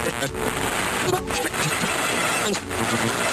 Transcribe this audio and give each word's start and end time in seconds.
Thank 0.00 0.32
you. 3.22 3.27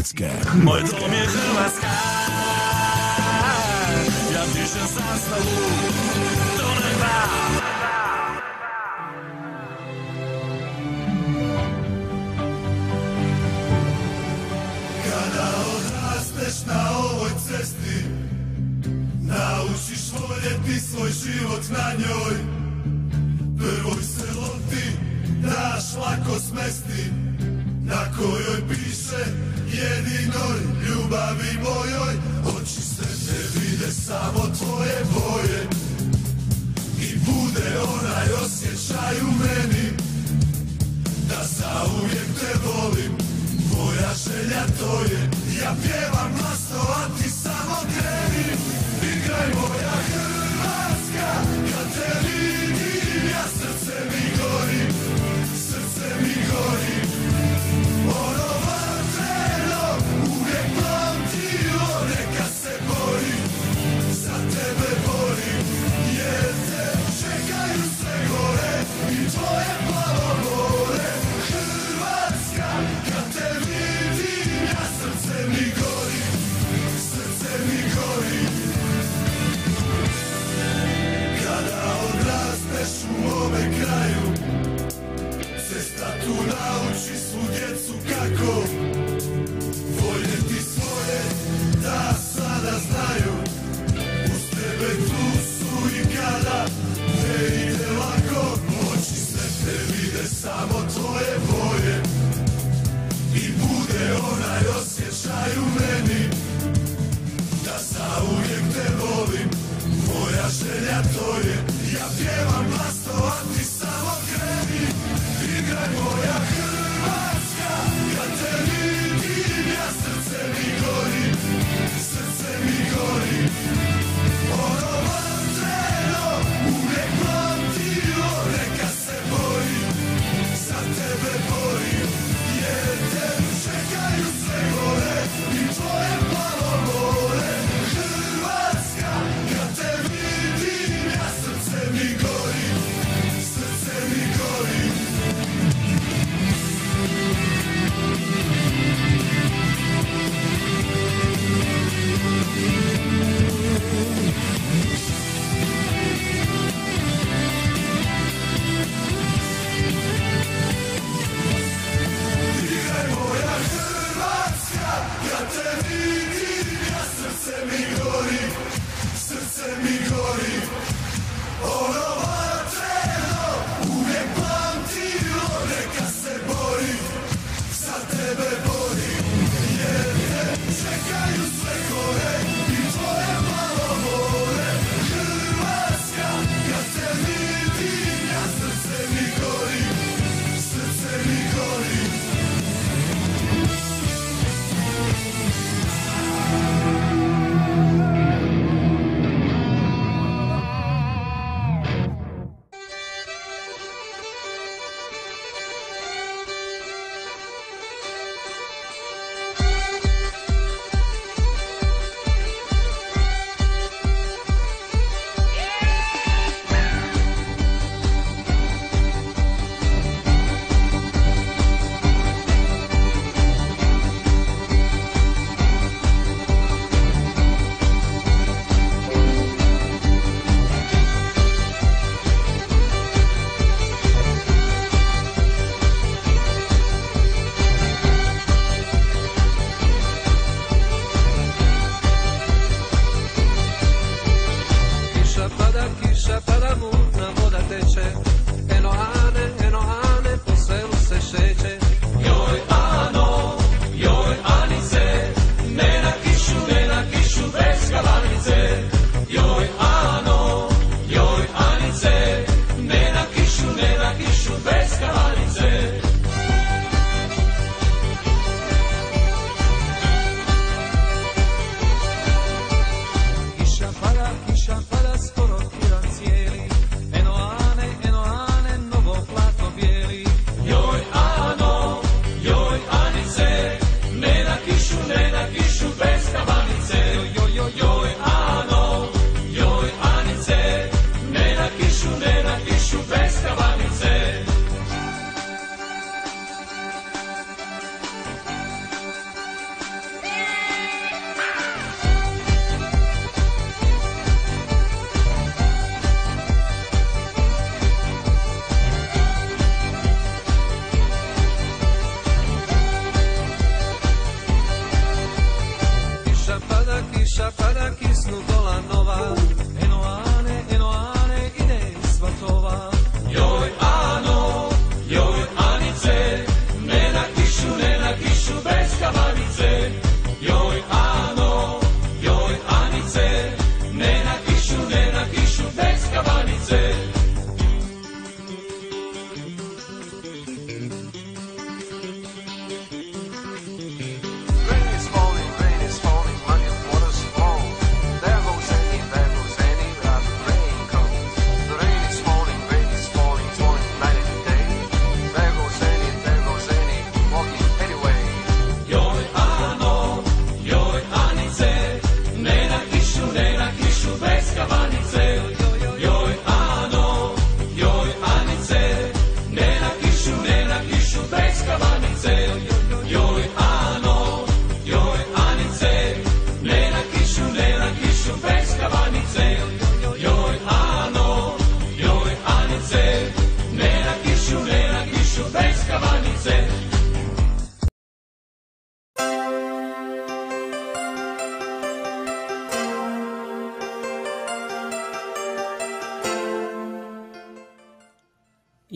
Hrvatske. 0.00 0.30
Moj 0.64 0.80
dom 0.80 1.09
je 1.09 1.09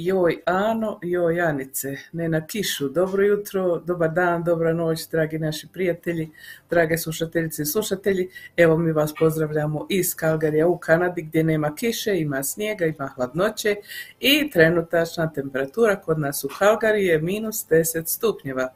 Joj 0.04 0.42
Ano, 0.46 0.98
joj 1.02 1.40
Anice, 1.40 1.96
ne 2.12 2.28
na 2.28 2.46
kišu. 2.46 2.88
Dobro 2.88 3.24
jutro, 3.24 3.78
dobar 3.78 4.10
dan, 4.10 4.44
dobra 4.44 4.72
noć, 4.72 5.08
dragi 5.08 5.38
naši 5.38 5.68
prijatelji, 5.72 6.30
drage 6.70 6.98
slušateljice 6.98 7.62
i 7.62 7.66
slušatelji. 7.66 8.28
Evo 8.56 8.76
mi 8.78 8.92
vas 8.92 9.14
pozdravljamo 9.18 9.86
iz 9.90 10.14
Kalgarija 10.14 10.66
u 10.66 10.78
Kanadi 10.78 11.22
gdje 11.22 11.44
nema 11.44 11.74
kiše, 11.74 12.18
ima 12.18 12.42
snijega, 12.42 12.86
ima 12.86 13.06
hladnoće 13.06 13.76
i 14.20 14.50
trenutačna 14.50 15.32
temperatura 15.32 15.96
kod 15.96 16.18
nas 16.18 16.44
u 16.44 16.48
Kalgariji 16.58 17.06
je 17.06 17.18
minus 17.18 17.66
10 17.70 18.06
stupnjeva. 18.06 18.72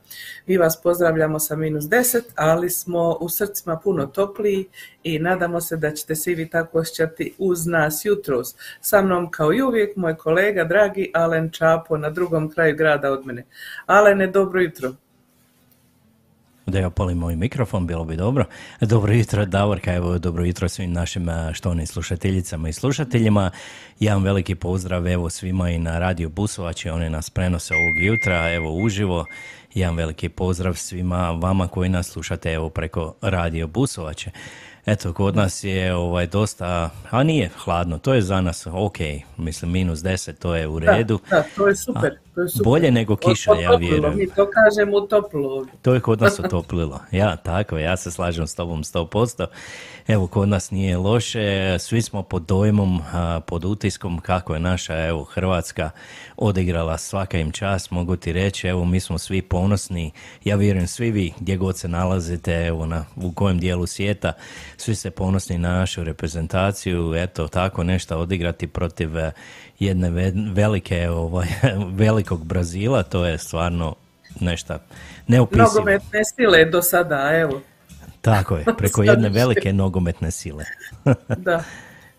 Mi 0.46 0.56
vas 0.56 0.82
pozdravljamo 0.82 1.38
sa 1.38 1.56
minus 1.56 1.84
10, 1.84 2.22
ali 2.34 2.70
smo 2.70 3.18
u 3.20 3.28
srcima 3.28 3.76
puno 3.76 4.06
topliji 4.06 4.64
i 5.02 5.18
nadamo 5.18 5.60
se 5.60 5.76
da 5.76 5.90
ćete 5.90 6.14
se 6.14 6.32
i 6.32 6.34
vi 6.34 6.50
tako 6.50 6.78
osjećati 6.78 7.34
uz 7.38 7.66
nas 7.66 8.04
jutros. 8.04 8.54
Sa 8.80 9.02
mnom 9.02 9.30
kao 9.30 9.52
i 9.52 9.62
uvijek 9.62 9.96
moj 9.96 10.16
kolega 10.16 10.64
dragi 10.64 11.12
Alen 11.18 11.50
Čapo 11.50 11.96
na 11.96 12.10
drugom 12.10 12.50
kraju 12.50 12.76
grada 12.76 13.12
od 13.12 13.26
mene. 13.26 13.44
Alene, 13.86 14.26
dobro 14.26 14.60
jutro. 14.60 14.94
Da 16.66 16.78
ja 16.78 16.90
polim 16.90 17.18
moj 17.18 17.36
mikrofon, 17.36 17.86
bilo 17.86 18.04
bi 18.04 18.16
dobro. 18.16 18.44
Dobro 18.80 19.12
jutro, 19.12 19.46
Davorka, 19.46 19.94
evo 19.94 20.18
dobro 20.18 20.44
jutro 20.44 20.68
svim 20.68 20.92
našim 20.92 21.28
štovnim 21.52 21.86
slušateljicama 21.86 22.68
i 22.68 22.72
slušateljima. 22.72 23.50
Jedan 24.00 24.22
veliki 24.22 24.54
pozdrav 24.54 25.06
evo 25.06 25.30
svima 25.30 25.70
i 25.70 25.78
na 25.78 25.98
Radio 25.98 26.28
Busovači, 26.28 26.90
oni 26.90 27.10
nas 27.10 27.30
prenose 27.30 27.74
ovog 27.74 27.98
jutra, 28.00 28.54
evo 28.54 28.72
uživo. 28.72 29.24
Jedan 29.74 29.96
veliki 29.96 30.28
pozdrav 30.28 30.74
svima 30.74 31.30
vama 31.30 31.68
koji 31.68 31.88
nas 31.88 32.06
slušate 32.06 32.52
evo 32.52 32.68
preko 32.70 33.14
Radio 33.22 33.66
Busovače. 33.66 34.30
Eto, 34.88 35.12
kod 35.12 35.36
nas 35.36 35.64
je 35.64 35.94
ovaj 35.94 36.26
dosta, 36.26 36.90
a 37.10 37.22
nije 37.22 37.50
hladno, 37.64 37.98
to 37.98 38.14
je 38.14 38.22
za 38.22 38.40
nas 38.40 38.66
ok, 38.66 38.96
mislim 39.36 39.70
minus 39.70 39.98
10, 39.98 40.32
to 40.38 40.54
je 40.54 40.68
u 40.68 40.78
redu. 40.78 41.20
Da, 41.30 41.36
da, 41.36 41.44
to 41.56 41.68
je 41.68 41.76
super. 41.76 42.18
To 42.38 42.42
je 42.42 42.48
super. 42.48 42.64
Bolje 42.64 42.90
nego 42.90 43.16
kiša, 43.16 43.52
ja 43.52 43.76
vjerujem. 43.76 44.18
Mi 44.18 44.26
to 44.26 44.50
kažemo. 44.50 45.08
To 45.82 45.94
je 45.94 46.00
kod 46.00 46.20
nas 46.20 46.40
otoplilo. 46.40 47.00
Ja, 47.10 47.36
tako 47.36 47.78
ja 47.78 47.96
se 47.96 48.10
slažem 48.10 48.46
s 48.46 48.54
tobom 48.54 48.82
100%. 48.82 49.46
Evo, 50.08 50.26
kod 50.26 50.48
nas 50.48 50.70
nije 50.70 50.96
loše, 50.96 51.76
svi 51.78 52.02
smo 52.02 52.22
pod 52.22 52.42
dojmom, 52.42 53.02
pod 53.46 53.64
utiskom 53.64 54.20
kako 54.20 54.54
je 54.54 54.60
naša, 54.60 55.06
evo, 55.06 55.24
Hrvatska 55.24 55.90
odigrala 56.36 56.98
svaka 56.98 57.38
im 57.38 57.52
čast, 57.52 57.90
mogu 57.90 58.16
ti 58.16 58.32
reći, 58.32 58.68
evo, 58.68 58.84
mi 58.84 59.00
smo 59.00 59.18
svi 59.18 59.42
ponosni, 59.42 60.10
ja 60.44 60.56
vjerujem 60.56 60.86
svi 60.86 61.10
vi, 61.10 61.32
gdje 61.40 61.56
god 61.56 61.78
se 61.78 61.88
nalazite, 61.88 62.66
evo, 62.66 62.86
na, 62.86 63.04
u 63.16 63.32
kojem 63.32 63.58
dijelu 63.58 63.86
svijeta, 63.86 64.32
svi 64.76 64.94
ste 64.94 65.10
ponosni 65.10 65.58
na 65.58 65.72
našu 65.72 66.04
reprezentaciju, 66.04 67.14
eto, 67.16 67.48
tako 67.48 67.84
nešto 67.84 68.18
odigrati 68.18 68.66
protiv 68.66 69.10
jedne 69.78 70.10
ve- 70.10 70.52
velike, 70.52 71.10
ovaj, 71.10 71.46
velikog 72.04 72.44
Brazila, 72.44 73.02
to 73.02 73.26
je 73.26 73.38
stvarno 73.38 73.94
nešto 74.40 74.78
neopisivo. 75.26 75.68
Nogometne 75.68 76.24
sile 76.24 76.64
do 76.64 76.82
sada, 76.82 77.30
evo. 77.34 77.60
Tako 78.20 78.56
je, 78.56 78.64
preko 78.78 79.02
jedne 79.12 79.28
velike 79.28 79.72
nogometne 79.72 80.30
sile. 80.30 80.64
Da, 81.36 81.64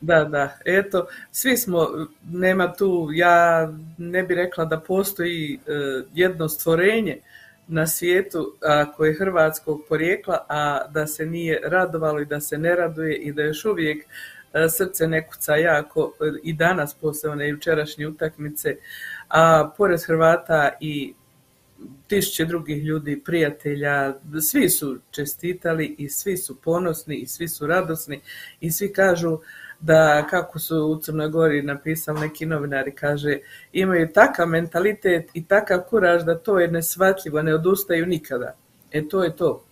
da, 0.01 0.23
da. 0.23 0.57
Eto, 0.65 1.07
svi 1.31 1.57
smo, 1.57 1.87
nema 2.31 2.73
tu, 2.73 3.09
ja 3.13 3.69
ne 3.97 4.23
bi 4.23 4.35
rekla 4.35 4.65
da 4.65 4.79
postoji 4.79 5.53
e, 5.67 5.71
jedno 6.13 6.49
stvorenje 6.49 7.17
na 7.67 7.87
svijetu 7.87 8.55
a, 8.61 8.91
koje 8.91 9.09
je 9.09 9.17
hrvatskog 9.19 9.81
porijekla, 9.89 10.45
a 10.49 10.87
da 10.89 11.07
se 11.07 11.25
nije 11.25 11.61
radovalo 11.63 12.19
i 12.19 12.25
da 12.25 12.39
se 12.39 12.57
ne 12.57 12.75
raduje 12.75 13.15
i 13.15 13.33
da 13.33 13.43
još 13.43 13.65
uvijek 13.65 14.05
srce 14.69 15.07
ne 15.07 15.27
kuca 15.27 15.55
jako 15.55 16.13
e, 16.21 16.39
i 16.43 16.53
danas 16.53 16.93
poslije 16.93 17.31
one 17.31 17.49
jučerašnje 17.49 18.07
utakmice, 18.07 18.75
a 19.27 19.71
pored 19.77 19.99
Hrvata 20.07 20.69
i 20.79 21.13
tisuće 22.07 22.45
drugih 22.45 22.83
ljudi, 22.83 23.21
prijatelja, 23.25 24.13
svi 24.41 24.69
su 24.69 24.97
čestitali 25.11 25.95
i 25.97 26.09
svi 26.09 26.37
su 26.37 26.61
ponosni 26.61 27.15
i 27.15 27.27
svi 27.27 27.47
su 27.47 27.67
radosni 27.67 28.21
i 28.59 28.71
svi 28.71 28.93
kažu 28.93 29.39
da 29.79 30.27
kako 30.29 30.59
su 30.59 30.77
u 30.77 31.01
Crnoj 31.01 31.29
Gori 31.29 31.61
napisali 31.61 32.19
neki 32.19 32.45
novinari, 32.45 32.95
kaže 32.95 33.39
imaju 33.73 34.13
takav 34.13 34.47
mentalitet 34.47 35.29
i 35.33 35.45
takav 35.45 35.81
kuraž 35.89 36.23
da 36.23 36.37
to 36.37 36.59
je 36.59 36.67
nesvatljivo, 36.67 37.41
ne 37.41 37.55
odustaju 37.55 38.05
nikada. 38.05 38.55
E 38.91 39.07
to 39.07 39.23
je 39.23 39.35
to. 39.35 39.68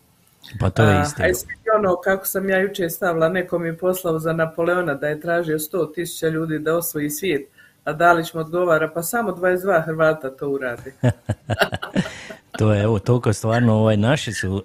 Pa 0.60 0.70
to 0.70 0.84
je 0.84 1.02
istina. 1.02 1.28
a 1.74 1.78
ono 1.78 1.96
kako 1.96 2.26
sam 2.26 2.50
ja 2.50 2.60
jučer 2.60 2.92
stavila, 2.92 3.30
neko 3.30 3.60
mi 3.60 3.68
je 3.68 3.78
poslao 3.78 4.20
za 4.20 4.34
Napoleona 4.34 4.94
da 4.94 5.08
je 5.08 5.22
tražio 5.22 5.60
100 5.60 5.94
tisuća 5.94 6.28
ljudi 6.28 6.60
da 6.60 6.76
osvoji 6.78 7.10
svijet, 7.10 7.48
a 7.84 7.94
Dalić 7.94 8.34
mu 8.34 8.42
odgovara, 8.42 8.92
pa 8.94 9.04
samo 9.04 9.32
22 9.32 9.86
Hrvata 9.86 10.30
to 10.30 10.50
uradi. 10.50 10.94
To 12.52 12.74
je, 12.74 12.84
evo, 12.84 13.00
toliko 13.00 13.34
stvarno, 13.34 13.74
ovaj, 13.74 13.98
naši 13.98 14.34
su, 14.34 14.64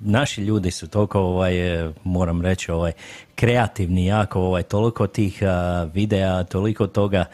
naši 0.00 0.42
ljudi 0.42 0.70
su 0.70 0.88
toliko, 0.88 1.20
ovaj, 1.20 1.84
e, 1.84 1.92
moram 2.04 2.42
reći, 2.42 2.72
ovaj, 2.72 2.92
kreativni 3.34 4.06
jako, 4.06 4.40
ovaj, 4.40 4.62
toliko 4.62 5.06
tih 5.06 5.42
a, 5.42 5.88
videa, 5.94 6.44
toliko 6.44 6.86
toga, 6.86 7.24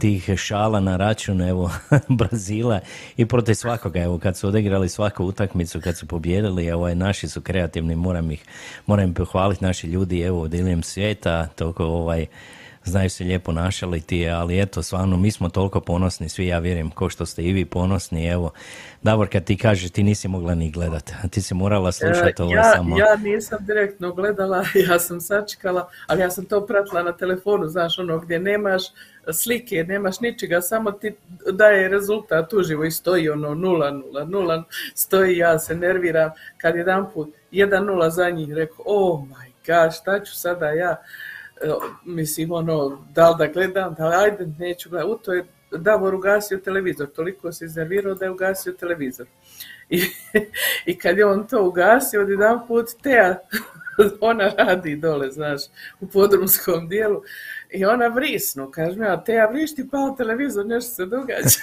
tih 0.00 0.30
šala 0.36 0.80
na 0.80 0.96
račun, 0.96 1.42
evo, 1.42 1.70
Brazila 2.18 2.80
i 3.16 3.26
protiv 3.26 3.54
svakoga, 3.54 4.02
evo, 4.02 4.18
kad 4.18 4.36
su 4.36 4.48
odigrali 4.48 4.88
svaku 4.88 5.24
utakmicu, 5.24 5.80
kad 5.80 5.98
su 5.98 6.06
pobjedili, 6.06 6.70
ovaj, 6.70 6.94
naši 6.94 7.28
su 7.28 7.40
kreativni, 7.40 7.96
moram 7.96 8.30
ih, 8.30 8.44
moram 8.86 9.08
ih 9.08 9.14
pohvaliti, 9.16 9.64
naši 9.64 9.86
ljudi, 9.86 10.20
evo, 10.20 10.48
diljem 10.48 10.82
svijeta, 10.82 11.46
toliko, 11.46 11.84
ovaj, 11.84 12.26
znaju 12.86 13.10
se 13.10 13.24
lijepo 13.24 13.52
našaliti, 13.52 14.28
ali 14.28 14.60
eto, 14.62 14.82
stvarno, 14.82 15.16
mi 15.16 15.30
smo 15.30 15.48
toliko 15.48 15.80
ponosni, 15.80 16.28
svi, 16.28 16.46
ja 16.46 16.58
vjerujem, 16.58 16.90
ko 16.90 17.08
što 17.08 17.26
ste 17.26 17.42
i 17.42 17.52
vi 17.52 17.64
ponosni, 17.64 18.26
evo, 18.26 18.50
Davor, 19.02 19.28
kad 19.32 19.44
ti 19.44 19.56
kaže, 19.56 19.88
ti 19.88 20.02
nisi 20.02 20.28
mogla 20.28 20.54
ni 20.54 20.70
gledat, 20.70 21.10
ti 21.30 21.42
si 21.42 21.54
morala 21.54 21.92
slušati 21.92 22.42
ovo 22.42 22.54
ja, 22.54 22.72
samo. 22.74 22.98
ja 22.98 23.16
nisam 23.16 23.58
direktno 23.60 24.12
gledala, 24.12 24.64
ja 24.88 24.98
sam 24.98 25.20
sačekala, 25.20 25.88
ali 26.06 26.20
ja 26.20 26.30
sam 26.30 26.44
to 26.44 26.66
pratila 26.66 27.02
na 27.02 27.12
telefonu, 27.12 27.68
znaš, 27.68 27.98
ono 27.98 28.18
gdje 28.18 28.38
nemaš 28.38 28.82
slike, 29.32 29.84
nemaš 29.84 30.20
ničega, 30.20 30.60
samo 30.60 30.92
ti 30.92 31.14
daje 31.52 31.88
rezultat 31.88 32.52
uživo 32.52 32.84
i 32.84 32.90
stoji 32.90 33.28
ono 33.28 33.48
0-0, 33.48 34.02
0 34.26 34.62
stoji, 34.94 35.36
ja 35.36 35.58
se 35.58 35.74
nerviram, 35.74 36.30
kad 36.56 36.76
jedan 36.76 37.06
put 37.14 37.34
1-0 37.52 38.10
za 38.10 38.30
njih, 38.30 38.52
rekao, 38.52 38.84
oh 38.86 39.20
my 39.20 39.50
god, 39.66 39.94
šta 39.94 40.24
ću 40.24 40.36
sada 40.36 40.70
ja, 40.70 40.96
E, 40.96 41.35
mislim, 42.04 42.52
ono, 42.52 43.06
da 43.14 43.30
li 43.30 43.36
da 43.38 43.46
gledam, 43.46 43.94
da 43.94 44.08
li, 44.08 44.14
ajde, 44.14 44.46
neću 44.58 44.90
gledati, 44.90 45.12
u 45.12 45.16
to 45.16 45.32
je 45.32 45.44
Davor 45.70 46.14
ugasio 46.14 46.58
televizor, 46.58 47.06
toliko 47.06 47.52
se 47.52 47.64
iznervirao 47.64 48.14
da 48.14 48.24
je 48.24 48.30
ugasio 48.30 48.72
televizor. 48.72 49.26
I, 49.88 50.02
i 50.86 50.98
kad 50.98 51.18
je 51.18 51.26
on 51.26 51.46
to 51.46 51.64
ugasio, 51.68 52.20
odjedan 52.20 52.66
put 52.66 52.86
Teja, 53.02 53.38
ona 54.20 54.48
radi 54.58 54.96
dole, 54.96 55.30
znaš, 55.30 55.60
u 56.00 56.06
podrumskom 56.06 56.88
dijelu, 56.88 57.22
i 57.70 57.84
ona 57.84 58.06
vrisnu, 58.06 58.70
kažem 58.70 59.02
ja, 59.02 59.24
Teja 59.24 59.46
vriš 59.46 59.74
ti 59.74 59.88
pao 59.90 60.14
televizor, 60.18 60.66
nešto 60.66 60.94
se 60.94 61.06
događa. 61.06 61.60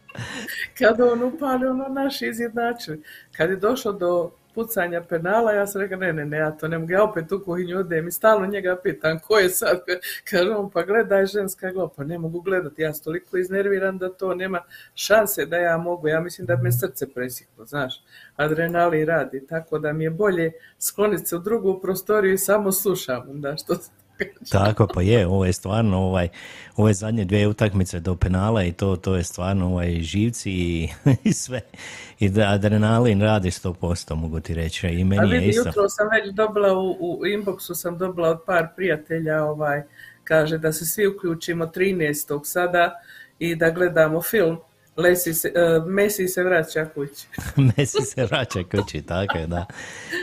kad 0.78 1.00
on 1.00 1.22
upali, 1.22 1.66
ono 1.66 1.88
naši 1.88 2.26
izjednačili. 2.26 3.02
Kad 3.36 3.50
je 3.50 3.56
došlo 3.56 3.92
do 3.92 4.30
pucanja 4.56 5.02
penala, 5.08 5.52
ja 5.52 5.66
sam 5.66 5.80
rekla, 5.80 5.96
ne, 5.96 6.12
ne, 6.12 6.24
ne, 6.24 6.38
ja 6.38 6.50
to 6.50 6.68
ne 6.68 6.78
mogu, 6.78 6.92
ja 6.92 7.02
opet 7.04 7.32
u 7.32 7.40
kuhinju 7.44 7.78
odem 7.78 8.08
i 8.08 8.12
stalno 8.12 8.46
njega 8.46 8.76
pitam, 8.82 9.18
ko 9.18 9.38
je 9.38 9.50
sad, 9.50 9.80
kaže 10.30 10.50
on, 10.50 10.70
pa 10.70 10.82
gledaj 10.82 11.26
ženska 11.26 11.70
glo, 11.70 11.88
pa 11.96 12.04
ne 12.04 12.18
mogu 12.18 12.40
gledati, 12.40 12.82
ja 12.82 12.92
sam 12.94 13.04
toliko 13.04 13.36
iznerviran 13.36 13.98
da 13.98 14.08
to 14.12 14.34
nema 14.34 14.62
šanse 14.94 15.46
da 15.46 15.56
ja 15.56 15.76
mogu, 15.76 16.08
ja 16.08 16.20
mislim 16.20 16.46
da 16.46 16.56
me 16.56 16.72
srce 16.72 17.12
presiklo, 17.12 17.66
znaš, 17.66 18.02
adrenalin 18.36 19.06
radi, 19.06 19.46
tako 19.46 19.78
da 19.78 19.92
mi 19.92 20.04
je 20.04 20.10
bolje 20.10 20.52
skloniti 20.78 21.26
se 21.26 21.36
u 21.36 21.38
drugu 21.38 21.80
prostoriju 21.80 22.34
i 22.34 22.38
samo 22.38 22.72
slušam, 22.72 23.40
da, 23.40 23.56
što 23.56 23.74
se. 23.74 23.95
Tako, 24.52 24.86
pa 24.94 25.02
je, 25.02 25.26
ovo 25.26 25.44
je 25.44 25.52
stvarno, 25.52 25.98
ovaj, 25.98 26.28
ove 26.76 26.94
zadnje 26.94 27.24
dvije 27.24 27.48
utakmice 27.48 28.00
do 28.00 28.16
penala 28.16 28.64
i 28.64 28.72
to, 28.72 28.96
to 28.96 29.16
je 29.16 29.24
stvarno 29.24 29.66
ovaj, 29.66 30.00
živci 30.00 30.50
i, 30.50 30.88
i 31.24 31.32
sve. 31.32 31.60
I 32.18 32.28
da 32.28 32.48
adrenalin 32.48 33.22
radi 33.22 33.50
100%, 33.50 34.14
mogu 34.14 34.40
ti 34.40 34.54
reći. 34.54 34.86
I 34.86 35.02
A 35.02 35.04
meni 35.04 35.34
je 35.34 35.48
isto. 35.48 35.68
jutro 35.68 35.88
sam 35.88 36.08
već 36.08 36.34
dobila 36.34 36.78
u, 36.78 36.96
u 37.00 37.24
inboxu 37.24 37.74
sam 37.74 37.98
dobila 37.98 38.28
od 38.28 38.40
par 38.46 38.68
prijatelja, 38.76 39.44
ovaj, 39.44 39.82
kaže 40.24 40.58
da 40.58 40.72
se 40.72 40.86
svi 40.86 41.06
uključimo 41.06 41.66
13. 41.66 42.40
sada 42.44 42.92
i 43.38 43.54
da 43.54 43.70
gledamo 43.70 44.22
film. 44.22 44.58
Lesi 44.96 45.34
se, 45.34 45.52
e, 45.54 45.80
Messi 45.86 46.28
se 46.28 46.42
vraća 46.42 46.86
kući. 46.94 47.26
Messi 47.76 48.02
se 48.02 48.26
vraća 48.26 48.60
kući, 48.70 49.02
tako 49.02 49.38
je, 49.38 49.46
da. 49.46 49.66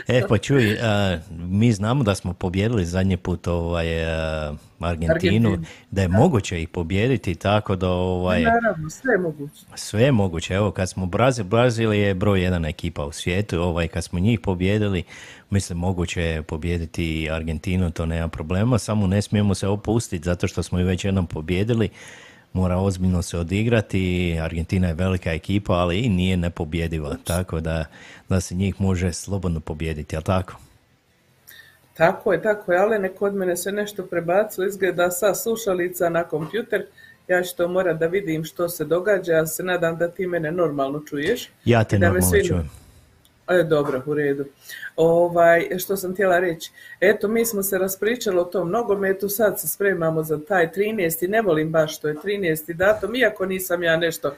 E, 0.08 0.22
pa 0.28 0.38
čuj, 0.38 0.78
a, 0.82 1.18
mi 1.30 1.72
znamo 1.72 2.04
da 2.04 2.14
smo 2.14 2.32
pobjedili 2.32 2.84
zadnji 2.84 3.16
put 3.16 3.46
ovaj, 3.46 4.04
a, 4.04 4.54
Argentinu, 4.80 5.48
Argentinu. 5.48 5.58
da 5.90 6.02
je 6.02 6.08
moguće 6.08 6.62
ih 6.62 6.68
pobijediti, 6.68 7.34
tako 7.34 7.76
da 7.76 7.88
ovaj, 7.88 8.42
Naravno, 8.42 8.90
sve 8.90 9.14
je 9.14 9.18
moguće. 9.18 9.64
sve 9.74 10.02
je 10.02 10.12
moguće. 10.12 10.54
Evo, 10.54 10.70
kad 10.70 10.90
smo 10.90 11.06
Brazil, 11.06 11.44
Brazil 11.44 11.92
je 11.92 12.14
broj 12.14 12.42
jedan 12.42 12.64
ekipa 12.64 13.04
u 13.04 13.12
svijetu, 13.12 13.60
ovaj, 13.60 13.88
kad 13.88 14.04
smo 14.04 14.18
njih 14.18 14.40
pobjedili, 14.40 15.02
mislim, 15.50 15.78
moguće 15.78 16.22
je 16.22 16.42
pobijediti 16.42 17.28
Argentinu, 17.30 17.90
to 17.90 18.06
nema 18.06 18.28
problema, 18.28 18.78
samo 18.78 19.06
ne 19.06 19.22
smijemo 19.22 19.54
se 19.54 19.68
opustiti, 19.68 20.24
zato 20.24 20.48
što 20.48 20.62
smo 20.62 20.78
ju 20.78 20.86
već 20.86 21.04
jednom 21.04 21.26
pobjedili, 21.26 21.88
mora 22.54 22.76
ozbiljno 22.76 23.22
se 23.22 23.38
odigrati, 23.38 24.36
Argentina 24.42 24.88
je 24.88 24.94
velika 24.94 25.32
ekipa, 25.32 25.72
ali 25.72 25.98
i 25.98 26.08
nije 26.08 26.36
nepobjediva, 26.36 27.16
tako 27.24 27.60
da, 27.60 27.84
da 28.28 28.40
se 28.40 28.54
njih 28.54 28.80
može 28.80 29.12
slobodno 29.12 29.60
pobijediti, 29.60 30.14
jel 30.16 30.22
tako? 30.22 30.52
Tako 31.94 32.32
je, 32.32 32.42
tako 32.42 32.72
je, 32.72 32.78
ali 32.78 32.98
neko 32.98 33.26
od 33.26 33.34
mene 33.34 33.56
se 33.56 33.72
nešto 33.72 34.06
prebacilo, 34.06 34.66
izgleda 34.66 35.10
sa 35.10 35.34
slušalica 35.34 36.08
na 36.08 36.24
kompjuter, 36.24 36.86
ja 37.28 37.42
ću 37.42 37.56
to 37.56 37.68
morat 37.68 37.98
da 37.98 38.06
vidim 38.06 38.44
što 38.44 38.68
se 38.68 38.84
događa, 38.84 39.32
ja 39.32 39.46
se 39.46 39.62
nadam 39.62 39.96
da 39.96 40.08
ti 40.08 40.26
mene 40.26 40.52
normalno 40.52 41.00
čuješ. 41.00 41.50
Ja 41.64 41.84
te 41.84 41.98
me 41.98 42.06
normalno 42.06 42.30
svi- 42.30 42.48
čujem. 42.48 42.70
E, 43.48 43.62
dobro, 43.62 44.02
u 44.06 44.14
redu. 44.14 44.44
Ovaj, 44.96 45.68
što 45.78 45.96
sam 45.96 46.12
htjela 46.12 46.38
reći, 46.38 46.70
eto, 47.00 47.28
mi 47.28 47.46
smo 47.46 47.62
se 47.62 47.78
raspričali 47.78 48.38
o 48.38 48.44
tom 48.44 48.70
nogometu, 48.70 49.28
sad 49.28 49.60
se 49.60 49.68
spremamo 49.68 50.22
za 50.22 50.40
taj 50.48 50.70
13. 50.72 51.28
Ne 51.28 51.42
volim 51.42 51.72
baš 51.72 51.96
što 51.96 52.08
je 52.08 52.14
13. 52.14 52.72
datum, 52.72 53.14
iako 53.14 53.46
nisam 53.46 53.82
ja 53.82 53.96
nešto 53.96 54.34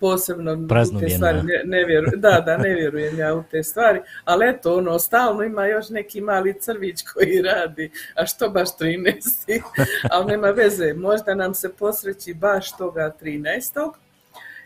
posebno 0.00 0.52
u 0.52 1.00
te 1.00 1.08
stvari, 1.08 1.38
ne, 1.42 1.62
ne 1.64 1.84
vjerujem, 1.84 2.20
da, 2.20 2.42
da, 2.46 2.56
ne 2.56 2.74
vjerujem 2.74 3.18
ja 3.18 3.34
u 3.34 3.44
te 3.50 3.62
stvari, 3.62 4.00
ali 4.24 4.48
eto, 4.48 4.76
ono, 4.76 4.98
stalno 4.98 5.42
ima 5.42 5.66
još 5.66 5.88
neki 5.88 6.20
mali 6.20 6.60
crvić 6.60 7.02
koji 7.02 7.42
radi, 7.42 7.90
a 8.14 8.26
što 8.26 8.48
baš 8.48 8.68
13. 8.78 9.62
ali 10.12 10.26
nema 10.26 10.50
veze, 10.50 10.94
možda 10.94 11.34
nam 11.34 11.54
se 11.54 11.68
posreći 11.68 12.34
baš 12.34 12.76
toga 12.76 13.14
13 13.22 13.92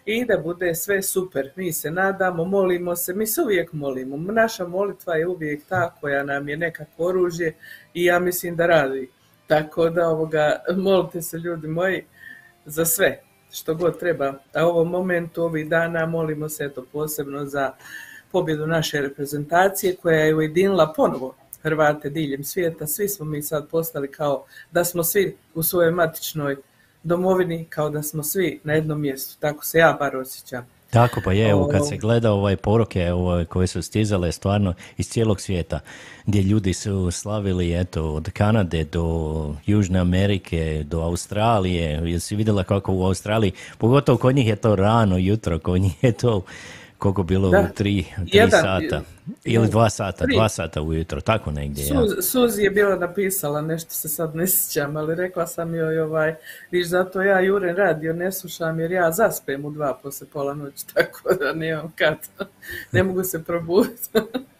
i 0.04 0.24
da 0.24 0.38
bude 0.38 0.74
sve 0.74 1.02
super. 1.02 1.50
Mi 1.56 1.72
se 1.72 1.90
nadamo, 1.90 2.44
molimo 2.44 2.96
se, 2.96 3.14
mi 3.14 3.26
se 3.26 3.42
uvijek 3.42 3.72
molimo. 3.72 4.16
Naša 4.16 4.66
molitva 4.66 5.14
je 5.14 5.26
uvijek 5.26 5.64
ta 5.68 5.94
koja 6.00 6.24
nam 6.24 6.48
je 6.48 6.56
nekako 6.56 7.04
oružje 7.04 7.54
i 7.94 8.04
ja 8.04 8.18
mislim 8.18 8.56
da 8.56 8.66
radi. 8.66 9.10
Tako 9.46 9.90
da 9.90 10.08
ovoga, 10.08 10.62
molite 10.76 11.22
se 11.22 11.38
ljudi 11.38 11.68
moji 11.68 12.04
za 12.64 12.84
sve 12.84 13.20
što 13.52 13.74
god 13.74 13.98
treba. 13.98 14.34
A 14.54 14.66
u 14.66 14.70
ovom 14.70 14.88
momentu, 14.88 15.42
ovih 15.42 15.68
dana, 15.68 16.06
molimo 16.06 16.48
se 16.48 16.64
eto 16.64 16.84
posebno 16.92 17.44
za 17.44 17.72
pobjedu 18.32 18.66
naše 18.66 19.00
reprezentacije 19.00 19.96
koja 19.96 20.18
je 20.18 20.34
ujedinila 20.34 20.92
ponovo 20.96 21.34
Hrvate 21.62 22.10
diljem 22.10 22.44
svijeta. 22.44 22.86
Svi 22.86 23.08
smo 23.08 23.24
mi 23.24 23.42
sad 23.42 23.68
postali 23.68 24.10
kao 24.10 24.44
da 24.72 24.84
smo 24.84 25.04
svi 25.04 25.36
u 25.54 25.62
svojoj 25.62 25.90
matičnoj 25.90 26.56
domovini, 27.04 27.64
kao 27.64 27.90
da 27.90 28.02
smo 28.02 28.22
svi 28.22 28.60
na 28.64 28.72
jednom 28.72 29.00
mjestu. 29.00 29.40
Tako 29.40 29.64
se 29.64 29.78
ja 29.78 29.96
bar 30.00 30.16
osjećam. 30.16 30.66
Tako 30.90 31.20
pa 31.24 31.32
je, 31.32 31.50
evo 31.50 31.68
kad 31.72 31.88
se 31.88 31.96
gleda 31.96 32.32
ovaj 32.32 32.56
poruke 32.56 33.12
ovaj, 33.12 33.44
koje 33.44 33.66
su 33.66 33.82
stizale 33.82 34.32
stvarno 34.32 34.74
iz 34.96 35.08
cijelog 35.08 35.40
svijeta, 35.40 35.80
gdje 36.26 36.42
ljudi 36.42 36.72
su 36.72 37.10
slavili 37.10 37.80
eto 37.80 38.14
od 38.14 38.30
Kanade 38.30 38.84
do 38.84 39.54
Južne 39.66 39.98
Amerike, 39.98 40.84
do 40.86 41.00
Australije, 41.00 42.00
jesi 42.04 42.36
vidjela 42.36 42.64
kako 42.64 42.92
u 42.92 43.04
Australiji, 43.04 43.52
pogotovo 43.78 44.18
kod 44.18 44.34
njih 44.36 44.46
je 44.46 44.56
to 44.56 44.76
rano 44.76 45.16
jutro, 45.18 45.58
kod 45.58 45.80
njih 45.80 46.04
je 46.04 46.12
to 46.12 46.44
koliko 47.04 47.22
bilo 47.22 47.50
Da. 47.50 47.60
u 47.60 47.74
tri, 47.74 48.04
tri 48.14 48.28
Jedan- 48.32 48.62
sata 48.62 49.02
ili 49.44 49.68
dva 49.68 49.90
sata, 49.90 50.24
Tri. 50.24 50.34
dva 50.34 50.48
sata 50.48 50.82
ujutro, 50.82 51.20
tako 51.20 51.50
negdje. 51.50 51.86
Ja. 51.86 52.00
Suz, 52.00 52.30
Suzi 52.30 52.62
je 52.62 52.70
bila 52.70 52.96
napisala, 52.96 53.60
nešto 53.60 53.90
se 53.90 54.08
sad 54.08 54.36
ne 54.36 54.46
sjećam, 54.46 54.96
ali 54.96 55.14
rekla 55.14 55.46
sam 55.46 55.74
joj 55.74 55.98
ovaj, 56.00 56.34
viš 56.70 56.86
zato 56.86 57.22
ja 57.22 57.40
Juren 57.40 57.76
radio 57.76 58.12
ne 58.12 58.32
slušam 58.32 58.80
jer 58.80 58.92
ja 58.92 59.10
zaspem 59.12 59.64
u 59.64 59.70
dva 59.70 59.98
poslije 60.02 60.28
pola 60.32 60.54
noći, 60.54 60.86
tako 60.94 61.34
da 61.34 61.52
nemam 61.52 61.92
kad, 61.96 62.16
ne 62.92 63.02
mogu 63.02 63.24
se 63.24 63.44
probuditi. 63.44 64.08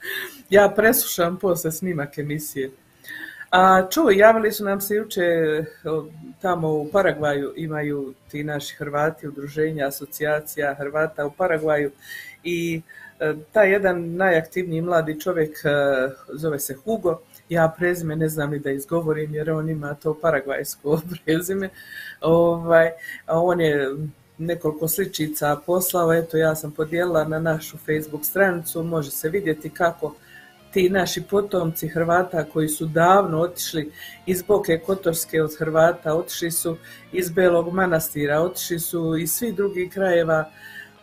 ja 0.51 0.73
preslušam 0.77 1.37
poslije 1.39 1.73
snimak 1.73 2.19
emisije. 2.19 2.71
A 3.51 3.89
čuj, 3.91 4.17
javili 4.17 4.53
su 4.53 4.65
nam 4.65 4.81
se 4.81 4.95
juče 4.95 5.23
tamo 6.43 6.69
u 6.73 6.89
Paragvaju 6.93 7.53
imaju 7.57 8.15
ti 8.31 8.45
naši 8.45 8.75
Hrvati, 8.77 9.29
udruženja, 9.29 9.87
asocijacija 9.87 10.75
Hrvata 10.75 11.27
u 11.27 11.31
Paragvaju 11.31 11.91
i 12.45 12.83
e, 13.21 13.35
taj 13.53 13.73
jedan 13.73 14.17
najaktivniji 14.17 14.83
mladi 14.83 15.21
čovjek 15.21 15.59
e, 15.65 15.69
zove 16.33 16.59
se 16.59 16.75
Hugo, 16.75 17.21
ja 17.49 17.75
prezime 17.79 18.17
ne 18.17 18.29
znam 18.29 18.51
ni 18.51 18.59
da 18.59 18.71
izgovorim 18.71 19.35
jer 19.35 19.51
on 19.51 19.71
ima 19.71 19.95
to 19.95 20.19
paragvajsko 20.21 21.01
prezime, 21.25 21.69
ovaj, 22.21 22.91
on 23.29 23.61
je 23.61 23.89
nekoliko 24.39 24.89
sličica 24.89 25.57
poslao, 25.67 26.13
eto 26.13 26.37
ja 26.37 26.55
sam 26.55 26.73
podijelila 26.73 27.25
na 27.25 27.39
našu 27.39 27.77
Facebook 27.79 28.25
stranicu, 28.25 28.83
može 28.83 29.11
se 29.11 29.29
vidjeti 29.29 29.71
kako 29.71 30.15
ti 30.75 30.89
naši 30.91 31.23
potomci 31.23 31.89
Hrvata 31.89 32.45
koji 32.45 32.69
su 32.69 32.87
davno 32.87 33.41
otišli 33.41 33.93
iz 34.27 34.43
Boke 34.43 34.79
Kotorske 34.87 35.43
od 35.43 35.59
Hrvata, 35.59 36.15
otišli 36.15 36.51
su 36.51 36.77
iz 37.13 37.31
Belog 37.31 37.73
manastira, 37.73 38.41
otišli 38.41 38.79
su 38.79 39.17
iz 39.17 39.33
svih 39.33 39.55
drugih 39.55 39.93
krajeva 39.93 40.51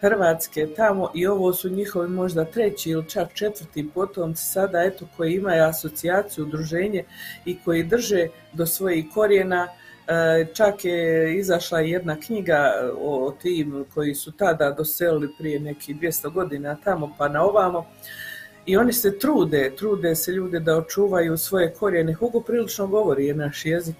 Hrvatske 0.01 0.67
tamo 0.75 1.12
i 1.15 1.27
ovo 1.27 1.53
su 1.53 1.70
njihovi 1.70 2.10
možda 2.10 2.46
treći 2.46 2.89
ili 2.89 3.10
čak 3.10 3.34
četvrti 3.34 3.89
potomci 3.93 4.46
sada 4.46 4.84
eto 4.84 5.08
koji 5.17 5.34
imaju 5.34 5.63
asocijaciju, 5.63 6.46
udruženje 6.46 7.03
i 7.46 7.58
koji 7.65 7.84
drže 7.84 8.27
do 8.53 8.65
svojih 8.65 9.05
korijena 9.13 9.67
E, 10.12 10.46
Čak 10.53 10.86
je 10.86 11.36
izašla 11.38 11.79
jedna 11.79 12.20
knjiga 12.20 12.74
o 13.00 13.34
tim 13.41 13.86
koji 13.93 14.15
su 14.15 14.31
tada 14.31 14.72
doselili 14.72 15.29
prije 15.38 15.60
nekih 15.60 15.96
200 15.96 16.31
godina 16.34 16.77
tamo 16.84 17.15
pa 17.17 17.27
na 17.27 17.43
ovamo. 17.43 17.86
I 18.65 18.77
oni 18.77 18.93
se 18.93 19.20
trude, 19.20 19.72
trude 19.75 20.15
se 20.15 20.31
ljude 20.31 20.60
da 20.60 20.77
očuvaju 20.77 21.38
svoje 21.38 21.74
korijene. 21.74 22.13
Hugo 22.13 22.39
prilično 22.39 22.88
govori 22.88 23.25
je 23.25 23.34
naš 23.34 23.65
jezik. 23.65 23.96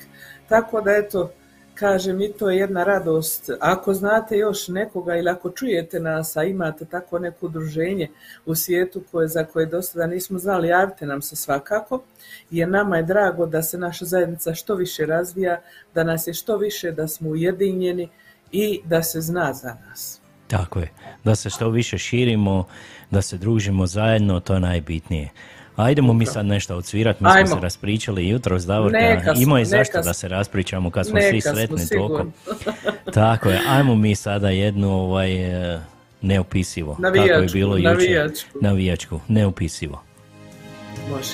Tako 0.50 0.82
da 0.82 0.92
eto, 0.92 1.32
kažem 1.76 2.22
i 2.22 2.32
to 2.32 2.50
je 2.50 2.58
jedna 2.58 2.84
radost. 2.84 3.50
Ako 3.60 3.94
znate 3.94 4.38
još 4.38 4.68
nekoga 4.68 5.16
ili 5.16 5.30
ako 5.30 5.50
čujete 5.50 6.00
nas, 6.00 6.38
a 6.38 6.44
imate 6.44 6.86
tako 6.86 7.20
neko 7.20 7.46
udruženje 7.46 8.08
u 8.46 8.56
svijetu 8.56 9.04
koje, 9.12 9.28
za 9.28 9.44
koje 9.44 9.66
do 9.66 9.82
sada 9.82 10.08
nismo 10.08 10.40
znali, 10.40 10.68
javite 10.68 11.06
nam 11.06 11.22
se 11.22 11.36
svakako. 11.36 12.04
Jer 12.52 12.70
nama 12.70 12.98
je 12.98 13.04
drago 13.04 13.46
da 13.46 13.62
se 13.62 13.78
naša 13.78 14.06
zajednica 14.06 14.54
što 14.54 14.76
više 14.76 15.06
razvija, 15.06 15.62
da 15.96 16.04
nas 16.04 16.28
je 16.28 16.34
što 16.34 16.58
više, 16.58 16.92
da 16.92 17.08
smo 17.08 17.30
ujedinjeni 17.30 18.10
i 18.52 18.82
da 18.86 19.04
se 19.04 19.22
zna 19.22 19.54
za 19.54 19.76
nas. 19.88 20.22
Tako 20.48 20.80
je, 20.80 20.92
da 21.24 21.36
se 21.36 21.50
što 21.50 21.70
više 21.70 21.98
širimo, 21.98 22.66
da 23.12 23.22
se 23.22 23.38
družimo 23.38 23.88
zajedno, 23.88 24.40
to 24.40 24.54
je 24.54 24.60
najbitnije. 24.60 25.30
Ajdemo 25.76 26.14
mi 26.14 26.26
sad 26.26 26.46
nešto 26.46 26.76
odsvirati, 26.76 27.24
mi 27.24 27.30
smo 27.30 27.38
Ajmo. 27.38 27.48
se 27.48 27.60
raspričali 27.60 28.30
jutro 28.30 28.60
s 28.60 28.66
Davorka, 28.66 28.98
Neka 28.98 29.36
smo, 29.36 29.44
ima 29.44 29.60
je 29.60 29.66
zašto 29.66 29.92
smo. 29.94 30.02
da 30.02 30.14
se 30.14 30.28
raspričamo 30.28 30.90
kad 30.90 31.08
smo 31.08 31.20
svi 31.22 31.32
Neka 31.32 31.42
smo, 31.42 31.56
sretni 31.56 31.88
toliko. 31.98 32.26
Tako 33.14 33.50
je, 33.50 33.60
ajmo 33.70 33.96
mi 33.96 34.16
sada 34.16 34.50
jednu 34.50 34.92
ovaj, 34.92 35.32
e, 35.74 35.80
neopisivo, 36.22 36.98
kako 37.02 37.18
je 37.18 37.48
bilo 37.54 37.78
jučer. 37.78 37.92
navijačku. 37.92 38.58
Navijačku, 38.62 39.20
neopisivo. 39.28 40.02
Može. 41.10 41.34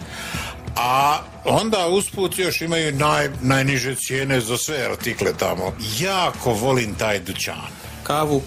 A 0.75 1.19
onda 1.45 1.87
usput 1.87 2.39
još 2.39 2.61
imaju 2.61 2.95
naj, 2.95 3.29
najniže 3.41 3.95
cijene 3.95 4.41
za 4.41 4.57
sve 4.57 4.85
artikle 4.91 5.33
tamo. 5.39 5.73
Jako 5.99 6.53
volim 6.53 6.95
taj 6.95 7.19
dućan. 7.19 7.71
Kavu 8.03 8.41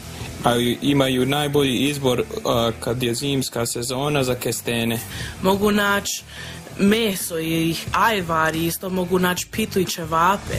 a 0.44 0.57
imaju 0.83 1.27
najbolji 1.27 1.79
izbor 1.79 2.22
a, 2.44 2.70
kad 2.81 3.03
je 3.03 3.14
zimska 3.14 3.66
sezona 3.66 4.24
za 4.24 4.35
kestene. 4.35 5.00
Mogu 5.42 5.70
naći 5.70 6.22
meso 6.79 7.38
i 7.38 7.74
ajvari, 7.92 8.66
isto 8.66 8.90
mogu 8.90 9.18
naći 9.18 9.46
pitu 9.50 9.81
i 9.81 9.85
ćevape. 9.85 10.59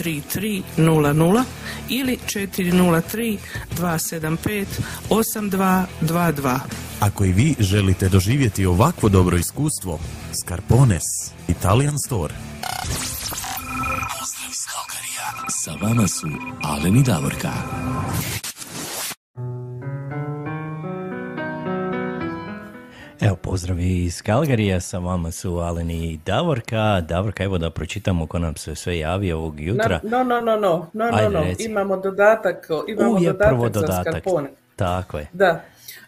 3300 0.00 1.44
ili 1.88 2.18
403 2.26 3.38
275 3.78 4.66
8222. 5.10 6.58
Ako 7.00 7.24
i 7.24 7.32
vi 7.32 7.54
želite 7.58 8.08
doživjeti 8.08 8.66
ovakvo 8.66 9.08
dobro 9.08 9.36
iskustvo, 9.36 9.98
Scarpones 10.42 11.02
Italian 11.48 11.98
Store. 12.06 12.34
Pozdrav 14.18 14.50
iz 14.50 14.66
Kalkarija. 14.72 15.48
Sa 15.48 15.72
vama 15.86 16.08
su 16.08 16.26
Alen 16.62 16.96
i 16.96 17.02
Davorka. 17.02 17.52
Evo, 23.22 23.36
pozdrav 23.36 23.80
iz 23.80 24.22
Kalgarija, 24.22 24.80
sa 24.80 24.98
vama 24.98 25.30
su 25.30 25.58
Alen 25.58 25.90
i 25.90 26.20
Davorka. 26.26 27.00
Davorka, 27.00 27.44
evo 27.44 27.58
da 27.58 27.70
pročitamo 27.70 28.26
ko 28.26 28.38
nam 28.38 28.56
se 28.56 28.74
sve 28.74 28.98
javi 28.98 29.32
ovog 29.32 29.60
jutra. 29.60 30.00
No, 30.02 30.24
no, 30.24 30.40
no, 30.40 30.56
no, 30.56 30.88
no, 30.92 31.10
no, 31.10 31.16
Ajde, 31.16 31.28
no. 31.28 31.40
reci. 31.44 31.64
Imamo 31.64 31.96
dodatak, 31.96 32.68
imamo 32.88 33.10
Uvijek 33.10 33.32
dodatak 33.32 33.48
prvo 33.48 33.64
za 33.64 33.70
dodatak. 33.70 34.12
Scarpone. 34.12 34.50
Tako 34.76 35.18
je. 35.18 35.28
Da. 35.32 35.60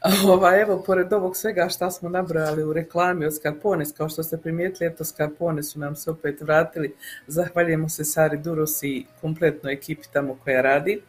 Ova, 0.32 0.60
evo, 0.60 0.82
pored 0.86 1.12
ovog 1.12 1.36
svega 1.36 1.68
šta 1.68 1.90
smo 1.90 2.08
nabrojali 2.08 2.64
u 2.64 2.72
reklami 2.72 3.26
od 3.26 3.34
Scarpones, 3.34 3.92
kao 3.92 4.08
što 4.08 4.22
ste 4.22 4.36
primijetili, 4.36 4.90
eto 4.90 5.04
Scarpone 5.04 5.62
su 5.62 5.78
nam 5.78 5.96
se 5.96 6.10
opet 6.10 6.40
vratili. 6.40 6.94
Zahvaljujemo 7.26 7.88
se 7.88 8.04
Sari 8.04 8.38
Duros 8.38 8.82
i 8.82 9.06
kompletnoj 9.20 9.72
ekipi 9.72 10.02
tamo 10.12 10.38
koja 10.44 10.60
radi. 10.60 11.02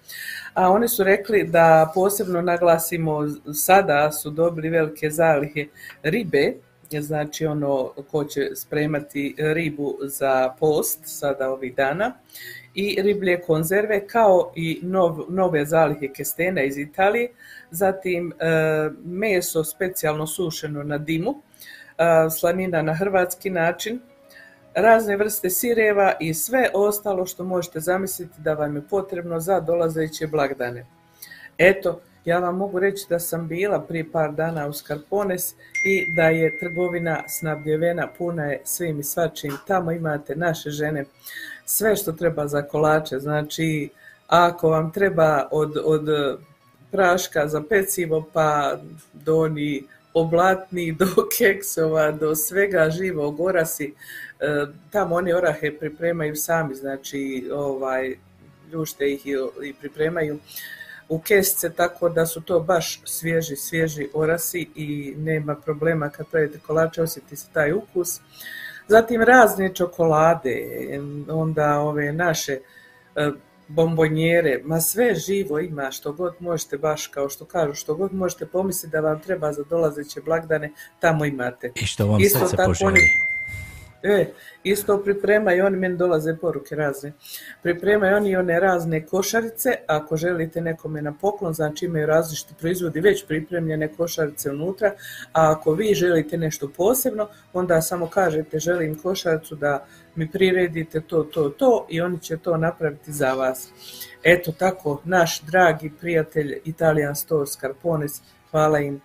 A 0.53 0.69
oni 0.71 0.87
su 0.87 1.03
rekli 1.03 1.43
da 1.43 1.91
posebno 1.95 2.41
naglasimo, 2.41 3.27
sada 3.53 4.11
su 4.11 4.29
dobili 4.29 4.69
velike 4.69 5.09
zalihe 5.09 5.65
ribe, 6.03 6.53
znači 7.01 7.45
ono 7.45 7.91
ko 8.11 8.23
će 8.23 8.49
spremati 8.55 9.35
ribu 9.37 9.97
za 10.01 10.55
post 10.59 10.99
sada 11.03 11.49
ovih 11.51 11.75
dana 11.75 12.13
i 12.75 13.01
riblje 13.01 13.41
konzerve 13.41 14.07
kao 14.07 14.51
i 14.55 14.79
nov, 14.83 15.19
nove 15.29 15.65
zalihe 15.65 16.07
kestena 16.07 16.63
iz 16.63 16.77
Italije, 16.77 17.29
zatim 17.75 18.31
e, 18.31 18.45
meso 19.03 19.63
specijalno 19.63 20.27
sušeno 20.27 20.83
na 20.83 20.97
dimu, 20.97 21.35
e, 21.97 22.29
slanina 22.29 22.81
na 22.81 22.93
hrvatski 22.93 23.49
način, 23.49 23.99
razne 24.75 25.17
vrste 25.17 25.49
sireva 25.49 26.13
i 26.19 26.33
sve 26.33 26.69
ostalo 26.73 27.25
što 27.25 27.43
možete 27.43 27.79
zamisliti 27.79 28.41
da 28.41 28.53
vam 28.53 28.75
je 28.75 28.81
potrebno 28.89 29.39
za 29.39 29.59
dolazeće 29.59 30.27
blagdane. 30.27 30.85
Eto, 31.57 32.01
ja 32.25 32.39
vam 32.39 32.57
mogu 32.57 32.79
reći 32.79 33.05
da 33.09 33.19
sam 33.19 33.47
bila 33.47 33.81
prije 33.81 34.11
par 34.11 34.31
dana 34.31 34.67
u 34.67 34.73
Scarpones 34.73 35.51
i 35.85 36.13
da 36.15 36.23
je 36.23 36.57
trgovina 36.57 37.23
snabdjevena, 37.27 38.07
puna 38.17 38.45
je 38.45 38.61
svim 38.63 38.99
i 38.99 39.03
svačim. 39.03 39.51
Tamo 39.67 39.91
imate 39.91 40.35
naše 40.35 40.69
žene 40.69 41.05
sve 41.65 41.95
što 41.95 42.11
treba 42.11 42.47
za 42.47 42.61
kolače, 42.61 43.19
znači 43.19 43.89
ako 44.27 44.69
vam 44.69 44.91
treba 44.91 45.47
od, 45.51 45.77
od 45.85 46.07
praška 46.95 47.47
za 47.47 47.61
pecivo 47.69 48.25
pa 48.33 48.77
do 49.13 49.37
oni 49.37 49.83
oblatni, 50.13 50.91
do 50.99 51.05
keksova, 51.37 52.11
do 52.11 52.35
svega 52.35 52.89
živog 52.89 53.39
orasi, 53.39 53.93
e, 54.39 54.65
tamo 54.91 55.15
oni 55.15 55.33
orahe 55.33 55.71
pripremaju 55.79 56.35
sami, 56.35 56.75
znači 56.75 57.49
ovaj, 57.53 58.15
ljušte 58.71 59.11
ih 59.11 59.27
i, 59.27 59.35
i 59.63 59.73
pripremaju 59.73 60.39
u 61.09 61.19
kesce, 61.19 61.69
tako 61.73 62.09
da 62.09 62.25
su 62.25 62.41
to 62.41 62.59
baš 62.59 63.01
svježi, 63.05 63.55
svježi 63.55 64.09
orasi 64.13 64.67
i 64.75 65.13
nema 65.17 65.55
problema 65.55 66.09
kad 66.09 66.27
pravite 66.27 66.59
kolače, 66.67 67.01
osjeti 67.01 67.35
se 67.35 67.47
taj 67.53 67.73
ukus. 67.73 68.19
Zatim 68.87 69.21
razne 69.21 69.73
čokolade, 69.73 70.67
onda 71.29 71.79
ove 71.79 72.13
naše 72.13 72.59
e, 73.15 73.31
bombonjere, 73.67 74.61
ma 74.63 74.81
sve 74.81 75.15
živo 75.15 75.59
ima 75.59 75.91
što 75.91 76.13
god 76.13 76.33
možete, 76.39 76.77
baš 76.77 77.07
kao 77.07 77.29
što 77.29 77.45
kažu, 77.45 77.73
što 77.73 77.95
god 77.95 78.13
možete 78.13 78.45
pomisliti 78.45 78.91
da 78.91 78.99
vam 78.99 79.21
treba 79.21 79.53
za 79.53 79.63
dolazeće 79.69 80.21
blagdane, 80.21 80.71
tamo 80.99 81.25
imate. 81.25 81.71
I 81.75 81.85
što 81.85 82.07
vam 82.07 82.21
Isto 82.21 82.39
srce 82.39 82.57
tako 82.57 82.69
poželi. 82.69 83.01
E, 84.03 84.25
isto 84.63 85.03
pripremaju, 85.03 85.65
oni 85.65 85.77
meni 85.77 85.97
dolaze 85.97 86.37
poruke 86.37 86.75
razne. 86.75 87.13
Pripremaju 87.63 88.17
oni 88.17 88.35
one 88.35 88.59
razne 88.59 89.05
košarice, 89.05 89.75
ako 89.87 90.17
želite 90.17 90.61
nekome 90.61 91.01
na 91.01 91.13
poklon, 91.21 91.53
znači 91.53 91.85
imaju 91.85 92.05
različiti 92.05 92.53
proizvodi 92.59 92.99
već 92.99 93.25
pripremljene 93.27 93.87
košarice 93.87 94.51
unutra, 94.51 94.91
a 95.33 95.51
ako 95.51 95.71
vi 95.71 95.93
želite 95.93 96.37
nešto 96.37 96.69
posebno, 96.77 97.27
onda 97.53 97.81
samo 97.81 98.07
kažete 98.07 98.59
želim 98.59 98.95
košaricu 98.95 99.55
da 99.55 99.85
mi 100.15 100.31
priredite 100.31 101.01
to, 101.01 101.23
to, 101.23 101.49
to 101.49 101.87
i 101.89 102.01
oni 102.01 102.19
će 102.19 102.37
to 102.37 102.57
napraviti 102.57 103.11
za 103.11 103.33
vas. 103.33 103.69
Eto 104.23 104.51
tako, 104.51 105.01
naš 105.03 105.41
dragi 105.41 105.91
prijatelj 105.99 106.59
Italian 106.65 107.15
Store 107.15 107.47
Scarpones, 107.47 108.21
hvala 108.51 108.79
im 108.79 109.01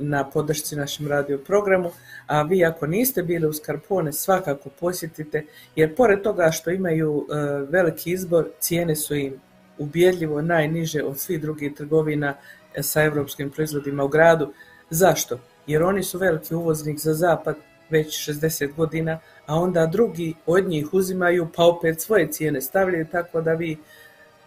na 0.00 0.30
podršci 0.30 0.76
našem 0.76 1.08
radio 1.08 1.38
programu, 1.38 1.90
a 2.26 2.42
vi 2.42 2.64
ako 2.64 2.86
niste 2.86 3.22
bili 3.22 3.46
u 3.46 3.52
Scarpone 3.52 4.12
svakako 4.12 4.68
posjetite, 4.80 5.44
jer 5.76 5.96
pored 5.96 6.22
toga 6.22 6.50
što 6.50 6.70
imaju 6.70 7.26
e, 7.26 7.34
veliki 7.70 8.10
izbor, 8.12 8.48
cijene 8.60 8.96
su 8.96 9.14
im 9.14 9.40
ubjedljivo 9.78 10.42
najniže 10.42 11.02
od 11.02 11.18
svih 11.18 11.40
drugih 11.40 11.74
trgovina 11.74 12.34
e, 12.74 12.82
sa 12.82 13.02
europskim 13.02 13.50
proizvodima 13.50 14.04
u 14.04 14.08
gradu. 14.08 14.52
Zašto? 14.90 15.40
Jer 15.66 15.82
oni 15.82 16.02
su 16.02 16.18
veliki 16.18 16.54
uvoznik 16.54 16.98
za 16.98 17.14
zapad 17.14 17.56
već 17.90 18.30
60 18.30 18.74
godina, 18.74 19.18
a 19.50 19.54
onda 19.54 19.86
drugi 19.86 20.34
od 20.46 20.68
njih 20.68 20.86
uzimaju 20.92 21.48
pa 21.56 21.64
opet 21.64 22.00
svoje 22.00 22.32
cijene 22.32 22.60
stavljaju 22.60 23.06
tako 23.12 23.40
da 23.40 23.52
vi 23.52 23.78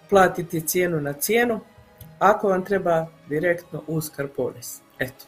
platite 0.10 0.60
cijenu 0.60 1.02
na 1.02 1.14
cijenu, 1.14 1.60
ako 2.20 2.50
vam 2.50 2.66
treba 2.66 3.08
direktno 3.30 3.82
u 3.88 4.02
Scarpones. 4.02 4.82
Eto. 5.00 5.26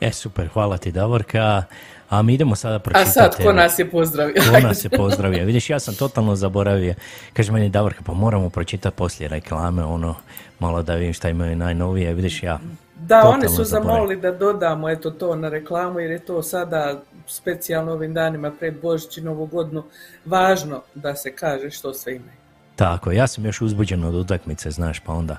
E, 0.00 0.12
super, 0.12 0.48
hvala 0.48 0.78
ti 0.78 0.92
Davorka. 0.92 1.64
A 2.08 2.22
mi 2.22 2.34
idemo 2.34 2.56
sada 2.56 2.74
A 2.74 2.78
pročitati... 2.78 3.10
sad, 3.10 3.36
ko 3.42 3.52
nas 3.52 3.78
je 3.78 3.90
pozdravio? 3.90 4.42
Ko 4.52 4.60
nas 4.60 4.84
je 4.84 4.90
pozdravio? 4.90 5.44
Vidiš, 5.44 5.70
ja 5.70 5.78
sam 5.78 5.94
totalno 5.94 6.36
zaboravio. 6.36 6.94
Kaže 7.32 7.52
meni 7.52 7.68
Davorka, 7.68 8.02
pa 8.06 8.12
moramo 8.12 8.50
pročitati 8.50 8.96
poslije 8.96 9.28
reklame, 9.28 9.84
ono, 9.84 10.14
malo 10.58 10.82
da 10.82 10.94
vidim 10.94 11.12
šta 11.12 11.28
imaju 11.28 11.56
najnovije. 11.56 12.14
Vidiš, 12.14 12.42
ja 12.42 12.58
Da, 13.00 13.22
oni 13.24 13.48
su 13.48 13.64
zamolili 13.64 14.16
da 14.16 14.32
dodamo 14.32 14.90
eto 14.90 15.10
to 15.10 15.36
na 15.36 15.48
reklamu 15.48 16.00
jer 16.00 16.10
je 16.10 16.18
to 16.18 16.42
sada 16.42 17.02
specijalno 17.26 17.92
ovim 17.92 18.14
danima 18.14 18.50
pred 18.58 18.74
Božić 18.82 19.18
i 19.18 19.20
Novu 19.20 19.46
godinu 19.46 19.84
važno 20.24 20.82
da 20.94 21.14
se 21.14 21.32
kaže 21.32 21.70
što 21.70 21.94
sve 21.94 22.16
imaju. 22.16 22.36
Tako, 22.76 23.12
ja 23.12 23.26
sam 23.26 23.44
još 23.44 23.60
uzbuđen 23.60 24.04
od 24.04 24.14
utakmice, 24.14 24.70
znaš, 24.70 25.00
pa 25.00 25.12
onda, 25.12 25.36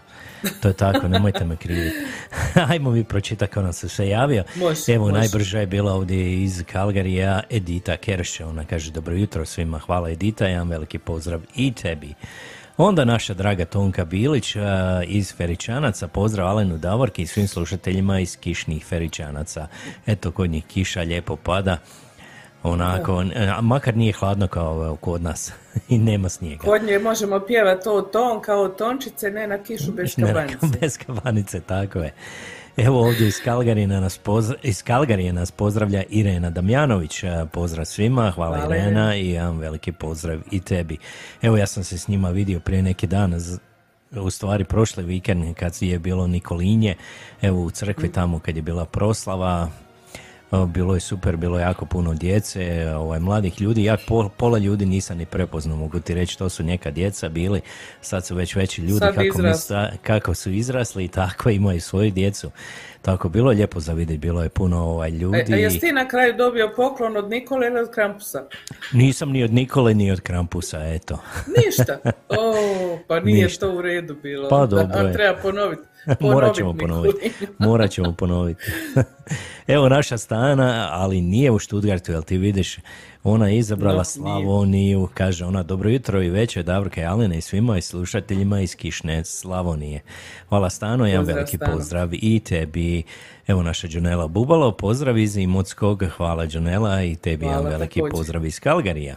to 0.61 0.67
je 0.67 0.73
tako, 0.73 1.07
nemojte 1.07 1.45
me 1.45 1.55
kriviti. 1.55 1.95
Ajmo 2.69 2.91
mi 2.91 3.03
pročitati 3.03 3.49
kako 3.49 3.61
nam 3.61 3.73
se 3.73 3.89
sve 3.89 4.09
javio. 4.09 4.43
Može, 4.55 4.93
Evo, 4.93 5.05
može. 5.05 5.19
najbrža 5.19 5.59
je 5.59 5.67
bila 5.67 5.93
ovdje 5.93 6.43
iz 6.43 6.63
Kalgarija 6.71 7.41
Edita 7.49 7.97
Kerše, 7.97 8.45
ona 8.45 8.65
kaže 8.65 8.91
dobro 8.91 9.15
jutro 9.15 9.45
svima, 9.45 9.79
hvala 9.79 10.09
Edita, 10.09 10.47
jedan 10.47 10.69
veliki 10.69 10.99
pozdrav 10.99 11.41
i 11.55 11.73
tebi. 11.73 12.13
Onda 12.77 13.05
naša 13.05 13.33
draga 13.33 13.65
Tonka 13.65 14.05
Bilić 14.05 14.55
a, 14.55 15.01
iz 15.07 15.35
Feričanaca, 15.35 16.07
pozdrav 16.07 16.47
Alenu 16.47 16.77
Davorki 16.77 17.21
i 17.21 17.27
svim 17.27 17.47
slušateljima 17.47 18.19
iz 18.19 18.37
kišnih 18.37 18.85
Feričanaca. 18.85 19.67
Eto, 20.05 20.31
kod 20.31 20.49
njih 20.49 20.65
kiša 20.65 21.01
lijepo 21.01 21.35
pada, 21.35 21.77
onako, 22.63 23.23
a 23.57 23.61
makar 23.61 23.97
nije 23.97 24.13
hladno 24.13 24.47
kao 24.47 24.85
evo, 24.85 24.95
kod 24.95 25.21
nas 25.21 25.53
i 25.89 25.97
nema 25.97 26.29
snijega. 26.29 26.63
Kod 26.63 26.83
nje 26.83 26.99
možemo 26.99 27.39
pjevati 27.39 27.89
o 27.89 28.01
ton 28.01 28.41
kao 28.41 28.67
tončice, 28.67 29.31
ne 29.31 29.47
na 29.47 29.63
kišu 29.63 29.91
bez 29.91 30.15
kabanice. 30.15 30.67
Bez 30.81 30.97
kabanice, 30.97 31.59
tako 31.59 31.99
je. 31.99 32.13
Evo 32.77 32.99
ovdje 33.07 33.27
iz 33.27 33.41
Kalgarina 33.43 33.99
nas, 33.99 34.19
pozra- 34.25 34.55
iz 34.63 34.83
Kalgarije 34.83 35.33
nas 35.33 35.51
pozdravlja 35.51 36.03
Irena 36.09 36.49
Damjanović. 36.49 37.23
E, 37.23 37.45
Pozdrav 37.53 37.85
svima, 37.85 38.31
hvala, 38.31 38.57
Hvala, 38.57 38.75
Irena 38.75 39.15
i 39.15 39.29
jedan 39.29 39.57
veliki 39.57 39.91
pozdrav 39.91 40.39
i 40.51 40.59
tebi. 40.59 40.97
Evo 41.41 41.57
ja 41.57 41.67
sam 41.67 41.83
se 41.83 41.97
s 41.97 42.07
njima 42.07 42.29
vidio 42.29 42.59
prije 42.59 42.81
neki 42.83 43.07
dan, 43.07 43.33
u 44.11 44.29
stvari 44.29 44.63
prošli 44.63 45.03
vikend 45.03 45.55
kad 45.55 45.77
je 45.81 45.99
bilo 45.99 46.27
Nikolinje, 46.27 46.95
evo 47.41 47.61
u 47.61 47.71
crkvi 47.71 48.11
tamo 48.11 48.39
kad 48.39 48.55
je 48.55 48.61
bila 48.61 48.85
proslava, 48.85 49.69
Bilo 50.67 50.93
je 50.93 50.99
super, 50.99 51.37
bilo 51.37 51.57
je 51.57 51.61
jako 51.61 51.85
puno 51.85 52.13
djece, 52.13 52.93
ovaj, 52.95 53.19
mladih 53.19 53.61
ljudi. 53.61 53.83
Ja 53.83 53.97
pol- 54.07 54.29
pola 54.37 54.57
ljudi 54.57 54.85
nisam 54.85 55.17
ni 55.17 55.25
prepoznao, 55.25 55.77
mogu 55.77 55.99
ti 55.99 56.13
reći, 56.13 56.37
to 56.37 56.49
su 56.49 56.63
neka 56.63 56.91
djeca 56.91 57.29
bili, 57.29 57.61
sad 58.01 58.25
su 58.25 58.35
već 58.35 58.55
veći 58.55 58.81
ljudi, 58.81 58.99
Sad 58.99 59.15
kako, 59.15 59.21
mi 59.21 59.33
kako 60.01 60.33
su 60.33 60.51
izrasli 60.51 61.05
i 61.05 61.07
tako 61.07 61.49
imaju 61.49 61.81
svoju 61.81 62.11
djecu. 62.11 62.51
Tako, 63.07 63.29
bilo 63.29 63.51
je 63.51 63.55
lijepo 63.55 63.79
za 63.79 63.93
vidjeti, 63.93 64.17
bilo 64.17 64.43
je 64.43 64.49
puno 64.49 64.83
ovaj, 64.83 65.09
A, 65.09 65.11
ljudi. 65.11 65.53
a 65.53 65.55
jesi 65.55 65.79
ti 65.79 65.91
na 65.91 66.07
kraju 66.07 66.33
dobio 66.37 66.73
poklon 66.75 67.17
od 67.17 67.29
Nikole 67.29 67.67
ili 67.67 67.79
od 67.79 67.91
Krampusa? 67.91 68.43
Nisam 68.93 69.29
ni 69.29 69.43
od 69.43 69.53
Nikole, 69.53 69.93
ni 69.93 70.11
od 70.11 70.21
Krampusa, 70.21 70.79
eto. 70.83 71.19
Ništa. 71.57 71.97
O, 72.29 72.55
pa 73.07 73.19
nije 73.19 73.43
Ništa. 73.43 73.65
to 73.65 73.75
u 73.75 73.81
redu 73.81 74.15
bilo. 74.23 74.49
Pa 74.49 74.65
dobro 74.65 75.07
je. 75.07 75.13
Treba 75.13 75.39
ponoviti. 75.41 75.81
Morat 76.19 76.55
ćemo 76.55 76.73
ponoviti. 76.73 77.31
Morat 77.57 77.91
ćemo 77.95 78.11
ponoviti. 78.11 78.63
Evo 79.67 79.89
naša 79.89 80.17
stana, 80.17 80.89
ali 80.91 81.21
nije 81.21 81.51
u 81.51 81.59
Stuttgartu, 81.59 82.11
jel 82.11 82.21
ti 82.21 82.37
vidiš, 82.37 82.77
ona 83.31 83.47
je 83.47 83.57
izabrala 83.57 84.03
No, 84.15 84.23
nije. 84.23 84.43
Slavoniju, 84.43 85.07
kaže 85.13 85.45
ona, 85.45 85.63
dobro 85.63 85.89
jutro 85.89 86.21
i 86.23 86.29
večer, 86.29 86.63
Davorka 86.63 87.01
i 87.01 87.05
Alene 87.05 87.37
i 87.37 87.41
svima 87.41 87.77
i 87.77 87.81
slušateljima 87.81 88.61
iz 88.61 88.75
Kišne 88.75 89.23
Slavonije. 89.25 90.01
Hvala 90.49 90.69
Stano, 90.69 91.07
jedan 91.07 91.25
veliki 91.25 91.57
Stano. 91.57 91.73
pozdrav 91.73 92.09
i 92.13 92.39
tebi. 92.39 93.03
Evo 93.47 93.63
naša 93.63 93.87
Đonela 93.87 94.27
Bubalo, 94.27 94.71
pozdrav 94.71 95.17
iz 95.17 95.37
Imotskog, 95.37 96.03
hvala 96.17 96.45
Đonela 96.45 97.03
i 97.03 97.15
tebi 97.15 97.45
jedan 97.45 97.65
veliki 97.65 97.99
također. 97.99 98.11
pozdrav 98.11 98.45
iz 98.45 98.59
Kalgarija. 98.59 99.15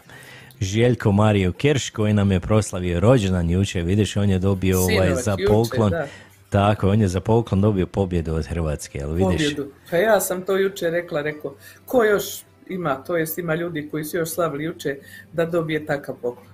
Željko 0.61 1.13
Mario 1.13 1.53
Kerš 1.53 1.91
koji 1.91 2.13
nam 2.15 2.33
je 2.33 2.41
proslavio 2.41 3.01
rođendan 3.01 3.51
jučer, 3.51 3.83
vidiš 3.83 4.17
on 4.17 4.31
je 4.31 4.39
dobio 4.39 4.79
ovaj 4.79 4.95
Sinovac, 4.95 5.25
za 5.25 5.31
jučer, 5.33 5.47
poklon 5.49 5.91
da. 5.91 6.07
tako, 6.49 6.91
on 6.91 7.01
je 7.01 7.09
za 7.09 7.21
poklon 7.21 7.61
dobio 7.61 7.87
pobjedu 7.87 8.35
od 8.35 8.47
Hrvatske, 8.47 8.99
jel 8.99 9.11
vidiš? 9.13 9.55
Pobjedu. 9.55 9.73
Pa 9.91 9.97
ja 9.97 10.21
sam 10.21 10.43
to 10.43 10.57
jučer 10.57 10.93
rekla, 10.93 11.23
rekao, 11.23 11.55
ko 11.87 12.05
još 12.05 12.25
ima, 12.71 12.95
to 12.95 13.17
jest 13.17 13.39
ima 13.39 13.55
ljudi 13.55 13.89
koji 13.91 14.05
su 14.05 14.17
još 14.17 14.31
slavili 14.31 14.65
jučer, 14.65 14.97
da 15.33 15.45
dobije 15.45 15.87
takav 15.87 16.15
poklon. 16.15 16.51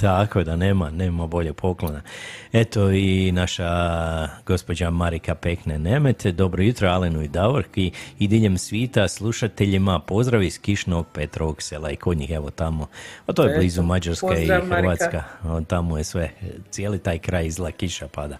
Tako 0.00 0.38
je 0.38 0.44
da 0.44 0.56
nema, 0.56 0.90
nema 0.90 1.26
bolje 1.26 1.52
poklona. 1.52 2.00
Eto 2.52 2.90
i 2.90 3.32
naša 3.32 3.68
gospođa 4.46 4.90
Marika 4.90 5.34
Pekne 5.34 5.78
Nemete, 5.78 6.32
dobro 6.32 6.62
jutro 6.62 6.88
Alenu 6.88 7.22
i 7.22 7.28
Davorki 7.28 7.92
i 8.18 8.28
diljem 8.28 8.58
svita 8.58 9.08
slušateljima, 9.08 9.98
pozdrav 9.98 10.42
iz 10.42 10.60
Kišnog 10.60 11.06
Petrovog 11.12 11.62
sela 11.62 11.90
i 11.90 11.96
kod 11.96 12.16
njih 12.18 12.30
evo 12.30 12.50
tamo. 12.50 12.86
A 13.26 13.32
to 13.32 13.44
je 13.44 13.58
blizu 13.58 13.82
Mađarska 13.82 14.26
i 14.26 14.36
pozdrav, 14.36 14.66
Marika. 14.66 14.76
Hrvatska, 14.76 15.22
a 15.42 15.60
tamo 15.68 15.98
je 15.98 16.04
sve, 16.04 16.30
cijeli 16.70 16.98
taj 16.98 17.18
kraj 17.18 17.46
izla 17.46 17.70
kiša 17.70 18.08
pada. 18.08 18.38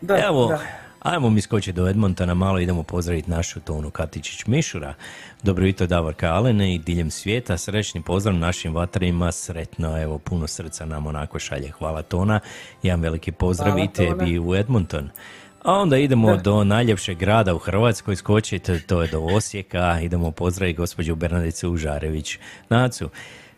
Da, 0.00 0.18
Evo, 0.26 0.46
da. 0.46 0.85
Ajmo 1.06 1.30
mi 1.30 1.40
skočiti 1.40 1.72
do 1.76 1.88
Edmontona, 1.88 2.34
malo 2.34 2.58
idemo 2.60 2.82
pozdraviti 2.82 3.30
našu 3.30 3.60
Tonu 3.60 3.90
Katičić-Mišura. 3.90 4.92
Dobro 5.42 5.66
jutro 5.66 5.86
Davorka 5.86 6.26
Alene 6.28 6.74
i 6.74 6.78
diljem 6.78 7.10
svijeta, 7.10 7.58
srećni 7.58 8.02
pozdrav 8.02 8.34
našim 8.36 8.74
vatrima, 8.74 9.32
sretno, 9.32 10.02
evo, 10.02 10.18
puno 10.18 10.46
srca 10.46 10.86
nam 10.86 11.06
onako 11.06 11.38
šalje. 11.38 11.70
Hvala 11.70 12.02
Tona, 12.02 12.40
jedan 12.82 13.00
veliki 13.00 13.32
pozdrav 13.32 13.70
Hvala, 13.70 13.84
i 13.84 13.88
tebi 13.92 14.36
Tona. 14.36 14.48
u 14.48 14.54
Edmonton. 14.54 15.10
A 15.62 15.72
onda 15.72 15.96
idemo 15.98 16.30
Da. 16.30 16.42
do 16.42 16.64
najljepšeg 16.64 17.18
grada 17.18 17.54
u 17.54 17.58
Hrvatskoj 17.58 18.16
skočiti, 18.16 18.80
to 18.80 19.02
je 19.02 19.08
do 19.08 19.20
Osijeka, 19.20 20.00
idemo 20.02 20.30
pozdraviti 20.30 20.76
gospođu 20.76 21.14
Bernadicu 21.14 21.70
Užarević 21.70 22.38
Nacu. 22.68 23.10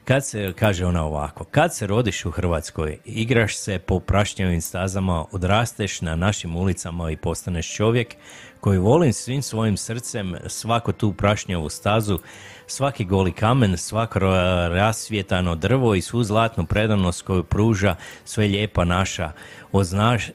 Kad 0.08 0.26
se, 0.26 0.52
kaže 0.52 0.86
ona 0.86 1.04
ovako, 1.04 1.44
kad 1.44 1.74
se 1.74 1.86
rodiš 1.86 2.24
u 2.24 2.30
Hrvatskoj, 2.30 2.98
igraš 3.04 3.56
se 3.56 3.78
po 3.78 4.00
prašnjavim 4.00 4.60
stazama, 4.60 5.24
odrasteš 5.32 6.00
na 6.00 6.16
našim 6.16 6.56
ulicama 6.56 7.10
i 7.10 7.16
postaneš 7.16 7.74
čovjek 7.74 8.14
koji 8.60 8.78
volim 8.78 9.12
svim 9.12 9.42
svojim 9.42 9.76
srcem 9.76 10.36
svaku 10.46 10.92
tu 10.92 11.12
prašnjavu 11.12 11.68
stazu, 11.68 12.18
svaki 12.66 13.04
goli 13.04 13.32
kamen, 13.32 13.76
svako 13.76 14.18
ra- 14.18 14.68
rasvjetano 14.68 15.54
drvo 15.54 15.94
i 15.94 16.02
svu 16.02 16.24
zlatnu 16.24 16.66
predanost 16.66 17.22
koju 17.22 17.44
pruža 17.44 17.96
sve 18.24 18.46
lijepa 18.46 18.84
naša. 18.84 19.32
Oznaš, 19.72 20.30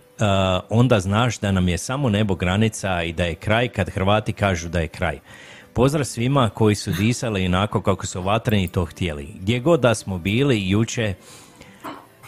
onda 0.69 0.99
znaš 0.99 1.39
da 1.39 1.51
nam 1.51 1.67
je 1.67 1.77
samo 1.77 2.09
nebo 2.09 2.35
granica 2.35 3.03
i 3.03 3.13
da 3.13 3.25
je 3.25 3.35
kraj 3.35 3.67
kad 3.67 3.89
Hrvati 3.89 4.33
kažu 4.33 4.69
da 4.69 4.79
je 4.79 4.87
kraj. 4.87 5.19
Pozdrav 5.73 6.05
svima 6.05 6.49
koji 6.49 6.75
su 6.75 6.91
disali 6.91 7.45
onako 7.45 7.81
kako 7.81 8.05
su 8.05 8.21
vatreni 8.21 8.67
to 8.67 8.85
htjeli. 8.85 9.27
Gdje 9.39 9.59
god 9.59 9.79
da 9.79 9.95
smo 9.95 10.17
bili 10.17 10.69
juče, 10.69 11.13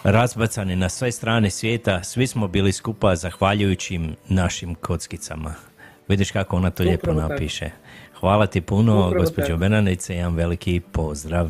razbacani 0.03 0.75
na 0.75 0.89
sve 0.89 1.11
strane 1.11 1.49
svijeta, 1.49 2.03
svi 2.03 2.27
smo 2.27 2.47
bili 2.47 2.71
skupa 2.71 3.15
zahvaljujući 3.15 3.95
im 3.95 4.15
našim 4.29 4.75
kockicama. 4.75 5.53
Vidiš 6.07 6.31
kako 6.31 6.55
ona 6.55 6.69
to 6.71 6.83
lijepo 6.83 7.01
Upravo 7.01 7.19
tako. 7.19 7.33
napiše. 7.33 7.69
Hvala 8.19 8.47
ti 8.47 8.61
puno, 8.61 9.07
Upravo 9.07 9.23
gospođo. 9.23 9.57
Benanice, 9.57 10.15
jedan 10.15 10.35
veliki 10.35 10.81
pozdrav. 10.91 11.49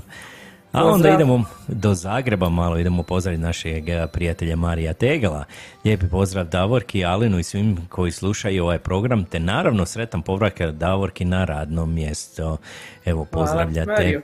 A 0.76 0.86
onda 0.86 1.10
idemo 1.10 1.44
do 1.68 1.94
Zagreba 1.94 2.50
malo, 2.50 2.78
idemo 2.78 3.04
pozdraviti 3.04 3.44
našeg 3.44 3.84
prijatelja 4.14 4.56
Marija 4.56 4.94
Tegala. 4.94 5.44
Lijepi 5.86 6.08
pozdrav 6.08 6.46
Davorki, 6.46 7.06
Alinu 7.06 7.40
i 7.40 7.44
svim 7.44 7.78
koji 7.90 8.12
slušaju 8.12 8.64
ovaj 8.64 8.80
program, 8.80 9.26
te 9.26 9.40
naravno 9.40 9.86
sretan 9.86 10.22
povratak 10.22 10.72
Davorki 10.72 11.26
na 11.26 11.46
radno 11.46 11.86
mjesto. 11.86 12.58
Evo, 13.06 13.26
pozdravljate. 13.26 14.22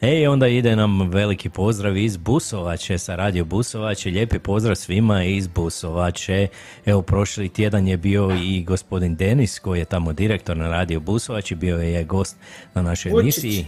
E, 0.00 0.28
onda 0.28 0.48
ide 0.48 0.76
nam 0.76 1.10
veliki 1.10 1.48
pozdrav 1.48 1.96
iz 1.96 2.16
Busovače 2.16 2.98
sa 2.98 3.16
radio 3.16 3.44
Busovače. 3.44 4.10
Lijepi 4.10 4.38
pozdrav 4.38 4.74
svima 4.74 5.24
iz 5.24 5.46
Busovače. 5.46 6.48
Evo, 6.86 7.02
prošli 7.02 7.48
tjedan 7.48 7.88
je 7.88 7.96
bio 7.96 8.30
i 8.42 8.64
gospodin 8.64 9.16
Denis 9.16 9.58
koji 9.58 9.78
je 9.78 9.84
tamo 9.84 10.12
direktor 10.12 10.56
na 10.56 10.68
radio 10.68 11.00
Busovači. 11.00 11.54
Bio 11.54 11.76
je 11.76 12.04
gost 12.04 12.36
na 12.74 12.82
našoj 12.82 13.12
Vučić. 13.12 13.44
emisiji. 13.44 13.66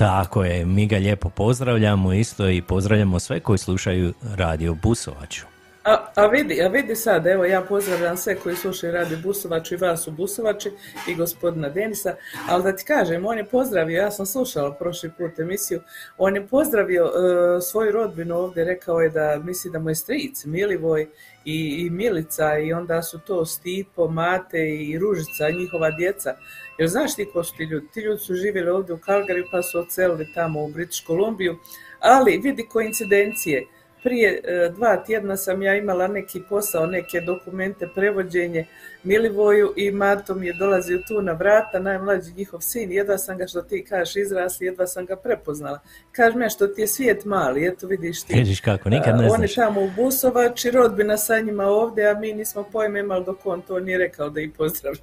Tako 0.00 0.44
je, 0.44 0.64
mi 0.64 0.86
ga 0.86 0.96
lijepo 0.96 1.28
pozdravljamo 1.28 2.12
isto 2.12 2.48
i 2.48 2.62
pozdravljamo 2.62 3.18
sve 3.18 3.40
koji 3.40 3.58
slušaju 3.58 4.12
radio 4.36 4.74
Busovaču. 4.74 5.46
A, 5.84 5.96
a 6.14 6.26
vidi, 6.26 6.62
a 6.62 6.68
vidi 6.68 6.96
sad, 6.96 7.26
evo 7.26 7.44
ja 7.44 7.60
pozdravljam 7.60 8.16
sve 8.16 8.34
koji 8.34 8.56
slušaju 8.56 8.92
radi 8.92 9.16
Busovaču 9.16 9.74
i 9.74 9.76
vas 9.76 10.08
u 10.08 10.10
Busovači 10.10 10.70
i 11.08 11.14
gospodina 11.14 11.68
Denisa, 11.68 12.14
ali 12.48 12.62
da 12.62 12.76
ti 12.76 12.84
kažem, 12.84 13.26
on 13.26 13.38
je 13.38 13.44
pozdravio, 13.44 14.02
ja 14.02 14.10
sam 14.10 14.26
slušala 14.26 14.74
prošli 14.74 15.10
put 15.18 15.38
emisiju, 15.38 15.80
on 16.18 16.36
je 16.36 16.46
pozdravio 16.46 17.04
e, 17.04 17.60
svoju 17.60 17.92
rodbinu 17.92 18.36
ovdje, 18.36 18.64
rekao 18.64 19.00
je 19.00 19.10
da 19.10 19.40
misli 19.44 19.70
da 19.70 19.78
mu 19.78 19.88
je 19.88 19.94
stric, 19.94 20.44
Milivoj 20.44 21.08
i, 21.44 21.86
i 21.86 21.90
Milica 21.90 22.58
i 22.58 22.72
onda 22.72 23.02
su 23.02 23.18
to 23.18 23.46
Stipo, 23.46 24.08
Mate 24.08 24.68
i 24.68 24.98
Ružica, 24.98 25.50
njihova 25.50 25.90
djeca. 25.90 26.34
Jer 26.78 26.88
znaš 26.88 27.14
ti 27.14 27.28
ko 27.32 27.44
su 27.44 27.56
ti 27.56 27.64
ljudi? 27.64 27.86
Ti 27.94 28.00
ljudi 28.00 28.20
su 28.20 28.34
živjeli 28.34 28.70
ovdje 28.70 28.94
u 28.94 28.98
Calgary 28.98 29.44
pa 29.52 29.62
su 29.62 29.78
odselili 29.78 30.32
tamo 30.34 30.64
u 30.64 30.68
British 30.68 31.06
Columbiju, 31.06 31.56
ali 32.00 32.40
vidi 32.42 32.66
koincidencije. 32.68 33.66
Prije 34.02 34.40
e, 34.44 34.70
dva 34.74 34.96
tjedna 34.96 35.36
sam 35.36 35.62
ja 35.62 35.76
imala 35.76 36.08
neki 36.08 36.42
posao, 36.48 36.86
neke 36.86 37.20
dokumente, 37.20 37.88
prevođenje 37.94 38.66
Milivoju 39.02 39.72
i 39.76 39.90
Mato 39.90 40.34
mi 40.34 40.46
je 40.46 40.52
dolazio 40.52 41.00
tu 41.08 41.22
na 41.22 41.32
vrata, 41.32 41.78
najmlađi 41.78 42.32
njihov 42.32 42.60
sin, 42.60 42.92
jedva 42.92 43.18
sam 43.18 43.38
ga, 43.38 43.46
što 43.46 43.62
ti 43.62 43.84
kažeš, 43.88 44.16
izrasli, 44.16 44.66
jedva 44.66 44.86
sam 44.86 45.06
ga 45.06 45.16
prepoznala. 45.16 45.80
Kaži 46.12 46.36
me 46.36 46.50
što 46.50 46.66
ti 46.66 46.80
je 46.80 46.86
svijet 46.86 47.24
mali, 47.24 47.66
eto 47.66 47.86
vidiš 47.86 48.22
ti. 48.22 48.34
Vidiš 48.34 48.60
kako, 48.60 48.88
nikad 48.88 49.16
ne 49.18 49.28
znaš. 49.28 49.54
tamo 49.54 49.80
u 49.82 49.90
Busovači, 49.96 50.70
rodbina 50.70 51.16
sa 51.16 51.40
njima 51.40 51.64
ovdje, 51.64 52.10
a 52.10 52.14
mi 52.14 52.32
nismo 52.32 52.64
pojma 52.72 52.98
imali 52.98 53.24
dok 53.24 53.46
on 53.46 53.62
to 53.62 53.80
nije 53.80 53.98
rekao 53.98 54.30
da 54.30 54.40
ih 54.40 54.50
pozdravlja. 54.58 55.00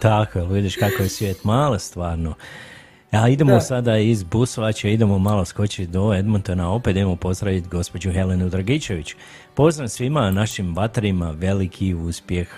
Tako 0.00 0.44
vidiš 0.44 0.76
kako 0.76 1.02
je 1.02 1.08
svijet 1.08 1.44
mala 1.44 1.78
stvarno. 1.78 2.34
A 3.12 3.28
idemo 3.28 3.50
Da. 3.52 3.60
sada 3.60 3.98
iz 3.98 4.22
Busovaća, 4.22 4.88
idemo 4.88 5.18
malo 5.18 5.44
skočiti 5.44 5.86
do 5.86 6.14
Edmontona, 6.14 6.70
opet 6.72 6.90
idemo 6.90 7.16
pozdraviti 7.16 7.68
gospođu 7.68 8.12
Helenu 8.12 8.48
Dragičević. 8.48 9.14
Pozdrav 9.54 9.88
svima 9.88 10.30
našim 10.30 10.76
vatarima, 10.76 11.30
veliki 11.30 11.94
uspjeh, 11.94 12.48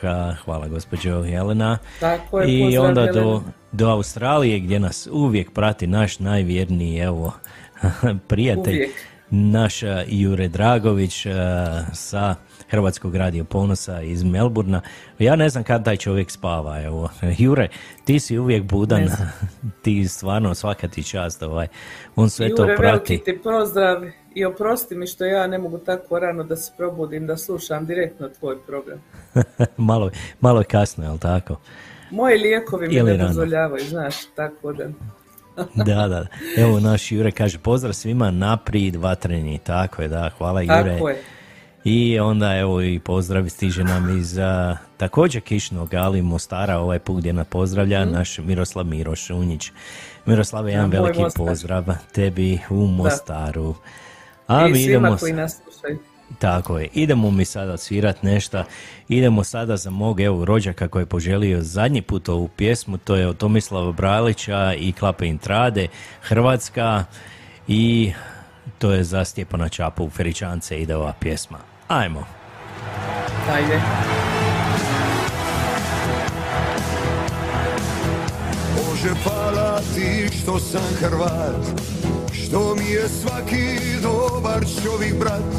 hvala 0.45 0.69
gospođo 0.69 1.25
Helena. 1.25 1.79
Tako 2.01 2.41
je, 2.41 2.59
I 2.59 2.63
pozdrav, 2.63 2.85
onda 2.85 3.07
do, 3.07 3.13
Helena. 3.21 3.43
do 3.73 3.89
Australije 3.89 4.59
gdje 4.59 4.81
nas 4.81 5.09
uvijek 5.13 5.51
prati 5.53 5.87
naš 5.87 6.19
najvjerniji, 6.19 6.99
evo, 6.99 7.33
prijatelj. 8.29 8.75
Uvijek. 8.75 8.91
Naš 9.31 9.83
a, 9.83 10.05
Jure 10.09 10.49
Dragović 10.49 11.27
a, 11.27 11.85
sa 11.93 12.35
Hrvatskog 12.75 13.17
radio 13.17 13.45
ponosa 13.45 14.03
iz 14.03 14.23
Melburna. 14.23 14.81
Ja 15.19 15.37
ne 15.37 15.49
znam 15.49 15.65
kad 15.65 15.85
taj 15.85 15.97
čovjek 15.97 16.31
spava, 16.31 16.83
evo. 16.83 17.11
Jure, 17.39 17.69
ti 18.05 18.21
si 18.21 18.39
uvijek 18.39 18.63
budan, 18.63 19.09
ti 19.83 20.09
stvarno 20.09 20.55
svaka 20.55 20.89
ti 20.89 21.03
čast, 21.03 21.43
ovaj. 21.43 21.67
On 22.17 22.31
sve 22.31 22.47
Jure, 22.47 22.57
to 22.57 22.63
veliki 22.65 22.83
prati. 22.83 23.19
ti 23.25 23.41
pozdrav 23.43 24.05
i 24.35 24.45
oprosti 24.45 24.95
mi 24.95 25.07
što 25.07 25.25
ja 25.25 25.47
ne 25.47 25.59
mogu 25.59 25.79
tako 25.79 26.19
rano 26.19 26.45
da 26.45 26.57
se 26.57 26.73
probudim, 26.77 27.27
da 27.27 27.37
slušam 27.37 27.87
direktno 27.87 28.29
tvoj 28.29 28.57
program. 28.67 28.99
malo, 29.91 30.11
malo 30.41 30.61
je 30.61 30.65
kasno, 30.65 31.05
jel 31.05 31.19
tako? 31.19 31.57
Moji 32.11 32.39
lijekovi 32.39 32.89
mi 32.89 33.03
ne 33.03 33.17
dozvoljavaju, 33.17 33.85
znaš, 33.85 34.15
tako 34.35 34.73
da... 34.73 34.89
Da, 35.75 36.09
da. 36.09 36.27
Evo 36.57 36.81
naš 36.81 37.13
Jure 37.13 37.31
kaže 37.31 37.59
pozdrav 37.59 37.93
svima 37.93 38.31
naprijed 38.31 38.97
vatreni. 38.97 39.59
Tako 39.59 40.03
je, 40.03 40.09
da. 40.09 40.31
Hvala 40.39 40.61
Jure. 40.61 40.93
Tako 40.93 41.09
je. 41.09 41.23
I 41.85 42.19
onda 42.19 42.57
evo 42.57 42.83
i 42.83 42.99
pozdrav 42.99 43.49
stiže 43.49 43.85
nam 43.85 44.19
iz 44.19 44.39
a, 44.39 44.77
također 44.97 45.43
Kišnog, 45.43 45.95
ali 45.95 46.23
Mostara 46.23 46.79
ovaj 46.79 46.99
put 46.99 47.19
gdje 47.19 47.33
nas 47.33 47.47
pozdravlja 47.47 48.05
naš 48.05 48.39
Miroslav 48.39 48.87
Miroš 48.87 49.31
Unjić. 49.31 49.71
Miroslave, 50.27 50.73
jedan 50.73 50.91
veliki 50.91 51.21
Mostar. 51.21 51.47
pozdrav 51.47 51.85
tebi 52.13 52.59
u 52.71 52.87
Mostaru. 52.87 53.75
A 54.47 54.67
I 54.67 54.73
mi 54.73 54.79
svima 54.79 54.99
idemo, 54.99 55.17
koji 55.21 55.33
nas 55.33 55.61
slušaju. 55.63 55.99
tako 56.39 56.79
je, 56.79 56.89
idemo 56.93 57.31
mi 57.31 57.45
sada 57.45 57.77
svirat 57.77 58.23
nešto, 58.23 58.65
idemo 59.09 59.45
sada 59.45 59.77
za 59.77 59.91
mog 59.91 60.21
evo 60.21 60.45
rođaka 60.45 60.89
koji 60.89 61.03
je 61.03 61.07
poželio 61.07 61.63
zadnji 61.63 62.03
put 62.03 62.29
ovu 62.29 62.49
pjesmu, 62.49 62.99
to 62.99 63.17
je 63.17 63.27
od 63.27 63.37
Tomislava 63.37 63.93
Bralića 63.93 64.75
i 64.79 64.93
Klape 64.93 65.27
Intrade, 65.27 65.89
Hrvatska 66.23 67.05
i 67.69 68.13
to 68.79 68.93
je 68.93 69.05
za 69.05 69.25
Stjepana 69.25 69.69
Čapu 69.69 70.11
Feričance 70.11 70.81
ide 70.81 70.97
ova 70.97 71.13
pjesma. 71.21 71.74
Ajmo. 71.89 72.25
Ajde. 73.53 73.81
Bože 78.77 79.15
hvala 79.25 79.81
ti 79.95 80.29
što 80.39 80.59
sam 80.59 80.83
Hrvat 81.01 81.81
Što 82.33 82.75
mi 82.75 82.91
je 82.91 83.09
svaki 83.09 83.79
dobar 84.03 84.65
čovjek 84.85 85.19
brat 85.19 85.53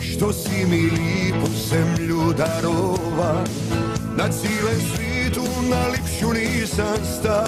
Što 0.00 0.32
si 0.32 0.66
mi 0.66 0.80
lipu 0.80 1.46
zemlju 1.68 2.32
darova 2.32 3.44
Na 4.16 4.28
cijelem 4.28 4.80
svitu 4.94 5.42
na 5.70 5.86
lipšu 5.86 6.32
nisam 6.32 6.96
sta 7.18 7.46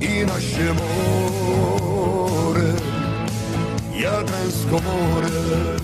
I 0.00 0.24
naše 0.24 0.72
more 0.72 2.72
Jadransko 4.02 4.80
more 4.84 5.74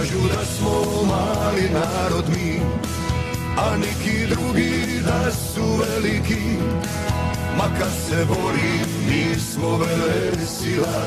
Kažu 0.00 0.28
da 0.28 0.44
smo 0.44 0.70
mali 1.06 1.70
narod 1.72 2.24
mi 2.28 2.60
a 3.56 3.76
neki 3.76 4.26
drugi 4.26 5.00
da 5.04 5.30
su 5.30 5.62
veliki. 5.62 6.56
Ma 7.56 7.64
kad 7.78 7.88
se 8.08 8.24
bori 8.24 8.72
mi 9.08 9.40
smo 9.40 9.78
vele 9.78 10.46
sila 10.46 11.06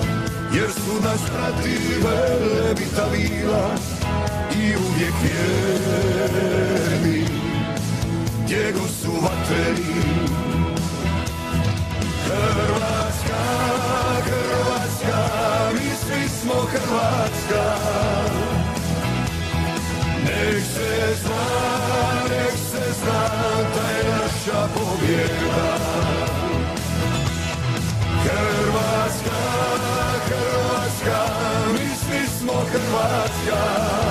Jer 0.55 0.71
su 0.71 1.03
nas 1.03 1.21
prati 1.21 1.77
vele 2.03 2.73
vitavila 2.79 3.69
I 4.55 4.75
uvijek 4.75 5.13
vjerni. 5.23 7.25
Gdje 8.45 8.73
su 9.01 9.11
vateri. 9.11 9.93
Hrvatska, 12.25 13.43
Hrvatska 14.25 15.19
Mi 15.73 15.79
svi 15.79 16.29
smo 16.29 16.53
Hrvatska 16.53 18.22
Nek 20.53 20.61
se 20.61 21.15
zna, 21.23 21.45
nek 22.29 22.51
se 22.51 22.93
zna 23.01 23.23
da 23.75 23.89
je 23.89 24.03
naša 24.09 24.67
pobjeda. 24.75 25.77
Hrvatska, 28.23 29.39
Hrvatska, 30.27 31.25
mi 31.73 31.95
svi 31.95 32.27
smo 32.39 32.53
Hrvatska. 32.53 34.02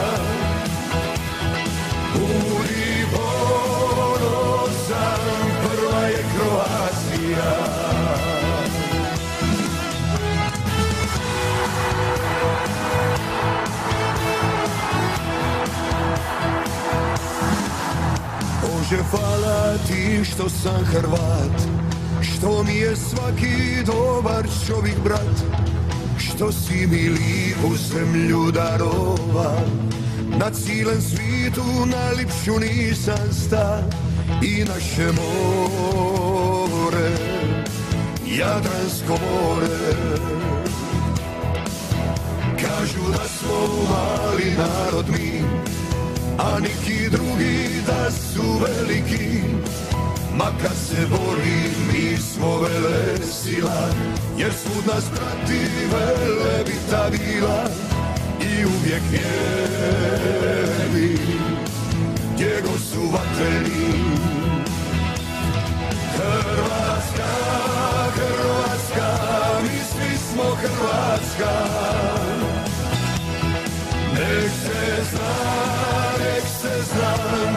Bože, 18.92 19.04
hvala 19.10 19.78
ti 19.88 20.24
što 20.24 20.48
sam 20.48 20.84
Hrvat, 20.84 21.62
što 22.20 22.62
mi 22.62 22.74
je 22.74 22.96
svaki 22.96 23.84
dobar 23.86 24.46
čovjek 24.66 24.96
brat, 25.04 25.36
što 26.18 26.52
si 26.52 26.86
mi 26.86 27.08
lipu 27.08 27.76
zemlju 27.76 28.50
darova, 28.50 29.60
na 30.38 30.50
cijelem 30.50 31.00
svitu 31.00 31.64
najlipšu 31.86 32.58
nisam 32.60 33.32
sta 33.32 33.82
i 34.42 34.64
naše 34.64 35.06
more, 35.06 37.10
Jadransko 38.26 39.08
more. 39.08 39.96
Kažu 42.60 43.12
da 43.12 43.28
smo 43.28 43.66
mali 43.90 44.54
narod 44.58 45.06
mi, 45.08 45.42
a 46.42 46.58
neki 46.60 47.08
drugi 47.10 47.82
da 47.86 48.10
su 48.10 48.42
veliki 48.42 49.42
Ma 50.36 50.44
kad 50.62 50.76
se 50.88 51.06
bori 51.10 51.70
mi 51.92 52.16
smo 52.16 52.60
vele 52.60 53.16
sila. 53.32 53.88
Jer 54.38 54.52
svud 54.52 54.86
nas 54.86 55.04
prati 55.14 55.60
vele 55.92 56.64
vitavila 56.66 57.64
I 58.40 58.64
uvijek 58.64 59.02
vjerni 59.10 60.32
Gdje 62.34 62.62
su 62.92 63.00
vatreni. 63.12 63.92
Hrvatska, 66.16 67.30
Hrvatska 68.14 69.08
Mi 69.62 69.78
svi 69.92 70.18
smo 70.18 70.44
Hrvatska. 70.44 71.54
Nek 74.14 74.50
se 74.64 75.02
zna, 75.10 75.61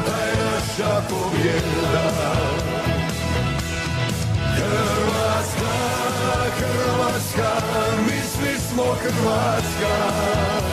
da 0.05 0.17
je 0.25 0.36
naša 0.45 1.01
pobjeda. 1.09 2.05
Hrvatska, 4.55 5.73
Hrvatska, 6.59 7.51
mi 8.05 8.19
svi 8.21 8.59
smo 8.69 8.83
Hrvatska. 8.83 10.64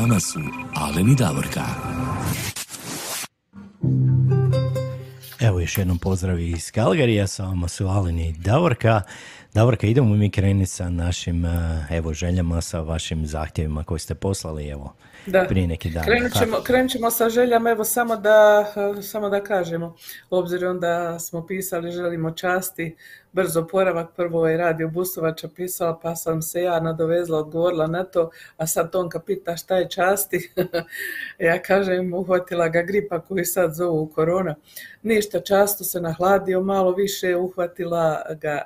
Vama 0.00 0.20
su 0.20 0.40
Alen 0.74 1.08
i 1.12 1.14
Davorka. 1.14 1.64
Evo 5.40 5.60
još 5.60 5.78
jednom 5.78 5.98
pozdrav 5.98 6.40
iz 6.40 6.70
Kalgarija, 6.70 7.26
sa 7.26 7.44
vama 7.44 7.68
su 7.68 7.86
Alen 7.86 8.18
i 8.18 8.32
Davorka. 8.32 9.02
Davorka, 9.54 9.86
idemo 9.86 10.14
mi 10.14 10.30
krenuti 10.30 10.70
sa 10.70 10.90
našim 10.90 11.44
eh, 11.44 11.86
evo, 11.90 12.12
željama, 12.12 12.60
sa 12.60 12.80
vašim 12.80 13.26
zahtjevima 13.26 13.84
koje 13.84 13.98
ste 13.98 14.14
poslali, 14.14 14.68
evo, 14.68 14.94
Da. 15.26 15.44
prije 15.48 15.66
neki 15.66 15.90
dan. 15.90 16.04
Krenut 16.04 16.32
ćemo, 16.32 16.56
krenut 16.64 16.90
ćemo 16.90 17.10
sa 17.10 17.28
željama, 17.28 17.70
evo 17.70 17.84
samo 17.84 18.16
da, 18.16 18.66
samo 19.02 19.28
da 19.28 19.42
kažemo, 19.42 19.96
obzirom 20.30 20.80
da 20.80 21.18
smo 21.18 21.46
pisali 21.46 21.90
želimo 21.90 22.30
časti, 22.30 22.96
brzo 23.38 23.66
poravak, 23.66 24.08
prvo 24.16 24.46
je 24.48 24.56
radio 24.56 24.88
Busovača 24.88 25.48
pisala, 25.48 25.98
pa 26.02 26.16
sam 26.16 26.42
se 26.42 26.62
ja 26.62 26.80
nadovezla, 26.80 27.38
odgovorila 27.38 27.86
na 27.86 28.04
to, 28.04 28.30
a 28.56 28.66
sad 28.66 28.92
Tonka 28.92 29.20
pita 29.20 29.56
šta 29.56 29.76
je 29.76 29.90
časti, 29.90 30.50
ja 31.48 31.62
kažem 31.62 32.14
uhvatila 32.14 32.68
ga 32.68 32.82
gripa 32.82 33.20
koji 33.20 33.44
sad 33.44 33.74
zovu 33.74 34.06
korona, 34.06 34.54
ništa, 35.02 35.40
často 35.40 35.84
se 35.84 36.00
nahladio, 36.00 36.60
malo 36.60 36.92
više 36.92 37.36
uhvatila 37.36 38.22
ga 38.40 38.62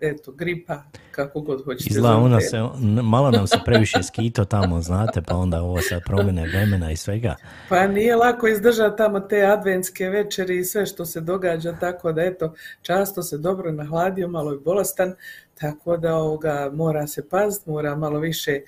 eto, 0.00 0.32
gripa, 0.32 0.82
kako 1.10 1.40
god 1.40 1.64
hoćete. 1.64 1.90
Izgleda 1.90 2.16
ona 2.16 2.40
se, 2.40 2.58
malo 3.02 3.30
nam 3.30 3.46
se 3.46 3.58
previše 3.64 4.02
skito 4.02 4.44
tamo, 4.44 4.80
znate, 4.80 5.22
pa 5.22 5.36
onda 5.36 5.62
ovo 5.62 5.80
sad 5.80 6.02
promjene 6.04 6.46
vremena 6.48 6.92
i 6.92 6.96
svega. 6.96 7.34
Pa 7.68 7.86
nije 7.86 8.16
lako 8.16 8.48
izdržati 8.48 8.96
tamo 8.96 9.20
te 9.20 9.42
adventske 9.44 10.08
večeri 10.08 10.58
i 10.58 10.64
sve 10.64 10.86
što 10.86 11.04
se 11.04 11.20
događa, 11.20 11.76
tako 11.80 12.12
da 12.12 12.22
eto, 12.22 12.54
často 12.82 13.22
se 13.22 13.38
dobro 13.38 13.72
nahladio, 13.72 14.28
malo 14.28 14.52
je 14.52 14.58
bolestan, 14.58 15.14
tako 15.60 15.96
da 15.96 16.14
ovoga, 16.14 16.70
mora 16.74 17.06
se 17.06 17.28
paziti, 17.28 17.70
mora 17.70 17.96
malo 17.96 18.18
više 18.18 18.60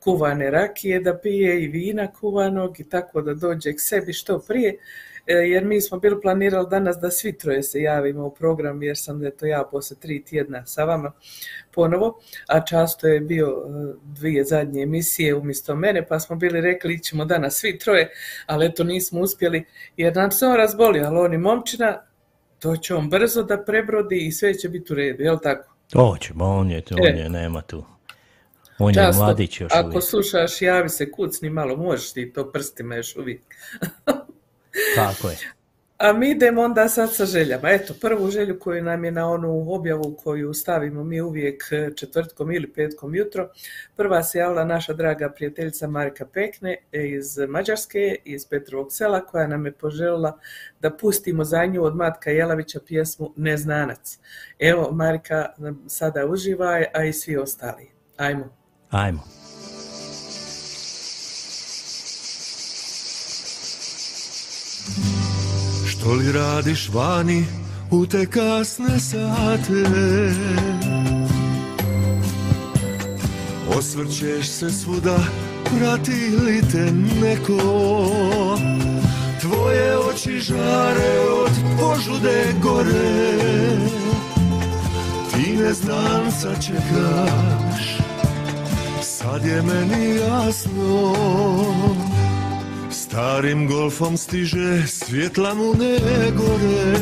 kuvane 0.00 0.50
rakije 0.50 1.00
da 1.00 1.18
pije 1.18 1.62
i 1.62 1.68
vina 1.68 2.12
kuvanog 2.12 2.80
i 2.80 2.84
tako 2.84 3.22
da 3.22 3.34
dođe 3.34 3.72
k 3.72 3.80
sebi 3.80 4.12
što 4.12 4.38
prije. 4.38 4.78
E, 5.26 5.32
Jer 5.34 5.64
mi 5.64 5.80
smo 5.80 5.98
bili 5.98 6.20
planirali 6.20 6.66
danas 6.70 6.96
da 6.96 7.10
svi 7.10 7.38
troje 7.38 7.62
se 7.62 7.80
javimo 7.82 8.26
u 8.26 8.34
program, 8.34 8.82
jer 8.82 8.98
sam 8.98 9.26
eto 9.26 9.46
ja 9.46 9.64
poslije 9.70 10.00
tri 10.00 10.24
tjedna 10.24 10.66
sa 10.66 10.84
vama 10.84 11.12
ponovo, 11.74 12.20
a 12.48 12.64
často 12.64 13.06
je 13.06 13.20
bio 13.20 13.46
e, 13.46 13.94
dvije 14.02 14.44
zadnje 14.44 14.82
emisije 14.82 15.34
umjesto 15.34 15.76
mene, 15.76 16.06
pa 16.06 16.20
smo 16.20 16.36
bili 16.36 16.60
rekli 16.60 17.02
ćemo 17.02 17.24
danas 17.24 17.54
svi 17.54 17.78
troje, 17.78 18.10
ali 18.46 18.66
eto 18.66 18.84
nismo 18.84 19.20
uspjeli 19.20 19.64
jer 19.96 20.16
nam 20.16 20.30
se 20.30 20.46
on 20.46 20.56
razbolio, 20.56 21.04
ali 21.06 21.18
on 21.18 21.34
i 21.34 21.38
momčina, 21.38 22.02
to 22.58 22.76
će 22.76 22.94
on 22.94 23.10
brzo 23.10 23.42
da 23.42 23.64
prebrodi 23.64 24.26
i 24.26 24.32
sve 24.32 24.54
će 24.54 24.68
biti 24.68 24.92
u 24.92 24.96
redu, 24.96 25.22
jel 25.22 25.38
tako? 25.42 25.74
Oće, 25.94 26.34
ba 26.34 26.44
on 26.44 26.70
je, 26.70 26.82
on 26.92 27.06
E. 27.06 27.18
je, 27.18 27.28
nema 27.28 27.62
tu. 27.62 27.84
On 28.78 28.94
je 28.94 29.10
mladić 29.16 29.60
još 29.60 29.72
ako 29.74 29.88
uvijek. 29.88 30.02
slušaš, 30.04 30.62
javi 30.62 30.88
se, 30.88 31.10
kucni 31.10 31.50
malo, 31.50 31.76
možeš 31.76 32.12
ti 32.12 32.32
to 32.32 32.52
prstima 32.52 32.96
još 32.96 33.16
uvijek. 33.16 33.40
Tako 34.94 35.28
je. 35.28 35.36
A 35.98 36.12
mi 36.12 36.30
idemo 36.30 36.62
onda 36.62 36.88
sad 36.88 37.14
sa 37.14 37.24
željama. 37.24 37.70
Eto, 37.70 37.94
prvu 38.00 38.30
želju 38.30 38.58
koju 38.58 38.82
nam 38.82 39.04
je 39.04 39.10
na 39.10 39.30
onu 39.30 39.72
objavu 39.72 40.16
koju 40.24 40.54
stavimo 40.54 41.04
mi 41.04 41.20
uvijek 41.20 41.64
e, 41.70 41.90
četvrtkom 41.96 42.52
ili 42.52 42.72
petkom 42.72 43.14
jutro. 43.14 43.48
Prva 43.96 44.22
se 44.22 44.38
javila 44.38 44.64
naša 44.64 44.92
draga 44.92 45.30
prijateljica 45.30 45.88
Marika 45.88 46.26
Pekne 46.26 46.76
e, 46.92 47.06
iz 47.06 47.38
Mađarske, 47.48 48.16
iz 48.24 48.46
Petrovog 48.48 48.92
sela, 48.92 49.26
koja 49.26 49.46
nam 49.46 49.66
je 49.66 49.72
poželjela 49.72 50.38
da 50.80 50.96
pustimo 50.96 51.44
za 51.44 51.66
nju 51.66 51.84
od 51.84 51.96
Matka 51.96 52.30
Jelavića 52.30 52.80
pjesmu 52.86 53.32
Neznanac. 53.36 54.18
Evo, 54.58 54.88
Marika 54.92 55.46
sada 55.86 56.26
uživaj, 56.26 56.84
a 56.94 57.04
i 57.04 57.12
svi 57.12 57.36
ostali. 57.36 57.90
Ajmo. 58.16 58.48
Ajmo. 58.90 59.35
Što 66.06 66.14
li 66.14 66.32
radiš 66.32 66.88
vani 66.88 67.44
u 67.90 68.06
te 68.06 68.26
kasne 68.26 69.00
sate? 69.00 69.84
Osvrćeš 73.78 74.48
se 74.48 74.70
svuda, 74.70 75.18
prati 75.64 76.30
li 76.44 76.62
te 76.72 76.92
neko? 77.22 78.08
Tvoje 79.40 79.98
oči 79.98 80.38
žare 80.40 81.20
od 81.44 81.50
požude 81.80 82.54
gore 82.62 83.38
Ti 85.30 85.56
neznanca 85.56 86.54
čekaš, 86.66 87.98
sad 89.02 89.44
je 89.44 89.62
meni 89.62 90.16
jasno 90.16 92.05
Starim 93.16 93.66
golfom 93.66 94.16
stiže, 94.16 94.86
svjetla 94.86 95.54
mu 95.54 95.72
ne 95.74 95.96
gore 96.36 96.96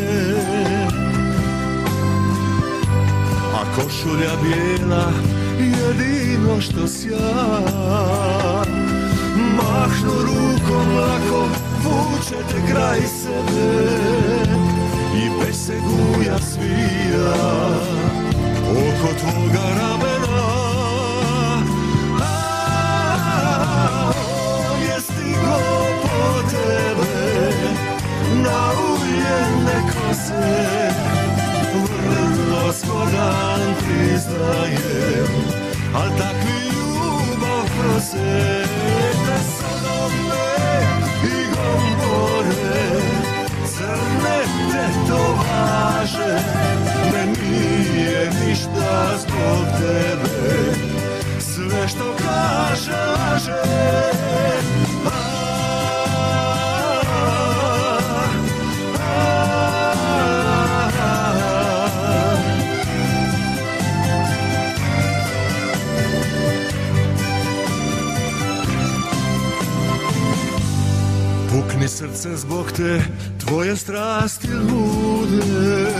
A 3.55 3.65
košulja 3.75 4.31
bijela, 4.43 5.13
jedino 5.59 6.61
što 6.61 6.89
sja 6.89 7.35
Mahnu 9.57 10.15
rukom 10.23 10.97
lako, 10.97 11.49
vuče 11.83 12.43
te 12.51 12.73
kraj 12.73 13.01
sebe. 13.01 13.89
I 15.17 15.31
bez 15.41 15.67
se 15.67 15.75
guja 15.81 16.39
svija 16.39 17.35
oko 18.71 19.15
tvoga 19.21 19.65
ramena 19.79 20.64
tebe 26.51 27.15
na 28.43 28.73
uljene 28.91 29.79
kose. 29.93 30.91
Vrlo 31.75 32.73
skodan 32.73 33.75
priznajem 33.81 35.33
al 35.95 36.09
takvi 36.19 36.61
ljubav 36.75 37.65
prose. 37.79 38.65
Te 39.27 39.39
sodome 39.57 40.47
i 41.25 41.47
gombore 41.55 43.01
crne 43.67 44.39
te 44.73 45.09
to 45.09 45.37
važe. 45.37 46.39
Ne 47.13 47.27
nije 47.27 48.31
ništa 48.47 49.19
zbog 49.19 49.67
tebe 49.79 50.75
sve 51.39 51.89
što 51.89 52.15
kaže 52.19 52.93
laže 52.93 53.63
Pukni 71.85 71.97
srce 71.97 72.37
zbog 72.37 72.73
te 72.73 73.03
tvoje 73.45 73.77
strasti 73.77 74.49
lude. 74.49 75.91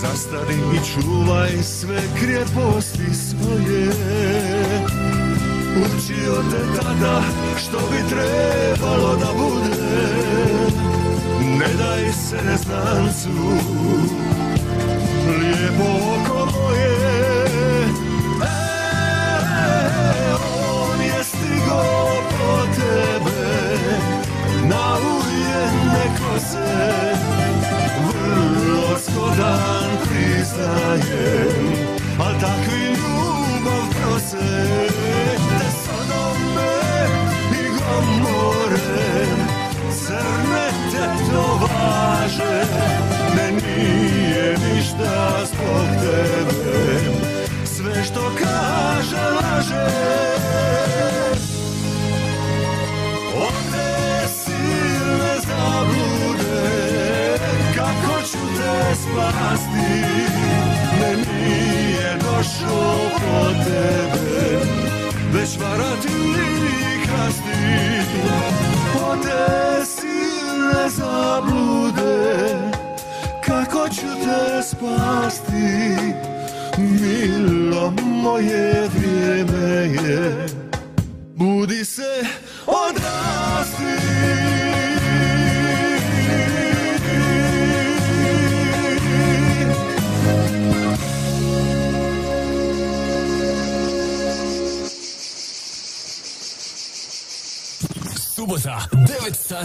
Zastani 0.00 0.54
i 0.74 0.78
čuvaj 0.92 1.62
sve 1.62 2.00
krijeposti 2.20 3.14
svoje. 3.14 3.88
Učio 5.76 6.34
te 6.50 6.80
tada 6.80 7.22
što 7.58 7.78
bi 7.78 8.08
trebalo 8.08 9.16
da 9.16 9.32
bude. 9.38 9.82
Ne 11.58 11.74
daj 11.78 12.12
se 12.12 12.36
neznancu. 12.44 13.28
Lijepo 15.40 15.90
oko 16.14 16.52
moje 16.52 16.99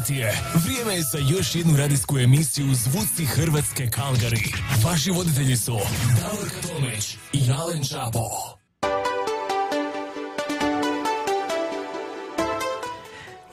sati 0.05 0.15
je. 0.15 0.33
Vrijeme 0.65 0.95
je 0.95 1.01
za 1.01 1.17
još 1.17 1.55
jednu 1.55 1.77
radijsku 1.77 2.17
emisiju 2.17 2.73
Zvuci 2.73 3.25
Hrvatske 3.25 3.89
Kalgari. 3.89 4.43
Vaši 4.85 5.11
voditelji 5.11 5.57
su 5.57 5.79
Davorka 6.21 6.67
Tomić 6.67 7.17
i 7.33 7.39
Alen 7.59 7.83
Čapo. 7.83 8.19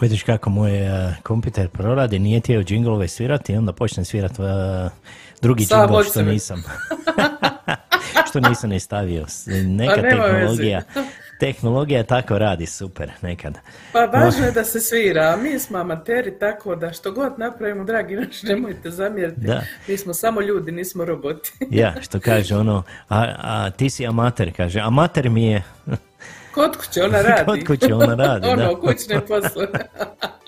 Vidiš 0.01 0.23
kako 0.23 0.51
moj 0.51 0.83
uh, 0.83 1.15
kompjuter 1.23 1.69
proradi, 1.69 2.19
nije 2.19 2.41
htio 2.41 2.63
džinglove 2.63 3.09
svirati 3.09 3.53
i 3.53 3.57
onda 3.57 3.73
počne 3.73 4.05
svirati 4.05 4.43
uh, 4.43 4.49
drugi 5.43 5.65
Sam 5.65 5.89
džingl 5.89 6.03
što 6.11 6.23
nisam. 6.23 6.63
što 8.29 8.41
nisam 8.41 8.71
ni 8.71 8.81
stavio. 8.81 9.27
Neka 9.67 9.95
Pa 9.95 10.03
tehnologija, 10.03 10.83
tehnologija 11.43 12.03
tako 12.03 12.39
radi, 12.39 12.67
super, 12.67 13.11
nekad. 13.23 13.59
Pa 13.93 14.05
važno 14.05 14.47
je 14.47 14.53
da 14.53 14.65
se 14.65 14.81
svira, 14.81 15.23
a 15.23 15.37
mi 15.37 15.59
smo 15.59 15.79
amateri 15.79 16.39
tako 16.39 16.77
da 16.77 16.93
što 16.93 17.13
god 17.13 17.39
napravimo, 17.39 17.85
dragi 17.85 18.17
naši, 18.17 18.47
nemojte 18.47 18.91
zamjeriti. 18.91 19.41
Da. 19.41 19.63
Mi 19.89 19.97
smo 19.97 20.15
samo 20.15 20.41
ljudi, 20.41 20.73
nismo 20.73 21.05
roboti. 21.05 21.53
Ja, 21.83 21.95
što 22.01 22.21
kaže 22.21 22.57
ono, 22.57 22.83
a, 23.09 23.35
a 23.39 23.71
ti 23.71 23.91
si 23.91 24.07
amater, 24.07 24.57
kaže, 24.57 24.81
amater 24.81 25.31
mi 25.31 25.47
je, 25.47 25.63
Kod 26.55 26.77
kuće 26.77 27.03
ona 27.03 27.23
radi. 27.23 27.45
Kod 27.47 27.67
kuće 27.67 27.95
ona 27.95 28.15
radi, 28.15 28.49
ono, 28.53 28.75
da. 28.75 28.81
kućne 28.81 29.21
poslove. 29.21 29.69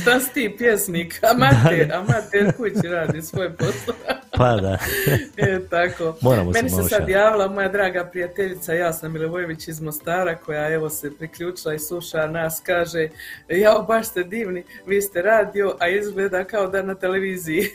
Šta 0.00 0.20
si 0.20 0.32
ti 0.34 0.54
pjesnik? 0.58 1.20
Amater, 1.30 1.92
amater 1.92 2.56
kući 2.56 2.88
radi 2.88 3.22
svoj 3.22 3.56
posao. 3.56 3.94
pa 4.30 4.56
da. 4.56 4.78
E, 5.36 5.60
tako. 5.70 6.16
Moramo 6.20 6.50
Meni 6.50 6.70
se 6.70 6.82
sad 6.82 7.08
javila 7.08 7.48
moja 7.48 7.68
draga 7.68 8.04
prijateljica 8.04 8.72
Jasna 8.72 9.08
Milivojević 9.08 9.68
iz 9.68 9.80
Mostara 9.80 10.36
koja 10.36 10.68
evo 10.68 10.90
se 10.90 11.16
priključila 11.18 11.74
i 11.74 11.78
sluša 11.78 12.26
nas, 12.26 12.62
kaže 12.66 13.08
jao 13.48 13.82
baš 13.82 14.06
ste 14.06 14.24
divni, 14.24 14.64
vi 14.86 15.02
ste 15.02 15.22
radio, 15.22 15.76
a 15.80 15.88
izgleda 15.88 16.44
kao 16.44 16.66
da 16.66 16.82
na 16.82 16.94
televiziji. 16.94 17.68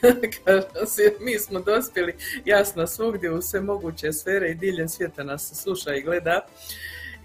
mi 1.25 1.39
smo 1.39 1.59
dospjeli 1.59 2.15
jasno 2.45 2.87
svugdje 2.87 3.31
u 3.31 3.41
sve 3.41 3.61
moguće 3.61 4.13
sfere 4.13 4.49
i 4.49 4.55
diljem 4.55 4.89
svijeta 4.89 5.23
nas 5.23 5.49
se 5.49 5.55
sluša 5.55 5.95
i 5.95 6.01
gleda. 6.01 6.45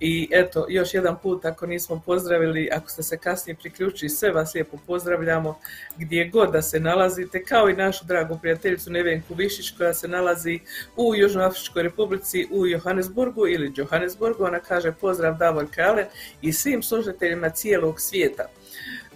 I 0.01 0.29
eto, 0.31 0.67
još 0.69 0.95
jedan 0.95 1.17
put 1.23 1.45
ako 1.45 1.67
nismo 1.67 2.03
pozdravili, 2.07 2.69
ako 2.73 2.89
ste 2.89 3.03
se 3.03 3.19
kasnije 3.19 3.57
priključili, 3.57 4.09
sve 4.09 4.31
vas 4.31 4.55
lijepo 4.55 4.77
pozdravljamo 4.87 5.59
gdje 5.97 6.29
god 6.29 6.53
da 6.53 6.63
se 6.63 6.81
nalazite, 6.81 7.45
kao 7.45 7.69
i 7.69 7.77
našu 7.77 8.05
dragu 8.05 8.39
prijateljicu 8.41 8.91
Nevenku 8.91 9.35
Višić 9.35 9.71
koja 9.71 9.95
se 9.95 10.09
nalazi 10.09 10.61
u 10.97 11.15
Južnoafričkoj 11.15 11.83
republici 11.83 12.47
u 12.51 12.67
Johannesburgu 12.67 13.47
ili 13.49 13.73
Johannesburgu. 13.77 14.45
Ona 14.45 14.59
kaže 14.59 14.93
pozdrav 14.93 15.37
Davor 15.39 15.67
Kale 15.75 16.07
i 16.43 16.53
svim 16.53 16.83
služiteljima 16.83 17.51
cijelog 17.51 18.01
svijeta. 18.01 18.45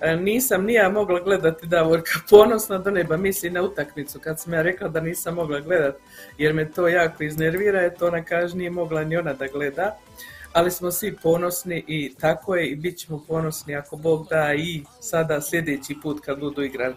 E, 0.00 0.16
Nisam 0.16 0.64
ni 0.64 0.72
ja 0.72 0.88
mogla 0.88 1.20
gledati 1.20 1.66
Davorka 1.66 2.12
ponosna 2.30 2.78
do 2.78 2.90
neba, 2.90 3.16
misli 3.16 3.50
na 3.50 3.62
utakmicu. 3.62 4.20
Kad 4.20 4.40
sam 4.40 4.52
ja 4.52 4.62
rekla 4.62 4.88
da 4.88 5.00
nisam 5.00 5.34
mogla 5.34 5.60
gledati 5.60 5.98
jer 6.38 6.54
me 6.54 6.70
to 6.70 6.88
jako 6.88 7.24
iznervira, 7.24 7.90
to 7.90 8.06
ona 8.06 8.24
kaže 8.24 8.56
nije 8.56 8.70
mogla 8.70 9.04
ni 9.04 9.16
ona 9.16 9.32
da 9.32 9.46
gleda 9.46 9.98
ali 10.54 10.70
smo 10.70 10.90
svi 10.90 11.16
ponosni 11.22 11.84
i 11.88 12.14
tako 12.20 12.54
je 12.54 12.66
i 12.66 12.76
bit 12.76 12.98
ćemo 12.98 13.24
ponosni 13.28 13.76
ako 13.76 13.96
Bog 13.96 14.26
da 14.30 14.54
i 14.54 14.82
sada 15.00 15.40
sljedeći 15.40 15.96
put 16.02 16.20
kad 16.24 16.40
budu 16.40 16.62
igrali. 16.62 16.94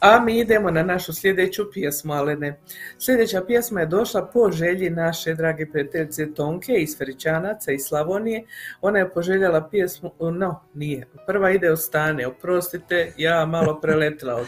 A 0.00 0.20
mi 0.20 0.38
idemo 0.38 0.70
na 0.70 0.82
našu 0.82 1.12
sljedeću 1.12 1.72
pjesmu, 1.72 2.12
Alene. 2.12 2.60
Sljedeća 2.98 3.42
pjesma 3.46 3.80
je 3.80 3.86
došla 3.86 4.26
po 4.26 4.50
želji 4.52 4.90
naše 4.90 5.34
drage 5.34 5.66
prijateljice 5.66 6.34
Tonke 6.34 6.72
iz 6.72 6.98
Feričanaca 6.98 7.72
iz 7.72 7.80
Slavonije. 7.82 8.44
Ona 8.80 8.98
je 8.98 9.10
poželjala 9.10 9.68
pjesmu, 9.68 10.12
no, 10.20 10.64
nije. 10.74 11.06
Prva 11.26 11.50
ide 11.50 11.70
od 11.70 11.82
stane, 11.82 12.26
oprostite, 12.26 13.12
ja 13.16 13.46
malo 13.46 13.80
preletila 13.80 14.34
od... 14.34 14.46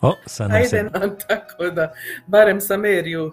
O, 0.00 0.14
sad 0.26 0.48
nam 0.48 0.56
Ajde 0.56 0.68
se... 0.68 0.82
nam 0.82 1.16
tako 1.28 1.70
da, 1.70 1.92
barem 2.26 2.60
sam 2.60 2.84
Eriju, 2.84 3.32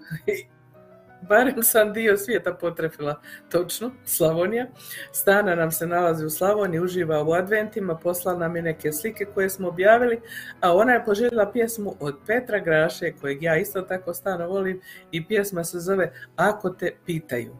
barem 1.29 1.63
sam 1.63 1.93
dio 1.93 2.17
svijeta 2.17 2.53
potrefila, 2.53 3.21
točno, 3.51 3.91
Slavonija. 4.05 4.67
Stana 5.11 5.55
nam 5.55 5.71
se 5.71 5.87
nalazi 5.87 6.25
u 6.25 6.29
Slavoniji, 6.29 6.79
uživa 6.79 7.23
u 7.23 7.33
adventima, 7.33 7.95
poslala 7.95 8.39
nam 8.39 8.55
je 8.55 8.61
neke 8.61 8.91
slike 8.91 9.25
koje 9.25 9.49
smo 9.49 9.67
objavili, 9.67 10.21
a 10.61 10.75
ona 10.75 10.93
je 10.93 11.05
poželjela 11.05 11.51
pjesmu 11.51 11.95
od 11.99 12.15
Petra 12.27 12.59
Graše, 12.59 13.11
kojeg 13.21 13.43
ja 13.43 13.57
isto 13.57 13.81
tako 13.81 14.13
stano 14.13 14.47
volim, 14.47 14.81
i 15.11 15.25
pjesma 15.25 15.63
se 15.63 15.79
zove 15.79 16.13
Ako 16.35 16.69
te 16.69 16.91
pitaju. 17.05 17.55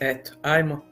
Eto, 0.00 0.32
ajmo. 0.42 0.84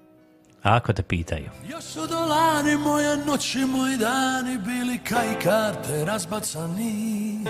Ako 0.62 0.92
te 0.92 1.02
pitaju. 1.02 1.50
Još 1.68 1.84
su 1.84 2.06
dolani 2.06 2.76
moje 2.76 3.16
noći, 3.16 3.58
moji 3.58 3.96
dani 3.96 4.58
bili 4.58 4.98
kaj 5.08 5.40
karte 5.42 6.04
razbacani. 6.04 7.44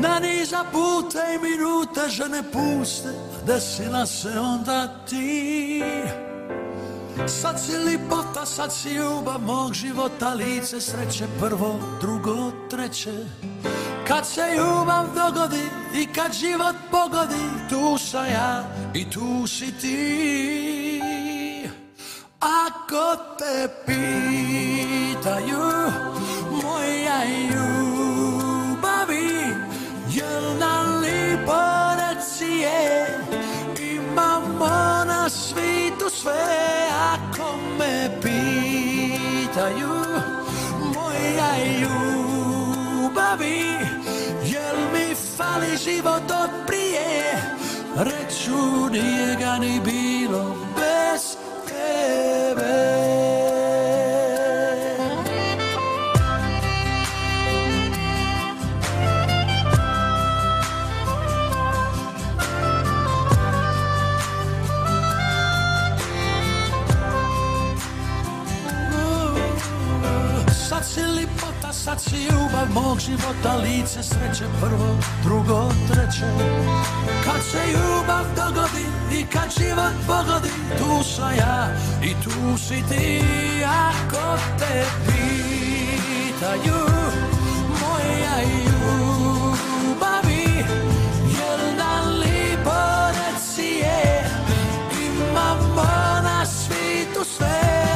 Na 0.00 0.18
niza 0.18 0.64
puta 0.72 1.18
i 1.34 1.38
minute 1.38 2.08
žene 2.08 2.42
puste, 2.52 3.08
desila 3.46 4.06
se 4.06 4.40
onda 4.40 5.04
ti. 5.08 5.82
Sad 7.26 7.60
si 7.60 7.76
lipota, 7.76 8.46
sad 8.46 8.72
si 8.72 8.88
ljubav 8.88 9.40
mog 9.40 9.74
života, 9.74 10.34
lice 10.34 10.80
sreće 10.80 11.24
prvo, 11.40 11.80
drugo, 12.00 12.52
treće. 12.70 13.12
Kad 14.08 14.26
se 14.26 14.42
ljubav 14.56 15.06
dogodi 15.14 15.70
i 15.94 16.06
kad 16.06 16.32
život 16.32 16.76
pogodi, 16.90 17.44
tu 17.70 17.98
sam 17.98 18.26
ja 18.26 18.64
i 18.94 19.10
tu 19.10 19.46
si 19.46 19.72
ti. 19.72 21.02
Ako 22.40 23.16
te 23.38 23.68
pitaju 23.86 25.58
moja 26.62 27.24
ljubavi, 27.24 27.77
sve. 36.28 36.88
Ako 37.12 37.56
me 37.78 38.10
pitaju 38.22 39.94
moja 40.94 41.52
ljubavi, 41.80 43.62
jel 44.44 44.76
mi 44.92 45.14
fali 45.36 45.76
život 45.84 46.30
od 46.42 46.50
prije, 46.66 47.42
reću 47.96 48.90
nije 48.90 49.36
ga 49.40 49.58
ni 49.58 49.80
bilo 49.80 50.56
bez 50.76 51.36
tebe. 51.68 53.07
Mog 72.74 73.00
života, 73.00 73.56
lice 73.56 74.02
sreće 74.02 74.44
prvo, 74.60 74.96
drugo, 75.24 75.70
treće. 75.88 76.26
Kad 77.24 77.42
se 77.50 77.58
ljubav 77.72 78.24
dogodi 78.36 78.86
i 79.12 79.26
kad 79.26 79.50
život 79.58 79.92
pogodi, 80.06 80.48
tu 80.78 81.04
sam 81.04 81.36
ja 81.36 81.68
i 82.02 82.14
tu 82.24 82.58
si 82.58 82.82
ti. 82.88 83.22
Ako 83.66 84.38
te 84.58 84.84
pitaju 85.06 86.78
moja 87.80 88.42
ljubavi, 88.64 90.44
jel 91.38 91.76
nam 91.78 92.18
lipo 92.18 92.80
reci 93.18 93.62
je, 93.62 94.30
imamo 95.06 95.82
na 96.22 96.46
svitu 96.46 97.24
sve. 97.36 97.87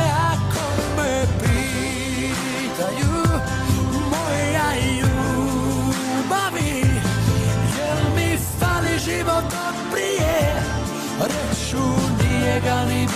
Nije 12.52 12.60
ga 12.60 12.84
ni 12.84 13.06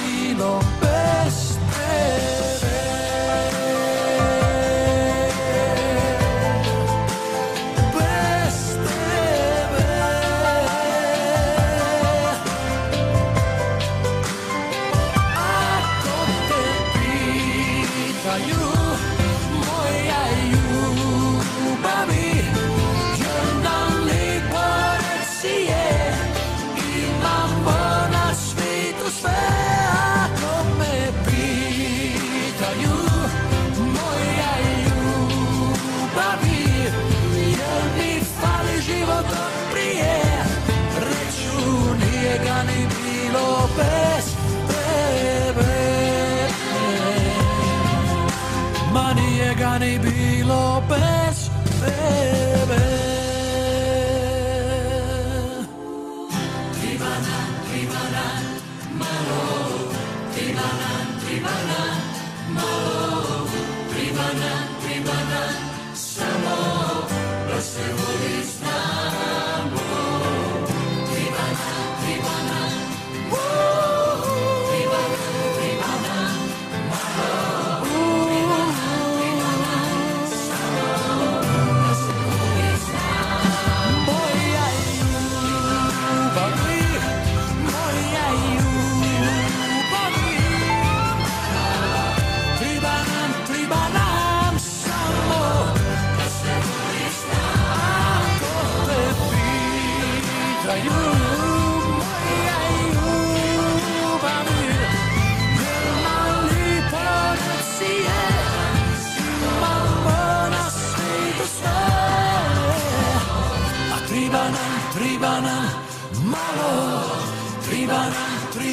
Ma 49.56 49.62
nije 49.62 49.68
ga 49.68 49.78
ni 49.78 49.98
bilo 49.98 50.82
bez 50.88 51.05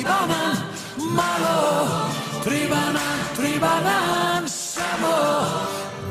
triba 0.04 0.20
nam 0.28 0.56
malo, 1.16 1.88
triba 2.44 2.76
nam, 2.76 3.20
triba 3.36 3.76
nam 3.84 4.48
samo 4.48 5.46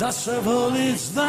da 0.01 0.13
se 0.13 0.41
voli 0.45 0.97
znamo. 0.97 1.23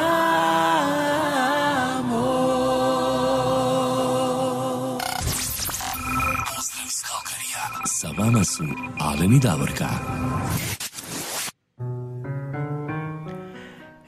Pozdrav 6.55 6.85
iz 6.87 7.01
Kalkarija. 7.07 7.65
Sa 7.85 8.07
vama 8.17 8.43
su 8.43 8.63
Alen 8.99 9.33
i 9.33 9.39
Davorka. 9.39 9.89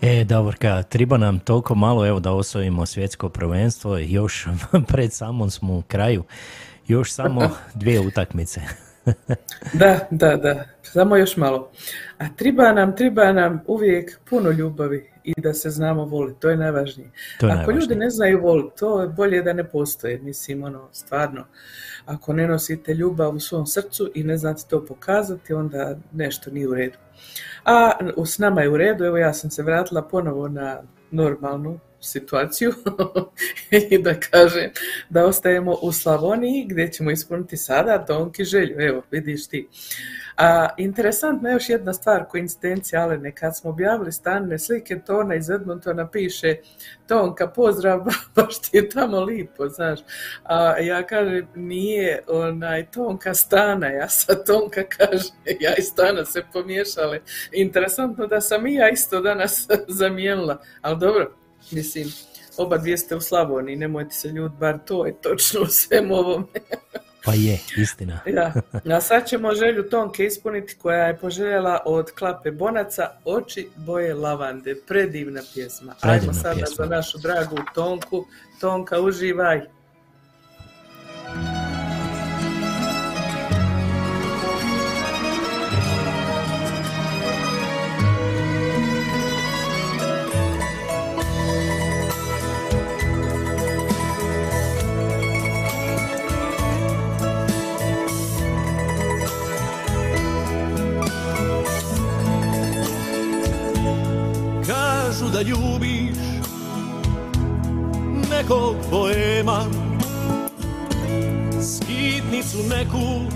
E, 0.01 0.23
Davorka, 0.23 0.83
treba 0.83 1.17
nam 1.17 1.39
toliko 1.39 1.75
malo 1.75 2.07
evo 2.07 2.19
da 2.19 2.31
osvojimo 2.31 2.85
svjetsko 2.85 3.29
prvenstvo, 3.29 3.97
još 3.97 4.47
pred 4.87 5.13
samom 5.13 5.49
smo 5.49 5.77
u 5.77 5.81
kraju, 5.81 6.23
još 6.87 7.13
samo 7.13 7.49
dvije 7.73 7.99
utakmice. 7.99 8.61
Da, 9.73 10.07
da, 10.11 10.35
da, 10.35 10.63
samo 10.83 11.17
još 11.17 11.37
malo. 11.37 11.71
A 12.17 12.25
treba 12.35 12.71
nam, 12.71 12.95
treba 12.95 13.31
nam 13.31 13.61
uvijek 13.67 14.19
puno 14.29 14.49
ljubavi 14.49 15.09
i 15.23 15.33
da 15.37 15.53
se 15.53 15.69
znamo 15.69 16.05
voliti, 16.05 16.39
to 16.39 16.49
je 16.49 16.57
najvažnije. 16.57 17.09
To 17.39 17.47
je 17.47 17.51
Ako 17.53 17.61
ljudi 17.61 17.71
najvažnije. 17.71 17.99
ne 17.99 18.09
znaju 18.09 18.41
voliti, 18.41 18.77
to 18.79 19.01
je 19.01 19.07
bolje 19.07 19.41
da 19.41 19.53
ne 19.53 19.63
postoje, 19.63 20.19
mislim, 20.19 20.63
ono, 20.63 20.89
stvarno. 20.91 21.45
Ako 22.05 22.33
ne 22.33 22.47
nosite 22.47 22.93
ljubav 22.93 23.35
u 23.35 23.39
svom 23.39 23.65
srcu 23.65 24.11
i 24.15 24.23
ne 24.23 24.37
znate 24.37 24.63
to 24.69 24.85
pokazati, 24.85 25.53
onda 25.53 25.97
nešto 26.13 26.51
nije 26.51 26.67
u 26.67 26.75
redu. 26.75 26.97
A 27.65 27.91
s 28.25 28.37
nama 28.37 28.61
je 28.61 28.69
u 28.69 28.77
redu, 28.77 29.03
evo 29.03 29.17
ja 29.17 29.33
sam 29.33 29.49
se 29.51 29.63
vratila 29.63 30.01
ponovo 30.01 30.47
na 30.47 30.81
normalnu 31.11 31.79
situaciju 32.05 32.73
i 33.91 33.97
da 33.97 34.19
kažem 34.19 34.71
da 35.09 35.25
ostajemo 35.25 35.77
u 35.81 35.91
Slavoniji 35.91 36.65
gdje 36.69 36.91
ćemo 36.91 37.11
ispuniti 37.11 37.57
sada 37.57 38.05
Tonki 38.05 38.43
želju, 38.43 38.75
evo 38.79 39.01
vidiš 39.11 39.47
ti. 39.47 39.67
A, 40.37 40.69
interesantna 40.77 41.49
je 41.49 41.53
još 41.53 41.69
jedna 41.69 41.93
stvar, 41.93 42.25
koincidencija, 42.29 43.01
Alene, 43.01 43.31
kad 43.31 43.57
smo 43.57 43.69
objavili 43.69 44.11
stanne 44.11 44.59
slike, 44.59 44.99
Tona 44.99 45.35
iz 45.35 45.49
Edmontona 45.49 46.07
piše 46.07 46.55
Tonka, 47.07 47.47
pozdrav, 47.47 48.05
baš 48.35 48.61
ti 48.61 48.77
je 48.77 48.89
tamo 48.89 49.19
lipo, 49.19 49.69
znaš. 49.69 49.99
A 50.43 50.79
ja 50.79 51.03
kažem, 51.07 51.47
nije 51.55 52.21
onaj 52.27 52.85
Tonka 52.91 53.33
stana, 53.33 53.87
ja 53.87 54.09
sad 54.09 54.45
Tonka 54.45 54.83
kaže, 54.83 55.23
ja 55.65 55.75
i 55.75 55.81
stana 55.81 56.25
se 56.25 56.43
pomiješale. 56.53 57.21
Interesantno 57.51 58.27
da 58.27 58.41
sam 58.41 58.67
i 58.67 58.73
ja 58.73 58.89
isto 58.89 59.21
danas 59.21 59.67
zamijenila, 59.87 60.61
ali 60.81 60.99
dobro, 60.99 61.31
mislim, 61.71 62.07
oba 62.57 62.77
dvije 62.77 62.97
ste 62.97 63.15
u 63.15 63.21
Slavoniji, 63.21 63.75
nemojte 63.75 64.13
se 64.15 64.27
ljud, 64.27 64.51
bar 64.51 64.77
to 64.85 65.05
je 65.05 65.21
točno 65.21 65.61
u 65.61 65.65
svemu 65.65 66.15
ovome. 66.15 66.45
Pa 67.25 67.33
je, 67.33 67.59
istina. 67.77 68.19
Ja, 68.35 68.53
a 68.97 69.01
sad 69.01 69.27
ćemo 69.27 69.55
želju 69.55 69.89
Tonke 69.89 70.25
ispuniti 70.25 70.75
koja 70.75 71.05
je 71.05 71.17
poželjela 71.17 71.79
od 71.85 72.11
Klape 72.11 72.51
Bonaca 72.51 73.09
Oči 73.25 73.69
boje 73.75 74.13
lavande. 74.13 74.75
Predivna 74.87 75.41
pjesma. 75.53 75.95
Ajmo 76.01 76.13
Predivna 76.13 76.33
sada 76.33 76.55
pjesma. 76.55 76.85
za 76.85 76.85
našu 76.85 77.17
dragu 77.17 77.55
Tonku. 77.75 78.25
Tonka, 78.61 79.01
uživaj. 79.01 79.61
Da 105.35 105.41
ljubiš 105.41 106.17
nekog 108.31 108.75
poema. 108.89 109.65
Skitnicu 111.61 112.57
neku 112.69 113.35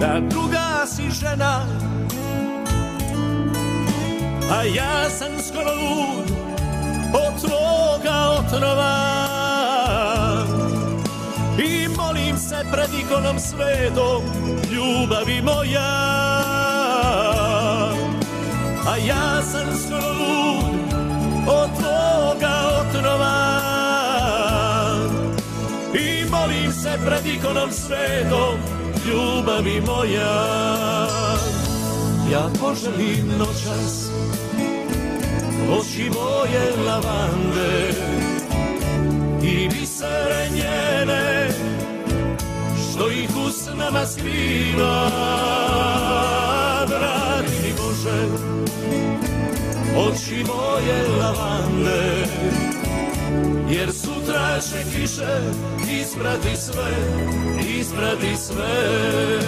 Da 0.00 0.20
druga 0.30 0.86
si 0.86 1.02
žena. 1.10 1.66
A 4.50 4.62
ja 4.62 5.10
sam 5.10 5.28
skoro 5.48 5.70
lud 5.74 6.36
Od 7.14 7.40
tvoga 7.40 8.18
otrova. 8.38 9.16
I 11.58 11.88
molim 11.96 12.38
se 12.38 12.56
pred 12.72 12.90
ikonom 13.00 13.38
svetom 13.38 14.22
Ljubavi 14.72 15.42
moja 15.42 16.26
a 18.86 18.96
ja 18.96 19.42
sam 19.42 19.66
skoro 19.86 20.12
lud 20.12 20.94
od 21.46 21.70
tvoga 21.78 22.54
otrova. 22.80 23.66
I 25.94 26.30
molim 26.30 26.72
se 26.72 26.98
pred 27.06 27.26
ikonom 27.26 27.72
svetom 27.72 28.58
ljubavi 29.06 29.80
moja. 29.86 30.66
Ja 32.32 32.48
poželim 32.60 33.32
noćas 33.38 34.10
oči 35.70 36.10
moje 36.10 36.86
lavande 36.86 37.90
i 39.42 39.68
bisere 39.68 40.48
njene 40.54 41.48
što 42.90 43.10
ih 43.10 43.30
usnama 43.46 44.06
skriva. 44.06 45.10
Dragi 46.88 47.56
mi 47.62 47.72
Bože 47.72 48.35
oči 49.96 50.44
moje 50.44 51.08
lavande 51.20 52.26
jer 53.68 53.92
sutra 53.92 54.60
će 54.60 54.84
kiše 54.92 55.40
isprati 56.00 56.56
sve 56.56 57.36
isprati 57.78 58.36
sve. 58.36 59.40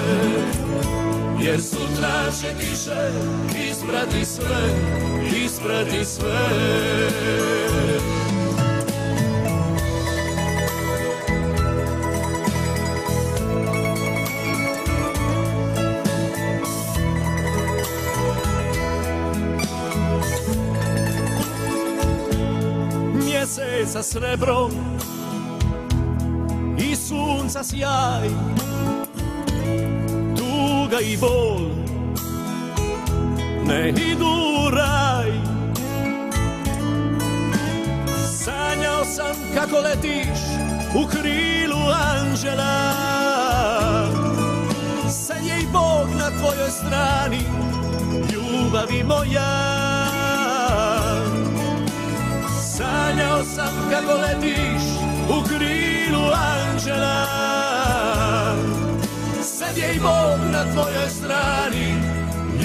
Jer 1.40 1.62
sutra 1.62 2.30
će 2.40 2.48
kiše 2.60 3.10
isprati 3.70 4.24
sve, 4.24 4.60
isprati 5.44 6.04
sve 6.04 6.48
Mjeseca 23.78 24.02
srebro 24.02 24.70
i 26.78 26.96
sunca 26.96 27.64
sjaj. 27.64 28.28
Tuga 30.36 31.00
i 31.00 31.16
bol 31.16 31.60
ne 33.66 33.88
idu 33.88 34.26
u 34.66 34.70
raj. 34.70 35.32
Sanjao 38.38 39.04
sam 39.04 39.36
kako 39.54 39.76
letiš 39.80 40.38
u 40.94 41.06
krilu 41.06 41.80
anđela. 42.16 42.92
Sad 45.10 45.44
je 45.44 45.58
i 45.60 45.66
Bog 45.72 46.08
na 46.18 46.30
tvojoj 46.38 46.70
strani, 46.70 47.40
ljubavi 48.32 49.04
moja 49.04 49.77
sam 53.58 53.90
kako 53.90 54.12
letiš 54.12 54.82
u 55.28 55.48
krilu 55.48 56.24
anđela. 56.32 57.26
Sad 59.42 59.76
je 59.76 59.94
i 59.94 60.00
Bog 60.00 60.50
na 60.52 60.72
tvojoj 60.72 61.08
strani, 61.08 61.94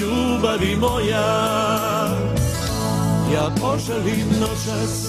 ljubavi 0.00 0.76
moja. 0.76 1.26
Ja 3.34 3.50
poželim 3.60 4.28
noćas 4.40 5.06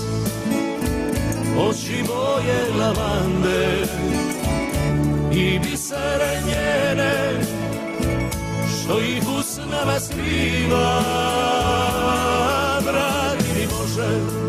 oči 1.70 2.04
moje 2.08 2.80
lavande 2.80 3.88
i 5.32 5.60
bisere 5.60 6.42
njene 6.48 7.42
što 8.68 9.00
ih 9.00 9.24
usnama 9.40 10.00
skriva. 10.00 11.02
Mi 13.56 13.68
Bože 13.68 14.45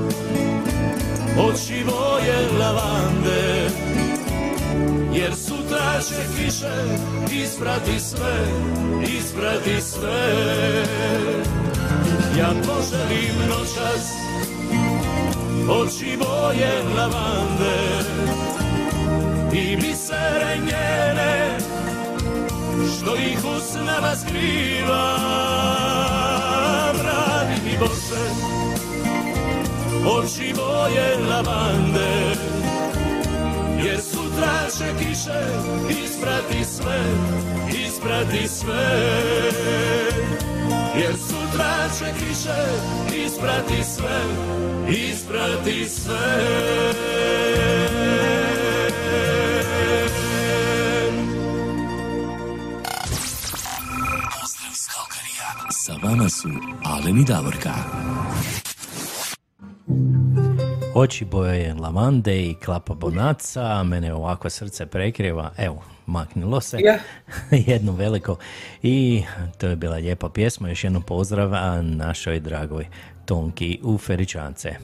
oči 1.39 1.85
moje 1.85 2.49
lavande 2.61 3.71
jer 5.13 5.35
sutra 5.35 6.01
će 6.09 6.15
kiše 6.37 6.75
isprati 7.45 8.01
sve, 8.01 8.47
isprati 9.19 9.81
sve. 9.81 10.85
Ja 12.39 12.49
poželim 12.49 13.49
noćas 13.49 14.13
oči 15.69 16.17
moje 16.19 16.83
lavande 16.97 17.77
i 19.53 19.77
bisere 19.77 20.59
njene 20.61 21.59
što 22.97 23.17
ih 23.17 23.39
usnama 23.57 24.17
skriva. 24.17 25.17
Vrati 26.95 27.61
mi 27.65 27.79
Bože 27.79 28.56
oči 30.07 30.55
moje 30.57 31.17
lavande 31.31 32.37
jer 33.85 34.01
sutra 34.01 34.71
će 34.79 35.05
kiše 35.05 35.43
isprati 36.05 36.65
sve, 36.65 37.01
isprati 37.87 38.49
sve 38.49 39.13
jer 40.97 41.15
sutra 41.17 41.89
će 41.99 42.05
kiše 42.19 42.63
isprati 43.25 43.85
sve, 43.85 44.21
isprati 44.89 45.89
sve 45.89 46.47
Kalkarija. 54.95 55.71
Sa 55.71 55.93
vama 56.03 56.29
su 56.29 56.49
Alen 56.85 57.19
i 57.19 57.25
Davorka. 57.25 57.75
Oči 60.99 61.25
boje 61.25 61.75
lavande 61.75 62.43
i 62.43 62.55
klapa 62.65 62.95
bonaca, 62.95 63.83
mene 63.83 64.15
ovako 64.15 64.51
srce 64.51 64.87
prekriva, 64.87 65.53
evo, 65.59 65.83
maknilo 66.07 66.61
se, 66.61 66.79
Ja. 66.81 66.99
jedno 67.73 67.93
veliko 67.93 68.37
i 68.83 69.23
to 69.59 69.67
je 69.67 69.77
bila 69.77 69.97
lijepa 69.97 70.29
pjesma, 70.29 70.69
još 70.69 70.85
jednom 70.85 71.03
pozdrav 71.03 71.51
našoj 71.83 72.41
dragoj 72.41 72.87
Tonki 73.25 73.81
u 73.83 73.99
Feričance. 73.99 74.75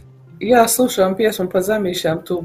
Ja 0.40 0.68
slušam 0.68 1.16
pjesmu 1.16 1.48
pa 1.52 1.60
zamišljam 1.60 2.24
tu 2.24 2.44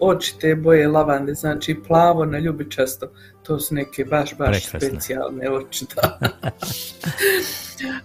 oči 0.00 0.38
te 0.40 0.54
boje 0.54 0.88
lavande, 0.88 1.34
znači 1.34 1.76
plavo 1.86 2.24
na 2.24 2.38
ljubičasto. 2.38 3.06
To 3.42 3.58
su 3.60 3.74
neke 3.74 4.04
baš, 4.04 4.36
baš 4.36 4.48
Prekrasne. 4.48 4.88
specijalne 4.88 5.50
oči. 5.50 5.86
Da. 5.94 6.18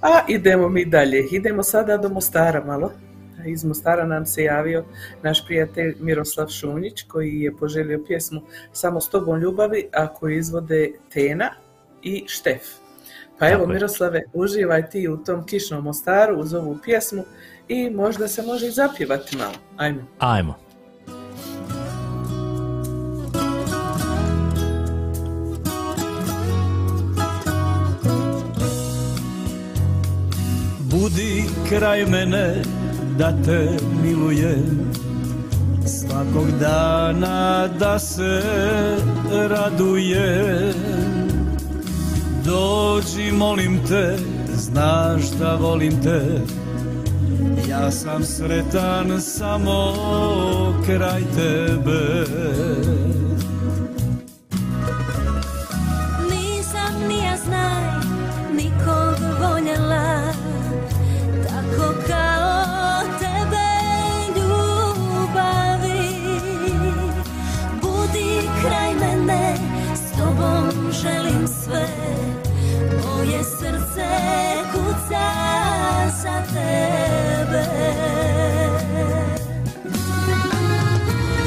A 0.02 0.20
idemo 0.28 0.70
mi 0.70 0.86
dalje. 0.86 1.26
Idemo 1.32 1.64
sada 1.64 1.98
do 1.98 2.10
Mostara 2.10 2.66
malo. 2.66 2.92
Iz 3.48 3.64
Mostara 3.64 4.06
nam 4.06 4.26
se 4.26 4.44
javio 4.44 4.86
naš 5.24 5.46
prijatelj 5.46 5.96
Miroslav 6.00 6.48
Šunjić 6.48 7.04
koji 7.04 7.42
je 7.42 7.58
poželio 7.58 8.04
pjesmu 8.08 8.42
Samo 8.74 9.02
s 9.02 9.10
tobom 9.10 9.40
ljubavi, 9.40 9.90
a 9.94 10.14
koju 10.14 10.38
izvode 10.38 10.92
Tena 11.14 11.50
i 12.04 12.24
Štef. 12.28 12.62
Pa 13.40 13.50
evo. 13.50 13.68
Miroslave, 13.68 14.24
uživaj 14.34 14.90
ti 14.90 15.08
u 15.08 15.18
tom 15.18 15.46
kišnom 15.46 15.84
Mostaru 15.84 16.40
uz 16.40 16.54
ovu 16.54 16.78
pjesmu 16.84 17.24
i 17.68 17.90
možda 17.90 18.28
se 18.28 18.42
može 18.42 18.68
i 18.68 18.72
zapjevati 18.72 19.38
malo. 19.38 19.56
Ajmo. 19.78 20.02
Ajmo. 20.20 20.56
Budi 30.80 31.44
kraj 31.70 32.06
mene 32.06 32.62
da 33.18 33.34
te 33.46 33.78
milujem 34.04 34.92
Svakog 35.86 36.52
dana 36.60 37.68
da 37.80 38.00
se 38.00 38.42
radujem 39.50 40.74
Dođi 42.46 43.32
molim 43.32 43.80
te, 43.88 44.18
znaš 44.54 45.30
da 45.40 45.56
volim 45.56 46.04
te. 46.04 46.22
Ja 47.70 47.92
sam 47.92 48.24
sretan 48.24 49.22
samo 49.22 49.94
kraj 50.86 51.22
tebe. 51.22 52.26
Nisam 56.30 57.08
ni 57.08 57.18
ja 57.18 57.38
znaj 57.46 57.84
nikog 58.54 59.40
voljela 59.42 60.34
Tako 61.48 61.94
kao 62.08 62.37
želim 71.48 71.64
sve 71.64 71.88
Moje 73.06 73.44
srce 73.44 74.08
kuca 74.72 75.32
za 76.22 76.42
tebe. 76.54 77.66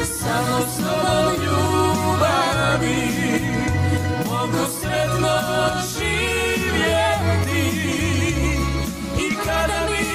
Samo 0.05 0.59
s 0.59 0.77
tobom 0.77 1.33
ljubavi 1.43 3.11
mogu 4.25 4.65
sretno 4.81 5.39
živjeti. 5.93 7.65
I 9.19 9.35
kada 9.45 9.79
mi 9.89 10.05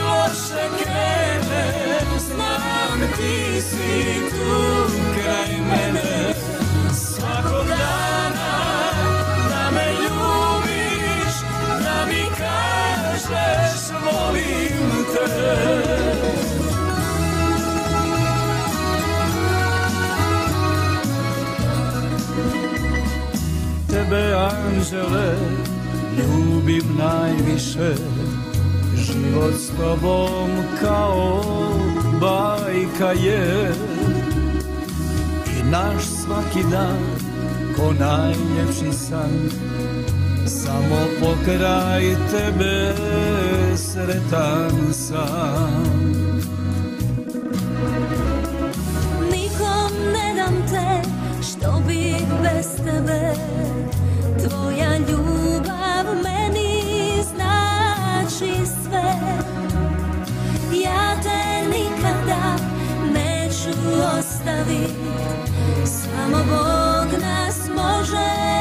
loše 0.00 0.68
krene 0.82 2.00
Znam 2.18 3.00
ti 3.16 3.62
si 3.62 4.29
tebe 24.10 24.34
anđele 24.34 25.36
ljubim 26.18 26.96
najviše. 26.98 27.94
Život 28.96 29.54
s 29.54 29.68
tobom 29.76 30.50
kao 30.80 31.42
bajka 32.20 33.12
je. 33.12 33.72
I 35.58 35.70
naš 35.70 36.02
svaki 36.04 36.62
dan 36.70 36.98
ko 37.76 37.92
najljepši 37.98 38.92
san 38.92 39.50
Samo 40.46 40.96
pokraj 41.20 42.02
tebe 42.30 42.94
sretan 43.76 44.92
sam. 44.92 45.84
Nikom 49.32 50.12
ne 50.12 50.34
dam 50.36 50.54
te, 50.70 51.08
što 51.42 51.82
bi 51.86 52.14
bez 52.42 52.66
tebe 52.76 53.34
neću 63.90 64.02
ostavit 64.18 64.90
Samo 65.84 66.36
Bog 66.36 67.20
nas 67.20 67.68
može 67.76 68.59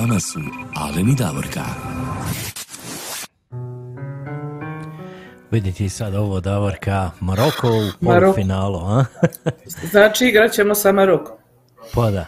Vama 0.00 0.20
su 0.20 0.40
Alen 0.74 1.08
i 1.08 1.14
Davorka. 1.14 1.60
Vidite 5.50 5.88
sad 5.88 6.14
ovo 6.14 6.40
Davorka, 6.40 7.10
Maroko 7.20 7.68
u 7.68 8.04
Maroko. 8.04 8.24
polufinalu, 8.24 8.78
a? 8.78 9.04
Znači 9.90 10.26
igrat 10.26 10.52
ćemo 10.52 10.74
sa 10.74 10.92
Marokom. 10.92 11.36
pa 11.94 12.10
da, 12.10 12.26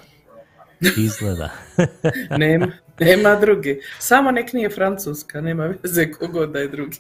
izgleda. 0.97 1.51
Nema, 2.39 2.66
nema 3.01 3.37
drugi. 3.37 3.81
Samo 3.99 4.31
nek 4.31 4.53
nije 4.53 4.70
Francuska, 4.70 5.41
nema 5.41 5.75
veze 5.83 6.11
kogod 6.11 6.51
da 6.53 6.59
je 6.59 6.68
drugi. 6.68 6.99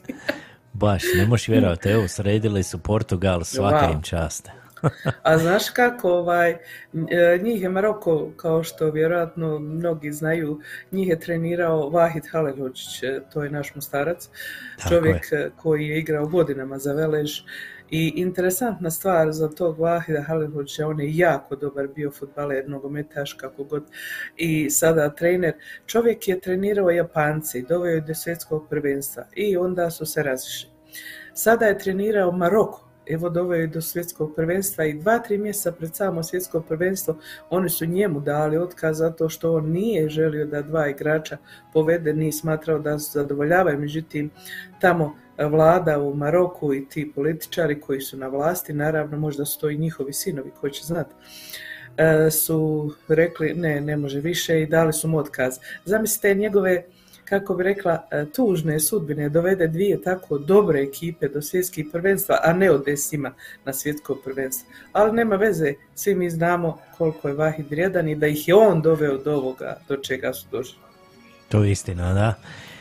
Baš, 0.72 1.02
ne 1.16 1.26
možeš 1.26 1.48
vjerovati, 1.48 1.88
evo, 1.88 2.08
sredili 2.08 2.62
su 2.62 2.78
Portugal, 2.78 3.44
svaka 3.44 3.86
Wow. 3.86 3.92
im 3.94 4.02
čast. 4.02 4.48
A 5.22 5.38
znaš 5.38 5.70
kako, 5.70 6.10
ovaj, 6.10 6.50
e, 6.50 6.58
njih 7.42 7.62
je 7.62 7.68
Maroko, 7.68 8.30
kao 8.36 8.62
što 8.62 8.90
vjerojatno 8.90 9.58
mnogi 9.58 10.12
znaju, 10.12 10.60
njih 10.92 11.08
je 11.08 11.20
trenirao 11.20 11.90
Vahid 11.90 12.24
Halilović, 12.32 13.02
e, 13.02 13.20
to 13.32 13.44
je 13.44 13.50
naš 13.50 13.74
mostarac, 13.74 14.28
Tako 14.76 14.88
čovjek 14.88 15.32
e, 15.32 15.50
koji 15.56 15.86
je 15.86 15.98
igrao 15.98 16.26
godinama 16.26 16.78
za 16.78 16.92
Velež. 16.92 17.40
I 17.90 18.12
interesantna 18.16 18.90
stvar 18.90 19.32
za 19.32 19.48
tog 19.48 19.78
Vahida 19.78 20.22
Halilovića, 20.22 20.86
on 20.86 21.00
je 21.00 21.16
jako 21.16 21.56
dobar 21.56 21.88
bio 21.88 22.10
futbaler, 22.10 22.68
nogometaš, 22.68 23.32
kako 23.32 23.64
god, 23.64 23.84
i 24.36 24.70
sada 24.70 25.14
trener. 25.14 25.54
Čovjek 25.86 26.28
je 26.28 26.40
trenirao 26.40 26.90
Japance 26.90 27.58
i 27.58 27.62
doveo 27.62 27.90
je 27.90 28.00
do 28.00 28.14
svjetskog 28.14 28.68
prvenstva 28.70 29.24
i 29.34 29.56
onda 29.56 29.90
su 29.90 30.06
se 30.06 30.22
razišli. 30.22 30.70
Sada 31.34 31.66
je 31.66 31.78
trenirao 31.78 32.32
Maroko, 32.32 32.91
evo 33.06 33.28
doveo 33.28 33.60
je 33.60 33.66
do 33.66 33.80
svjetskog 33.80 34.34
prvenstva 34.36 34.84
i 34.84 34.94
dva, 34.94 35.18
tri 35.18 35.38
mjeseca 35.38 35.72
pred 35.72 35.96
samo 35.96 36.22
svjetsko 36.22 36.60
prvenstvo 36.60 37.16
oni 37.50 37.68
su 37.68 37.86
njemu 37.86 38.20
dali 38.20 38.58
otkaz 38.58 38.98
zato 38.98 39.28
što 39.28 39.54
on 39.54 39.70
nije 39.70 40.08
želio 40.08 40.46
da 40.46 40.62
dva 40.62 40.88
igrača 40.88 41.36
povede, 41.72 42.14
nije 42.14 42.32
smatrao 42.32 42.78
da 42.78 42.98
su 42.98 43.12
zadovoljavaju, 43.12 43.78
međutim 43.78 44.30
tamo 44.80 45.16
vlada 45.38 45.98
u 45.98 46.14
Maroku 46.14 46.74
i 46.74 46.88
ti 46.88 47.12
političari 47.14 47.80
koji 47.80 48.00
su 48.00 48.16
na 48.16 48.28
vlasti, 48.28 48.72
naravno 48.72 49.18
možda 49.18 49.44
su 49.44 49.60
to 49.60 49.70
i 49.70 49.78
njihovi 49.78 50.12
sinovi, 50.12 50.50
ko 50.60 50.68
će 50.68 50.84
znati, 50.84 51.14
e, 51.96 52.30
su 52.30 52.90
rekli 53.08 53.54
ne, 53.54 53.80
ne 53.80 53.96
može 53.96 54.20
više 54.20 54.62
i 54.62 54.66
dali 54.66 54.92
su 54.92 55.08
mu 55.08 55.18
otkaz. 55.18 55.58
Zamislite 55.84 56.34
njegove 56.34 56.84
kako 57.32 57.54
bi 57.54 57.64
rekla, 57.64 58.06
e, 58.10 58.24
tužne 58.36 58.80
sudbine 58.80 59.28
dovede 59.28 59.68
dvije 59.68 60.02
tako 60.02 60.38
dobre 60.38 60.82
ekipe 60.82 61.28
do 61.28 61.42
svjetskih 61.42 61.86
prvenstva, 61.92 62.38
a 62.44 62.52
ne 62.52 62.70
ode 62.70 62.96
s 62.96 63.12
njima 63.12 63.32
na 63.64 63.72
svjetsko 63.72 64.14
prvenstvo. 64.24 64.68
Ali 64.92 65.12
nema 65.12 65.36
veze, 65.36 65.74
svi 65.94 66.14
mi 66.14 66.30
znamo 66.30 66.78
koliko 66.98 67.28
je 67.28 67.34
Vahid 67.34 67.66
vrijedan 67.70 68.08
i 68.08 68.14
da 68.14 68.26
ih 68.26 68.48
je 68.48 68.54
on 68.54 68.82
doveo 68.82 69.18
do 69.18 69.34
ovoga, 69.34 69.76
do 69.88 69.96
čega 69.96 70.32
su 70.32 70.46
došli. 70.50 70.78
To 71.48 71.64
je 71.64 71.72
istina, 71.72 72.12
da. 72.12 72.34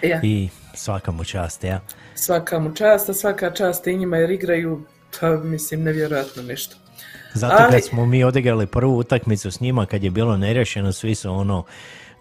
Ja. 0.07 0.19
I 0.23 0.49
svaka 0.73 1.11
mu 1.11 1.23
čast, 1.23 1.63
ja. 1.63 1.79
Svaka 2.15 2.59
mu 2.59 2.75
čast, 2.75 3.09
a 3.09 3.13
svaka 3.13 3.51
čast 3.51 3.87
i 3.87 3.97
njima 3.97 4.17
jer 4.17 4.31
igraju, 4.31 4.81
pa 5.19 5.37
mislim, 5.37 5.83
nevjerojatno 5.83 6.43
nešto. 6.43 6.75
Zato 7.33 7.55
Ali- 7.59 7.71
kad 7.71 7.83
smo 7.83 8.05
mi 8.05 8.23
odigrali 8.23 8.67
prvu 8.67 8.97
utakmicu 8.97 9.51
s 9.51 9.59
njima, 9.59 9.85
kad 9.85 10.03
je 10.03 10.09
bilo 10.09 10.37
nerješeno, 10.37 10.91
svi 10.91 11.15
su 11.15 11.31
ono 11.31 11.63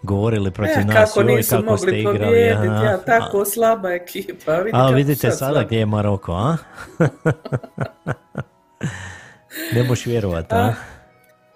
govorili 0.03 0.51
protiv 0.51 0.79
E, 0.79 0.83
nas, 0.85 0.95
kako 1.13 1.21
joj, 1.21 1.35
nisu 1.35 1.55
kako 1.55 1.77
ste 1.77 1.85
mogli 1.85 1.99
igrali. 1.99 2.19
pobijediti, 2.19 2.67
aha. 2.67 2.83
ja, 2.83 2.97
tako 2.97 3.45
slaba 3.45 3.89
ekipa. 3.91 4.55
Vidi 4.55 4.77
A 4.77 4.89
vidite 4.89 5.31
sad 5.31 5.37
sada 5.37 5.63
gdje 5.63 5.77
je 5.79 5.85
Maroko, 5.85 6.31
a? 6.33 6.57
ne 9.75 9.83
možeš 9.83 10.05
vjerovat, 10.05 10.53
a? 10.53 10.57
A, 10.57 10.73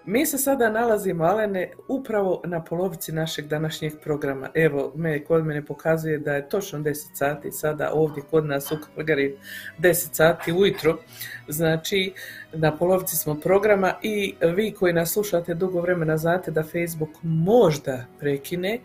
Mi 0.08 0.26
se 0.26 0.38
sada 0.38 0.70
nalazimo, 0.70 1.24
Alene, 1.24 1.72
upravo 1.88 2.42
na 2.44 2.64
polovici 2.64 3.12
našeg 3.12 3.48
današnjeg 3.48 3.94
programa. 4.04 4.50
Evo, 4.54 4.92
me 4.96 5.24
kod 5.24 5.46
mene 5.46 5.66
pokazuje 5.66 6.18
da 6.20 6.34
je 6.36 6.50
točno 6.50 6.80
10 6.80 6.94
sati 7.14 7.52
sada 7.52 7.92
ovdje 7.94 8.24
kod 8.32 8.46
nas 8.46 8.72
u 8.72 8.78
Kalgari 8.96 9.38
10 9.80 9.94
sati 10.14 10.54
ujutro. 10.54 10.98
Znači, 11.48 12.14
na 12.54 12.78
polovici 12.78 13.16
smo 13.16 13.36
programa 13.36 13.94
i 14.02 14.36
vi 14.56 14.72
koji 14.72 14.94
nas 14.94 15.14
slušate 15.14 15.54
dugo 15.54 15.82
vremena 15.82 16.18
znate 16.18 16.52
da 16.52 16.64
Facebook 16.64 17.12
možda 17.24 18.06
prekine, 18.20 18.80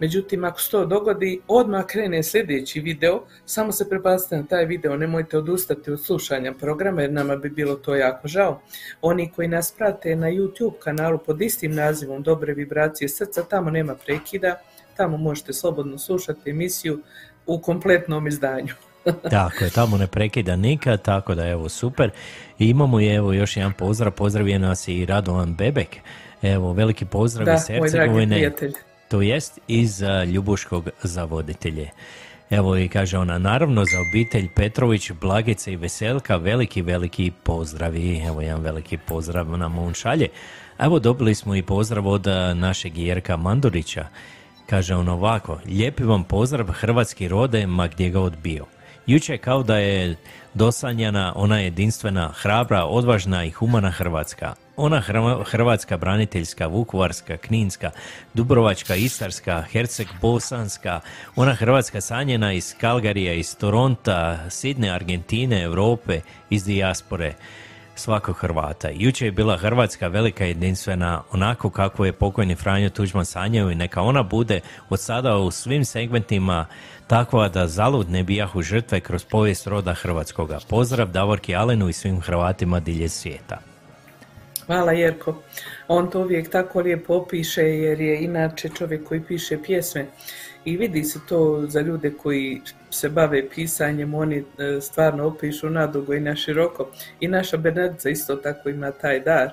Međutim, 0.00 0.44
ako 0.44 0.60
se 0.60 0.70
to 0.70 0.86
dogodi, 0.86 1.40
odmah 1.48 1.86
krene 1.86 2.22
sljedeći 2.22 2.80
video, 2.80 3.22
samo 3.44 3.72
se 3.72 3.88
prepazite 3.88 4.36
na 4.36 4.42
taj 4.42 4.64
video, 4.64 4.96
nemojte 4.96 5.38
odustati 5.38 5.90
od 5.90 6.04
slušanja 6.04 6.52
programa 6.52 7.02
jer 7.02 7.12
nama 7.12 7.36
bi 7.36 7.50
bilo 7.50 7.74
to 7.74 7.94
jako 7.94 8.28
žao. 8.28 8.60
Oni 9.02 9.32
koji 9.36 9.48
nas 9.48 9.72
prate 9.72 10.16
na 10.16 10.26
YouTube 10.26 10.78
kanalu 10.78 11.18
pod 11.18 11.42
istim 11.42 11.74
nazivom 11.74 12.22
Dobre 12.22 12.54
vibracije 12.54 13.08
srca, 13.08 13.42
tamo 13.42 13.70
nema 13.70 13.94
prekida, 13.94 14.60
tamo 14.96 15.16
možete 15.16 15.52
slobodno 15.52 15.98
slušati 15.98 16.50
emisiju 16.50 17.00
u 17.46 17.60
kompletnom 17.60 18.26
izdanju. 18.26 18.74
Tako 19.30 19.64
je, 19.64 19.70
tamo 19.70 19.96
ne 19.96 20.06
prekida 20.06 20.56
nikad, 20.56 21.02
tako 21.02 21.34
da 21.34 21.48
evo 21.48 21.68
super. 21.68 22.10
I 22.58 22.68
imamo 22.68 23.00
i 23.00 23.14
evo 23.14 23.32
još 23.32 23.56
jedan 23.56 23.72
pozdrav, 23.72 24.12
pozdravio 24.12 24.58
nas 24.58 24.88
i 24.88 25.06
Radovan 25.06 25.54
Bebek. 25.54 25.96
Evo, 26.42 26.72
veliki 26.72 27.04
pozdrav 27.04 27.46
Da, 27.46 27.54
iz 27.54 27.68
moj 27.68 27.90
dragi 27.90 28.12
Hercegovine. 28.12 28.52
To 29.08 29.22
jest 29.22 29.60
iz 29.68 30.02
a, 30.02 30.24
Ljubuškog 30.24 30.88
za 31.02 31.24
voditelje. 31.24 31.90
Evo 32.50 32.76
i 32.76 32.88
kaže 32.88 33.18
ona, 33.18 33.38
naravno 33.38 33.84
za 33.84 34.00
obitelj 34.00 34.48
Petrović, 34.54 35.12
Blagice 35.12 35.72
i 35.72 35.76
Veselka, 35.76 36.36
veliki, 36.36 36.82
veliki 36.82 37.32
pozdravi. 37.42 38.22
Evo 38.26 38.40
jedan 38.40 38.60
veliki 38.62 38.98
pozdrav 38.98 39.58
nam 39.58 39.78
on 39.78 39.94
šalje. 39.94 40.28
Evo 40.78 40.98
dobili 40.98 41.34
smo 41.34 41.54
i 41.54 41.62
pozdrav 41.62 42.06
od 42.06 42.26
a, 42.26 42.54
našeg 42.54 42.98
Jerka 42.98 43.36
Mandurića. 43.36 44.06
Kaže 44.66 44.94
on 44.94 45.08
ovako, 45.08 45.58
lijepi 45.66 46.04
vam 46.04 46.24
pozdrav 46.24 46.66
hrvatski 46.66 47.28
rode, 47.28 47.66
ma 47.66 47.88
gdje 47.88 48.10
ga 48.10 48.20
odbio. 48.20 48.66
Juče 49.06 49.38
kao 49.38 49.62
da 49.62 49.78
je 49.78 50.16
dosanjana 50.54 51.32
ona 51.36 51.58
jedinstvena, 51.58 52.32
hrabra, 52.36 52.84
odvažna 52.84 53.44
i 53.44 53.50
humana 53.50 53.90
Hrvatska. 53.90 54.65
Ona 54.76 55.00
Hrva- 55.00 55.44
hrvatska 55.44 55.96
braniteljska, 55.96 56.66
vukovarska, 56.66 57.36
kninska, 57.36 57.90
dubrovačka, 58.34 58.94
istarska, 58.94 59.62
herceg 59.72 60.06
bosanska, 60.20 61.00
ona 61.36 61.52
hrvatska 61.52 62.00
sanjena 62.00 62.52
iz 62.52 62.74
Kalgarija, 62.80 63.32
iz 63.32 63.56
Toronta, 63.56 64.50
Sidne, 64.50 64.90
Argentine, 64.90 65.62
Europe, 65.62 66.20
iz 66.50 66.64
dijaspore 66.64 67.34
svakog 67.98 68.36
Hrvata. 68.36 68.88
Jučer 68.94 69.26
je 69.26 69.32
bila 69.32 69.56
Hrvatska 69.56 70.08
velika 70.08 70.44
jedinstvena, 70.44 71.22
onako 71.32 71.70
kako 71.70 72.04
je 72.04 72.12
pokojni 72.12 72.54
Franjo 72.54 72.90
Tuđman 72.90 73.24
sanjao 73.24 73.70
i 73.70 73.74
neka 73.74 74.02
ona 74.02 74.22
bude 74.22 74.60
od 74.88 75.00
sada 75.00 75.36
u 75.36 75.50
svim 75.50 75.84
segmentima 75.84 76.66
takva 77.06 77.48
da 77.48 77.68
zalud 77.68 78.10
ne 78.10 78.22
bijahu 78.22 78.62
žrtve 78.62 79.00
kroz 79.00 79.24
povijest 79.24 79.66
roda 79.66 79.94
Hrvatskoga. 79.94 80.58
Pozdrav 80.68 81.08
Davorki 81.08 81.54
Alenu 81.54 81.88
i 81.88 81.92
svim 81.92 82.20
Hrvatima 82.20 82.80
dilje 82.80 83.08
svijeta. 83.08 83.75
Hvala 84.66 84.92
Jerko. 84.92 85.42
On 85.88 86.10
to 86.10 86.20
uvijek 86.20 86.50
tako 86.50 86.80
lijepo 86.80 87.14
opiše 87.14 87.62
jer 87.62 88.00
je 88.00 88.20
inače 88.20 88.68
čovjek 88.68 89.04
koji 89.04 89.20
piše 89.20 89.62
pjesme 89.62 90.06
i 90.64 90.76
vidi 90.76 91.04
se 91.04 91.20
to 91.28 91.64
za 91.68 91.80
ljude 91.80 92.10
koji 92.22 92.62
se 92.90 93.08
bave 93.08 93.48
pisanjem, 93.48 94.14
oni 94.14 94.36
e, 94.36 94.80
stvarno 94.80 95.26
opišu 95.26 95.70
nadugo 95.70 96.14
i 96.14 96.20
na 96.20 96.36
široko. 96.36 96.88
I 97.20 97.28
naša 97.28 97.56
Benedica 97.56 98.08
isto 98.08 98.36
tako 98.36 98.68
ima 98.68 98.90
taj 98.90 99.20
dar. 99.20 99.50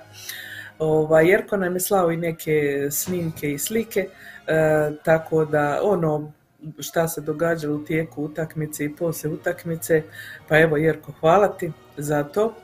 Ovaj, 0.80 1.30
Jerko 1.30 1.57
nam 1.57 1.74
je 1.74 1.80
slao 1.80 2.11
i 2.11 2.18
neke 2.18 2.88
snimke 2.91 3.51
i 3.51 3.59
slike, 3.59 4.07
e, 4.47 4.91
tako 5.03 5.45
da 5.45 5.80
ono 5.84 6.32
šta 6.80 7.07
se 7.07 7.22
događalo 7.22 7.76
u 7.76 7.86
tijeku 7.86 8.24
utakmice 8.24 8.86
i 8.86 8.95
poslije 8.95 9.34
utakmice, 9.34 10.03
pa 10.47 10.59
evo 10.59 10.78
Jerko 10.78 11.11
hvala 11.20 11.47
ti 11.47 11.72
za 11.97 12.24
to 12.24 12.55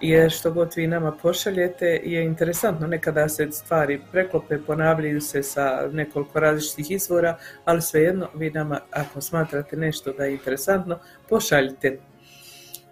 jer 0.00 0.30
što 0.30 0.50
god 0.50 0.72
vi 0.76 0.86
nama 0.86 1.12
pošaljete 1.12 2.00
je 2.04 2.24
interesantno. 2.24 2.86
Nekada 2.86 3.28
se 3.28 3.48
stvari 3.50 4.00
preklope, 4.12 4.58
ponavljaju 4.58 5.20
se 5.20 5.42
sa 5.42 5.88
nekoliko 5.92 6.40
različitih 6.40 6.90
izvora, 6.90 7.36
ali 7.64 7.82
svejedno 7.82 8.28
vi 8.34 8.50
nama 8.50 8.80
ako 8.90 9.20
smatrate 9.20 9.76
nešto 9.76 10.12
da 10.12 10.24
je 10.24 10.32
interesantno, 10.32 10.98
pošaljite. 11.28 11.98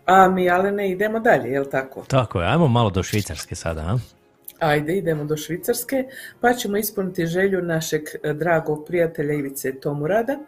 A 0.06 0.28
mi, 0.28 0.50
ale 0.50 0.70
ne, 0.72 0.90
idemo 0.90 1.20
dalje, 1.20 1.50
jel 1.50 1.64
tako? 1.70 2.04
Tako 2.08 2.40
je, 2.40 2.48
ajmo 2.48 2.68
malo 2.68 2.90
do 2.90 3.02
Švicarske 3.02 3.54
sada, 3.54 3.80
a? 3.80 3.98
Ajde, 4.58 4.96
idemo 4.96 5.24
do 5.24 5.36
Švicarske, 5.36 6.04
pa 6.40 6.52
ćemo 6.52 6.76
ispuniti 6.76 7.26
želju 7.26 7.62
našeg 7.62 8.02
e, 8.22 8.32
dragog 8.32 8.84
prijatelja 8.86 9.34
Ivice 9.34 9.80
Tomurada, 9.80 10.38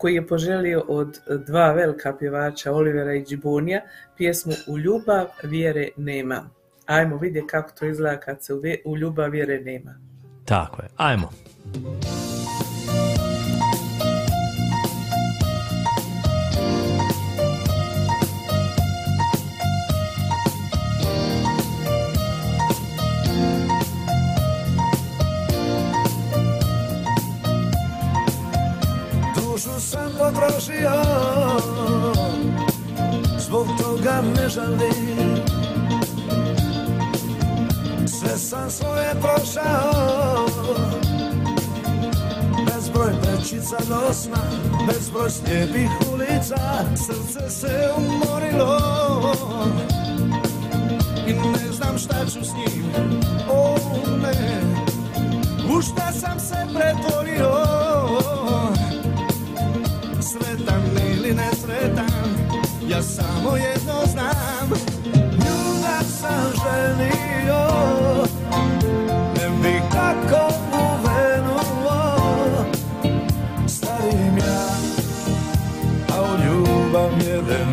koji 0.00 0.14
je 0.14 0.26
poželio 0.26 0.84
od 0.88 1.18
dva 1.46 1.72
velika 1.72 2.16
pjevača, 2.18 2.72
Olivera 2.72 3.14
i 3.14 3.24
Džibonija, 3.24 3.80
pjesmu 4.16 4.52
U 4.68 4.78
ljubav 4.78 5.26
vjere 5.42 5.88
nema. 5.96 6.50
Ajmo 6.86 7.16
vidjeti 7.16 7.46
kako 7.46 7.70
to 7.78 7.86
izgleda 7.86 8.20
kad 8.20 8.44
se 8.44 8.54
u 8.84 8.96
ljubav 8.96 9.30
vjere 9.30 9.60
nema. 9.60 9.94
Tako 10.44 10.82
je, 10.82 10.88
ajmo. 10.96 11.30
Potrošio. 30.30 30.90
Zbog 33.38 33.66
toga 33.82 34.22
ne 34.36 34.48
žalim 34.48 35.36
Sve 38.06 38.38
sam 38.38 38.70
svoje 38.70 39.14
prošao. 39.20 40.46
Bezbroj 42.66 43.12
prečica 43.22 43.76
do 43.88 44.14
sna 44.14 44.42
Bezbroj 44.86 45.30
slijepih 45.30 45.90
ulica 46.12 46.84
Srce 46.96 47.50
se 47.50 47.90
umorilo. 47.96 48.80
I 51.26 51.32
ne 51.32 51.72
znam 51.72 51.98
šta 51.98 52.26
ću 52.26 52.44
s 52.44 52.52
njim 52.54 52.92
O 53.50 53.76
ne. 54.22 54.62
U 55.76 55.82
šta 55.82 56.12
sam 56.12 56.40
se 56.40 56.56
pretvorio 56.74 57.89
Sretan 60.22 60.82
ili 61.14 61.34
nesretan 61.34 62.30
Ja 62.88 63.02
samo 63.02 63.56
jedno 63.56 63.94
znam. 64.06 64.70
Ljubav 65.14 66.04
sam 66.20 66.52
želio 66.64 67.66
Ne 69.36 69.48
bi 69.62 69.80
kako 69.92 70.54
uvenuo. 70.72 72.16
Starim 73.68 74.38
ja 74.38 74.68
A 76.08 76.22
u 76.22 76.44
ljubav 76.44 77.10
vjere 77.18 77.64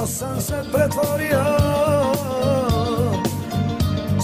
što 0.00 0.06
sam 0.06 0.40
se 0.40 0.54
pretvorio. 0.72 1.44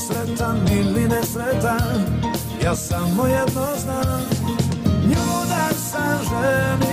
Sretan 0.06 0.68
ili 0.72 1.08
nesretan 1.08 2.22
Ja 2.64 2.76
samo 2.76 3.26
jedno 3.26 3.66
znam. 3.76 4.20
Nju 5.08 5.46
da 5.48 5.74
sam 5.74 6.18
ženio 6.24 6.85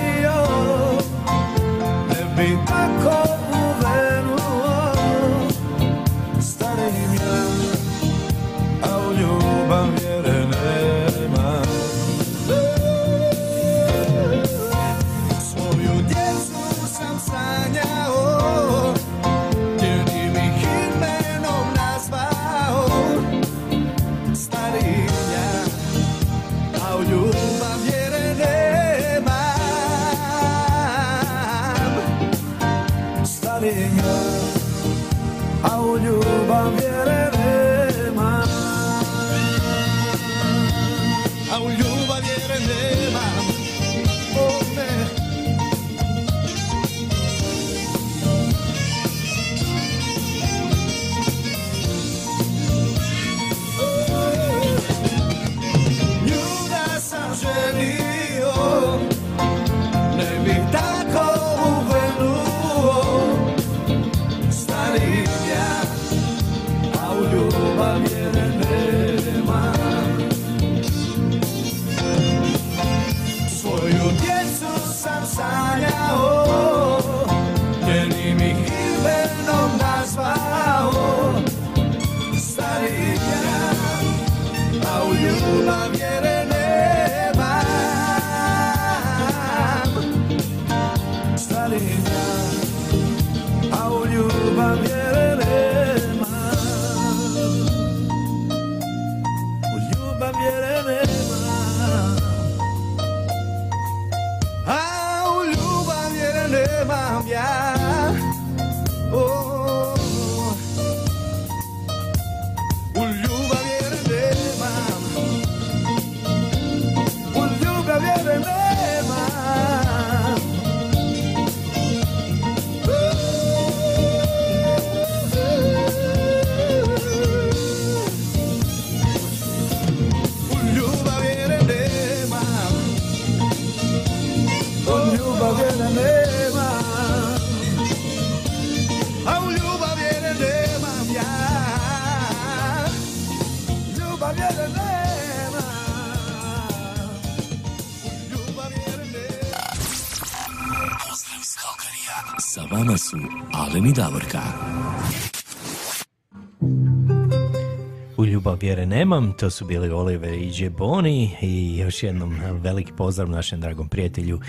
vjere 158.76 158.86
nemam, 158.86 159.34
to 159.34 159.50
su 159.50 159.66
bili 159.66 159.90
Oliver 159.90 160.34
i 160.34 160.52
Džeboni 160.52 161.38
i 161.42 161.78
još 161.78 162.04
jednom 162.04 162.40
veliki 162.64 162.92
pozdrav 162.98 163.30
našem 163.30 163.62
dragom 163.62 163.90
prijatelju 163.90 164.40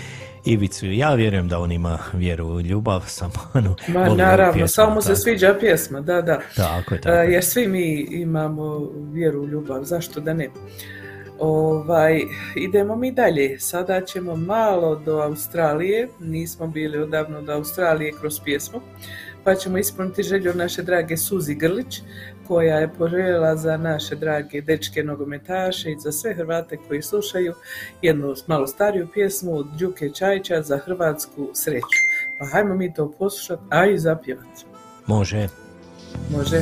Ivicu. 0.45 0.85
Ja 0.85 1.13
vjerujem 1.13 1.47
da 1.47 1.59
on 1.59 1.71
ima 1.71 1.99
vjeru 2.13 2.47
u 2.47 2.61
ljubav, 2.61 3.03
samo 3.07 3.33
ono, 3.53 3.75
Ma 3.87 4.09
naravno, 4.09 4.53
pjesmu, 4.53 4.67
samo 4.67 4.93
mu 4.95 5.01
se 5.01 5.15
sviđa 5.15 5.55
pjesma, 5.59 6.01
da, 6.01 6.21
da. 6.21 6.39
Tako 6.55 6.93
je, 6.93 6.97
E, 6.97 7.01
tako 7.01 7.15
je. 7.15 7.31
Jer 7.33 7.43
svi 7.43 7.67
mi 7.67 8.07
imamo 8.11 8.91
vjeru 9.11 9.41
u 9.41 9.47
ljubav, 9.47 9.83
zašto 9.83 10.19
da 10.19 10.33
ne? 10.33 10.49
Ovaj, 11.39 12.21
idemo 12.55 12.95
mi 12.95 13.11
dalje. 13.11 13.59
Sada 13.59 14.01
ćemo 14.01 14.35
malo 14.35 14.95
do 14.95 15.19
Australije. 15.19 16.07
Nismo 16.19 16.67
bili 16.67 16.97
odavno 16.97 17.41
do 17.41 17.53
Australije 17.53 18.11
kroz 18.19 18.39
pjesmu. 18.39 18.81
Pa 19.43 19.55
ćemo 19.55 19.77
ispuniti 19.77 20.23
želju 20.23 20.53
naše 20.53 20.83
drage 20.83 21.17
Suzi 21.17 21.55
Grlić, 21.55 22.01
koja 22.47 22.77
je 22.77 22.93
poželjela 22.97 23.55
za 23.55 23.77
naše 23.77 24.15
drage 24.15 24.61
dečke 24.61 25.03
nogometaše 25.03 25.91
i 25.91 25.99
za 25.99 26.11
sve 26.11 26.33
Hrvate 26.33 26.77
koji 26.87 27.01
slušaju 27.01 27.53
jednu 28.01 28.33
malo 28.47 28.67
stariju 28.67 29.07
pjesmu 29.13 29.57
od 29.57 29.67
Đuke 29.79 30.09
Čajića 30.09 30.61
za 30.61 30.77
hrvatsku 30.77 31.49
sreću. 31.53 31.99
Pa 32.39 32.45
hajmo 32.45 32.75
mi 32.75 32.93
to 32.93 33.11
poslušati, 33.19 33.63
a 33.69 33.85
i 33.85 33.99
zapjevati. 33.99 34.65
Može. 35.07 35.47
Može. 36.31 36.61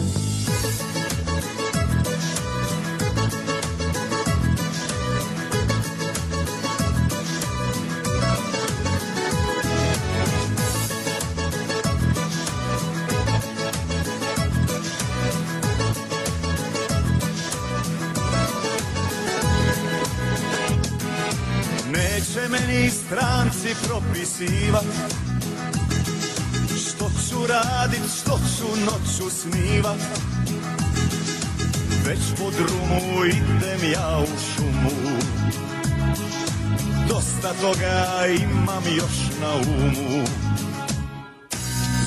Toga 37.64 38.26
imam 38.42 38.84
još 38.98 39.18
na 39.42 39.54
umu. 39.56 40.24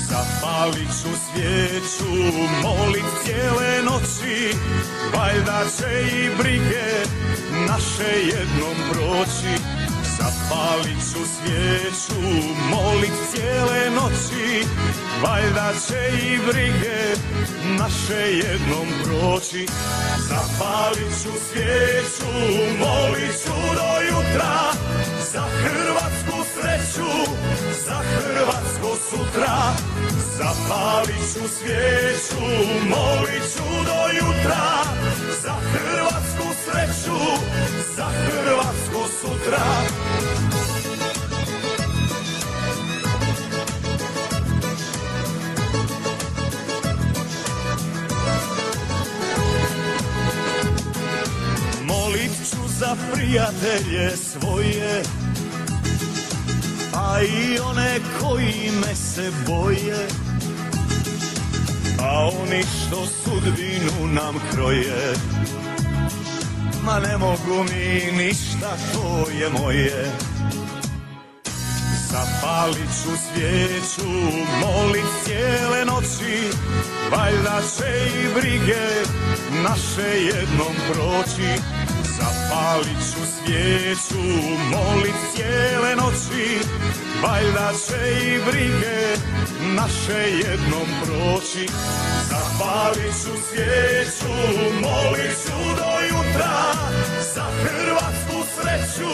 Zapalit 0.09 0.89
ću 1.01 1.09
svijeću, 1.25 2.37
molit 2.63 3.05
cijele 3.23 3.83
noći 3.83 4.55
Valjda 5.13 5.63
će 5.77 6.17
i 6.17 6.29
brige 6.37 6.87
naše 7.67 8.11
jednom 8.19 8.75
proći. 8.91 9.53
Zapalit 10.17 11.01
ću 11.13 11.19
svijeću, 11.35 12.47
molit 12.69 13.13
cijele 13.31 13.89
noći 13.89 14.67
Valjda 15.23 15.73
će 15.87 16.27
i 16.27 16.37
brige 16.37 16.99
naše 17.79 18.21
jednom 18.31 18.87
proći. 19.03 19.65
Zapalit 20.29 21.13
ću 21.23 21.31
svijeću, 21.49 22.31
molit 22.79 23.31
ću 23.43 23.53
do 23.75 24.01
jutra 24.09 24.96
Za 25.33 25.41
hrvatsku 25.41 26.43
sreću, 26.53 27.11
za 27.85 27.95
hrvatsko 27.95 28.95
sutra 29.09 29.57
Zapalit 30.37 31.33
ću 31.33 31.47
svijeću, 31.47 32.45
molit 32.89 33.43
ću 33.53 33.63
do 33.85 33.99
jutra 34.17 34.67
Za 35.43 35.53
hrvatsku 35.73 36.47
sreću, 36.63 37.19
za 37.95 38.05
hrvatsko 38.05 39.07
sutra 39.21 39.65
za 52.79 52.95
prijatelje 53.13 54.17
svoje 54.17 55.03
A 56.93 57.21
i 57.21 57.59
one 57.59 57.99
koji 58.21 58.71
me 58.81 58.95
se 58.95 59.31
boje. 59.47 60.07
A 62.01 62.29
oni 62.43 62.63
što 62.63 63.05
sudbinu 63.05 64.13
nam 64.13 64.35
kroje 64.51 65.13
Ma 66.83 66.99
ne 66.99 67.17
mogu 67.17 67.63
mi 67.63 68.11
ništa, 68.23 68.77
to 68.93 69.29
je 69.39 69.49
moje. 69.49 70.11
Zapalit 72.11 72.89
ću 73.03 73.09
svijeću, 73.27 74.09
molit 74.61 75.05
cijele 75.23 75.85
noći 75.85 76.57
Valjda 77.11 77.61
će 77.77 78.09
i 78.21 78.33
brige 78.33 78.85
naše 79.63 80.09
jednom 80.23 80.73
proći 80.87 81.61
Zapalit 82.17 82.99
ću 83.11 83.21
svijeću, 83.33 84.23
molit 84.71 85.15
cijele 85.35 85.95
noći. 85.95 86.59
Valjda 87.23 87.71
će 87.87 88.25
i 88.25 88.39
brige 88.45 88.97
naše 89.75 90.19
jednom 90.31 90.87
proći. 91.01 91.67
Zapalit 92.29 93.13
ću 93.23 93.33
svijeću, 93.49 94.33
molit 94.81 95.31
ću 95.45 95.57
do 95.77 95.91
jutra 96.09 96.73
Za 97.35 97.45
hrvatsku 97.63 98.37
sreću, 98.55 99.13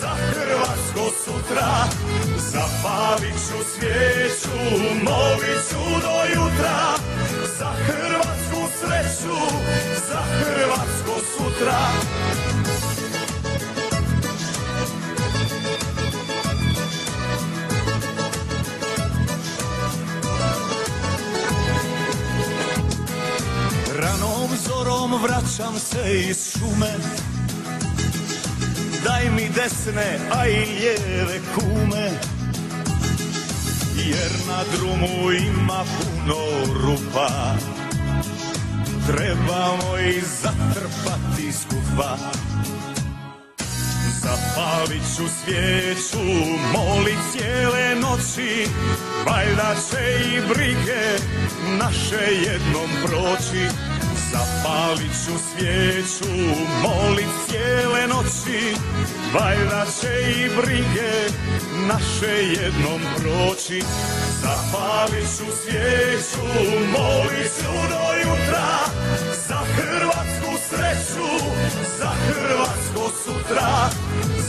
za 0.00 0.08
hrvatsko 0.08 1.04
sutra. 1.24 1.70
Zapalit 2.36 3.34
ću 3.34 3.58
svijeću, 3.72 4.58
molit 5.04 5.60
ću 5.70 6.00
do 6.02 6.16
jutra. 6.34 6.94
Za 7.58 7.70
hrvatsku 7.86 8.60
sreću, 8.78 9.36
za 10.08 10.20
hrvatsko 10.22 11.14
sutra. 11.36 11.80
Ranom 23.98 24.50
zorom 24.66 25.22
vraćam 25.22 25.78
se 25.78 26.20
iz 26.28 26.52
šume 26.52 26.94
Daj 29.04 29.30
mi 29.30 29.48
desne, 29.48 30.18
a 30.30 30.46
i 30.46 30.56
lijeve 30.56 31.40
kume. 31.54 32.10
Jer 33.96 34.32
na 34.48 34.64
drumu 34.72 35.32
ima 35.32 35.84
puno 35.84 36.74
rupa. 36.82 37.28
Trebamo 39.06 39.98
ih 39.98 40.24
zatrpati 40.42 41.52
skupa. 41.52 42.16
Zapalit 44.22 45.02
ću 45.16 45.22
svijeću, 45.28 46.24
molit 46.72 47.18
cijele 47.32 47.94
noći. 47.94 48.66
Valjda 49.26 49.74
će 49.90 50.28
i 50.34 50.40
brige 50.48 51.02
naše 51.78 52.34
jednom 52.34 52.90
proći 53.04 53.66
Zapalit 54.32 55.12
ću 55.24 55.34
svijeću, 55.48 56.32
molit 56.82 57.28
cijele 57.48 58.06
noći. 58.06 58.76
Valjda 59.34 59.86
će 60.00 60.30
i 60.30 60.48
brige 60.56 61.12
naše 61.88 62.34
jednom 62.44 63.00
proći. 63.16 63.82
Zapalit 64.42 65.28
ću 65.36 65.44
svijeću, 65.62 66.46
molit 66.98 67.50
ću 67.58 67.72
do 67.90 68.04
jutra. 68.22 68.68
Za 69.48 69.58
hrvatsku 69.76 70.52
sreću, 70.68 71.28
za 71.98 72.10
hrvatsko 72.26 73.10
sutra. 73.24 73.90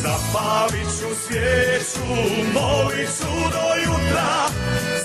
Zapalit 0.04 0.88
ću 1.00 1.10
svijeću, 1.28 2.06
molit 2.54 3.10
ću 3.18 3.32
do 3.52 3.68
jutra. 3.86 4.32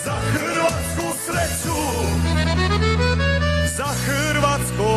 Za 0.05 0.15
hrvatsku 0.33 1.19
sreću, 1.27 1.79
hrvatsko 4.07 4.91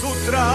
sutra 0.00 0.46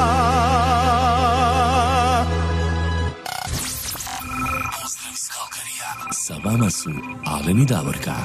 Pozdrav 4.82 5.11
iz 5.14 5.30
Kalkarija. 5.34 5.91
Sa 6.11 6.34
vama 6.45 6.69
su 6.69 6.90
Alen 7.26 7.61
i 7.61 7.65
Davorka. 7.65 8.15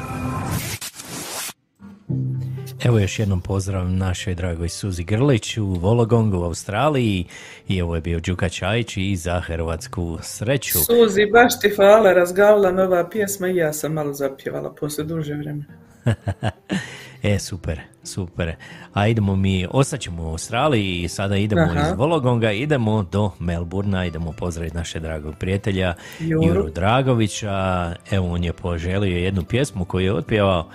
Evo 2.84 2.98
još 2.98 3.18
jednom 3.18 3.40
pozdrav 3.40 3.90
našoj 3.90 4.34
dragoj 4.34 4.68
Suzi 4.68 5.04
Grlić 5.04 5.56
u 5.56 5.66
Vologongu 5.66 6.38
u 6.38 6.42
Australiji 6.42 7.26
i 7.68 7.82
ovo 7.82 7.94
je 7.94 8.00
bio 8.00 8.20
Đuka 8.20 8.48
Čajić 8.48 8.96
i 8.96 9.16
za 9.16 9.40
hrvatsku 9.40 10.18
sreću. 10.22 10.78
Suzi, 10.78 11.26
baš 11.32 11.60
ti 11.60 11.70
hvala, 11.70 12.12
razgavila 12.12 12.72
me 12.72 12.82
ova 12.82 13.08
pjesma 13.08 13.48
i 13.48 13.56
ja 13.56 13.72
sam 13.72 13.92
malo 13.92 14.12
zapjevala 14.12 14.74
poslije 14.80 15.06
duže 15.06 15.34
vremena. 15.34 15.64
e, 17.22 17.38
super, 17.38 17.80
super. 18.02 18.54
A 18.92 19.06
idemo 19.06 19.36
mi, 19.36 19.66
ostaćemo 19.70 20.22
u 20.22 20.30
Australiji 20.30 21.02
i 21.02 21.08
sada 21.08 21.36
idemo 21.36 21.62
Aha. 21.62 21.80
iz 21.80 21.98
Vologonga, 21.98 22.52
idemo 22.52 23.02
do 23.02 23.30
Melburna, 23.38 24.06
idemo 24.06 24.32
pozdraviti 24.32 24.76
našeg 24.76 25.02
dragog 25.02 25.34
prijatelja 25.38 25.94
Juru. 26.20 26.46
Juru 26.46 26.70
Dragovića. 26.70 27.94
Evo, 28.10 28.32
on 28.32 28.44
je 28.44 28.52
poželio 28.52 29.16
jednu 29.16 29.42
pjesmu 29.44 29.84
koju 29.84 30.04
je 30.04 30.14
otpjevao 30.14 30.68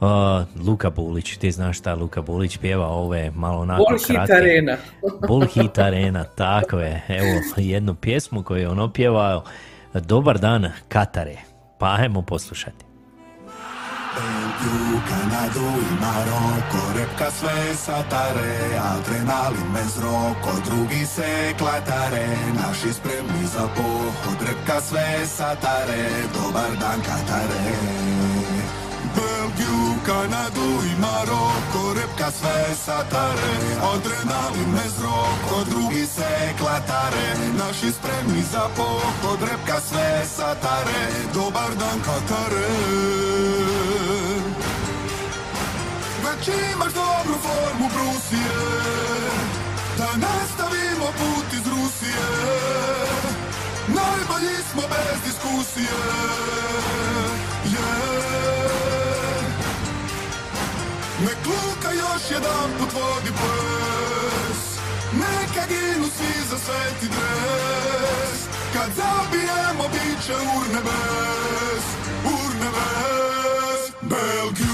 uh, 0.00 0.66
Luka 0.66 0.90
Bulić. 0.90 1.36
Ti 1.36 1.50
znaš 1.50 1.78
šta 1.78 1.94
Luka 1.94 2.22
Bulić 2.22 2.58
pjeva 2.58 2.86
ove 2.86 3.30
malo 3.34 3.60
onako 3.60 3.84
Bull 3.88 3.98
Hit 3.98 4.06
kratke. 4.06 4.32
Arena. 4.32 4.76
Bull 5.28 5.46
Hit 5.54 5.78
Arena, 5.78 6.24
tako 6.24 6.78
je. 6.78 7.02
Evo, 7.08 7.40
jednu 7.56 7.94
pjesmu 7.94 8.42
koju 8.42 8.60
je 8.60 8.68
on 8.68 8.78
opjevao. 8.78 9.44
Dobar 9.94 10.38
dan, 10.38 10.72
Katare. 10.88 11.36
Pa 11.78 11.96
ajmo 11.98 12.22
poslušati. 12.22 12.83
U 14.16 15.00
Kanadu 15.08 15.68
i 15.80 15.94
Maroko 16.00 16.98
Repka 16.98 17.30
sve 17.30 17.74
satare 17.74 18.78
Adrenalin 18.78 19.72
bez 19.74 19.98
roko 19.98 20.52
Drugi 20.64 21.06
se 21.06 21.54
klatare 21.58 22.26
Naši 22.54 22.92
spremni 22.92 23.46
za 23.46 23.68
pohod 23.76 24.38
Repka 24.48 24.80
sve 24.80 25.26
satare 25.26 26.08
Dobar 26.34 26.70
dan 26.80 27.00
Katare. 27.00 27.54
Belgiju, 27.74 28.33
Kanadu 30.06 30.68
i 30.90 30.92
Maroko 31.00 31.94
Repka 31.96 32.30
sve 32.30 32.74
satare 32.84 33.54
Adrenalin 33.92 34.70
bez 34.76 34.94
roko 35.02 35.64
Drugi 35.70 36.06
se 36.06 36.30
klatare 36.58 37.28
Naši 37.58 37.92
spremni 37.92 38.42
za 38.52 38.68
pohod 38.76 39.40
Repka 39.50 39.80
sve 39.88 40.24
satare 40.36 41.02
Dobar 41.34 41.70
dan 41.80 41.98
Katare. 42.06 42.68
Već 46.24 46.48
imaš 46.48 46.92
dobru 46.92 47.36
formu 47.44 47.88
Brusije 47.94 48.58
Da 49.98 50.08
nastavimo 50.26 51.06
put 51.18 51.52
iz 51.52 51.66
Rusije. 51.72 52.26
Najbolji 53.88 54.56
smo 54.70 54.82
bez 54.82 55.18
diskusije 55.26 56.53
Nek 61.24 61.38
luka 61.46 61.90
još 61.92 62.22
jedan 62.30 62.68
put 62.78 62.92
vodi 62.92 63.32
ples. 63.38 64.60
Neka 65.12 65.66
ginu 65.68 66.06
svi 66.16 66.34
za 66.50 66.58
sveti 66.58 67.06
dres. 67.14 68.40
Kad 68.72 68.88
zabijemo 68.96 69.84
bit 69.92 70.26
će 70.26 70.34
urnebes 70.58 71.84
Urnebes 72.24 73.82
Belgiju, 74.02 74.73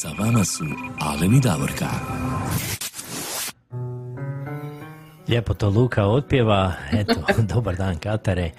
Sa 0.00 0.08
vama 0.18 0.44
su 0.44 0.64
Alen 1.00 1.34
i 1.34 1.40
Davorka. 1.40 1.86
Lijepo 5.28 5.54
to 5.54 5.68
Luka 5.68 6.06
otpjeva, 6.06 6.72
eto, 6.92 7.14
dobar 7.54 7.76
dan 7.76 7.98
Katare. 7.98 8.50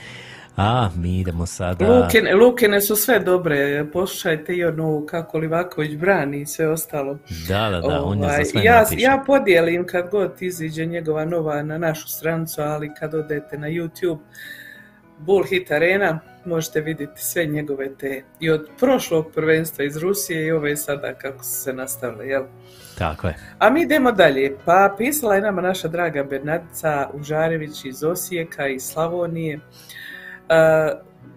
A 0.58 0.90
mi 0.96 1.20
idemo 1.20 1.46
sada... 1.46 1.88
Lukine, 1.88 2.36
Lukine 2.36 2.82
su 2.82 2.96
sve 2.96 3.20
dobre, 3.20 3.86
poslušajte 3.94 4.54
i 4.54 4.66
onu 4.66 5.06
kako 5.10 5.38
Livaković 5.38 5.96
brani 5.96 6.42
i 6.42 6.46
sve 6.46 6.68
ostalo. 6.68 7.18
Da, 7.48 7.70
da, 7.70 7.82
da, 7.82 8.04
on 8.04 8.20
je 8.20 8.26
Ovaj, 8.26 8.44
za 8.44 8.52
sve 8.52 8.64
ja, 8.64 8.82
napiše. 8.82 9.02
ja 9.02 9.24
podijelim 9.28 9.88
kad 9.88 10.10
god 10.10 10.42
iziđe 10.42 10.86
njegova 10.86 11.26
nova 11.26 11.64
na 11.64 11.78
našu 11.78 12.08
strancu, 12.08 12.62
ali 12.62 12.92
kad 13.00 13.14
odete 13.14 13.58
na 13.58 13.68
YouTube, 13.68 14.20
Bull 15.18 15.44
Hit 15.44 15.72
Arena, 15.72 16.20
možete 16.46 16.82
vidjeti 16.82 17.22
sve 17.22 17.46
njegove 17.46 17.96
te 17.96 18.24
i 18.40 18.50
od 18.50 18.70
prošlog 18.80 19.32
prvenstva 19.36 19.86
iz 19.86 19.98
Rusije 19.98 20.46
i 20.46 20.52
ove 20.52 20.76
sada 20.78 21.14
kako 21.14 21.44
su 21.44 21.52
se 21.52 21.74
nastavile, 21.74 22.28
jel? 22.28 22.44
Tako 22.98 23.28
je. 23.28 23.36
A 23.60 23.70
mi 23.70 23.82
idemo 23.82 24.12
dalje. 24.12 24.58
Pa 24.66 24.96
pisala 24.98 25.36
je 25.36 25.42
nama 25.42 25.62
naša 25.62 25.88
draga 25.88 26.24
Bernardica 26.24 27.10
Užarević 27.14 27.86
iz 27.86 28.04
Osijeka 28.04 28.68
i 28.68 28.80
Slavonije 28.80 29.60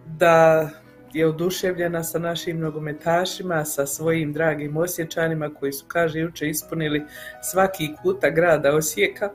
da 0.06 0.70
je 1.12 1.26
oduševljena 1.26 2.02
sa 2.04 2.18
našim 2.18 2.60
nogometašima, 2.60 3.64
sa 3.64 3.86
svojim 3.86 4.32
dragim 4.32 4.76
Osječanima 4.76 5.50
koji 5.54 5.72
su, 5.72 5.84
kaže, 5.88 6.18
juče 6.18 6.48
ispunili 6.48 7.02
svaki 7.42 7.88
kuta 8.02 8.30
grada 8.30 8.76
Osijeka 8.76 9.30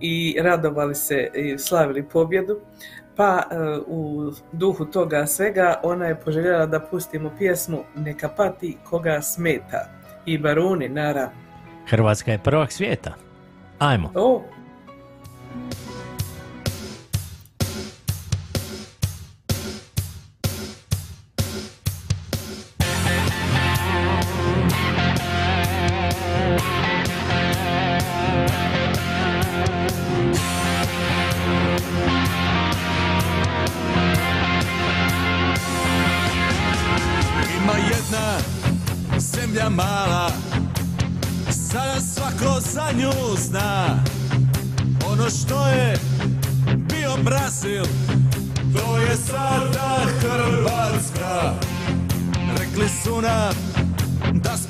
i 0.00 0.36
radovali 0.40 0.94
se 0.94 1.30
i 1.34 1.58
slavili 1.58 2.08
pobjedu. 2.08 2.60
Pa 3.16 3.42
e, 3.50 3.56
u 3.86 4.32
duhu 4.52 4.84
toga 4.84 5.26
svega 5.26 5.80
ona 5.82 6.06
je 6.06 6.20
poželjela 6.20 6.66
da 6.66 6.80
pustimo 6.80 7.30
pjesmu 7.38 7.78
Neka 7.96 8.28
pati 8.28 8.76
koga 8.90 9.22
smeta 9.22 9.88
i 10.26 10.38
Baruni, 10.38 10.88
naravno. 10.88 11.30
Hrvatska 11.88 12.32
je 12.32 12.38
prvak 12.38 12.72
svijeta. 12.72 13.14
Ajmo. 13.78 14.10
O, 14.14 14.42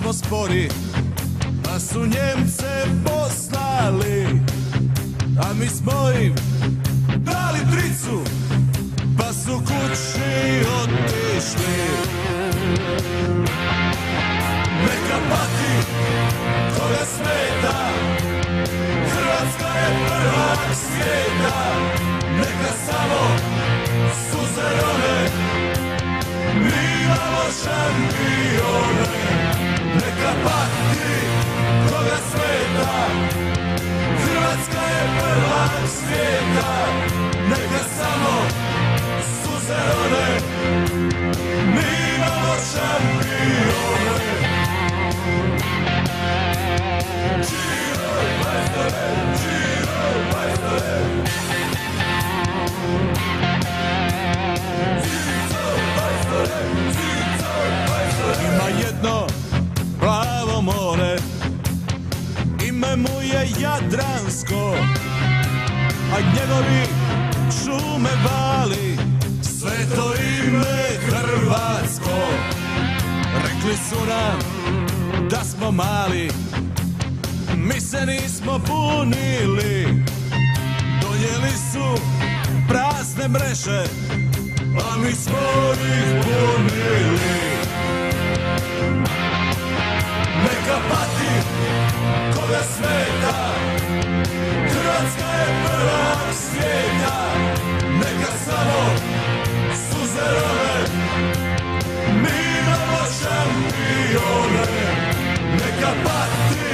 smo 0.06 0.12
spori 0.12 0.68
Pa 1.64 1.80
su 1.80 2.00
Njemce 2.00 2.84
poslali 3.04 4.40
A 5.40 5.52
mi 5.60 5.68
smo 5.68 6.10
im 6.22 6.34
dali 7.16 7.58
tricu 7.72 8.20
Pa 9.18 9.32
su 9.32 9.58
kući 9.58 10.66
otišli. 10.82 11.76
Neka 14.82 15.18
pati 15.30 15.86
koga 16.78 17.04
smeta 17.16 17.90
Hrvatska 19.10 19.78
je 19.78 20.06
prvak 20.06 20.76
svijeta. 20.76 21.74
Neka 22.36 22.72
samo 22.86 23.36
suze 24.30 24.68
rone 24.80 25.30
Mi 26.54 27.02
imamo 27.04 27.42
šampione 27.62 29.25
pati, 30.46 31.12
koga 31.88 32.18
smeta 32.30 33.06
Hrvatska 34.22 34.80
je 34.94 35.02
prvak 35.18 35.88
svijeta 35.88 36.72
Neka 37.48 37.82
samo 37.98 38.36
suze 39.42 39.80
one 40.04 40.40
Mi 41.74 42.14
imamo 42.16 42.54
šampione 42.72 44.26
Ima 58.44 58.68
jedno 58.86 59.26
ime 62.86 62.96
mu 62.96 63.22
je 63.22 63.48
Jadransko, 63.60 64.74
a 66.14 66.20
njegovi 66.20 66.86
šume 67.64 68.10
vali. 68.24 68.96
Sveto 69.42 70.14
ime 70.44 70.98
Hrvatsko, 71.08 72.18
rekli 73.34 73.76
su 73.88 73.96
nam 74.08 74.38
da 75.30 75.44
smo 75.44 75.70
mali, 75.70 76.30
mi 77.56 77.80
se 77.80 78.06
nismo 78.06 78.58
punili, 78.66 80.04
donijeli 81.02 81.52
su 81.72 82.02
prazne 82.68 83.28
mreže, 83.28 83.84
a 84.92 84.96
mi 84.98 85.12
smo 85.12 85.38
ih 85.72 86.24
punili. 86.24 87.36
Neka 90.42 90.78
pati 90.90 91.15
koga 92.46 92.62
smeta, 92.62 93.54
Hrvatska 94.70 95.28
je 95.38 95.46
prvak 95.64 96.34
svijeta, 96.34 97.18
neka 97.98 98.32
samo 98.44 98.82
suze 99.88 100.26
rone, 100.36 100.84
mi 102.22 102.38
imamo 102.58 103.02
šampione. 103.18 104.66
Neka 105.52 105.92
pati 106.04 106.70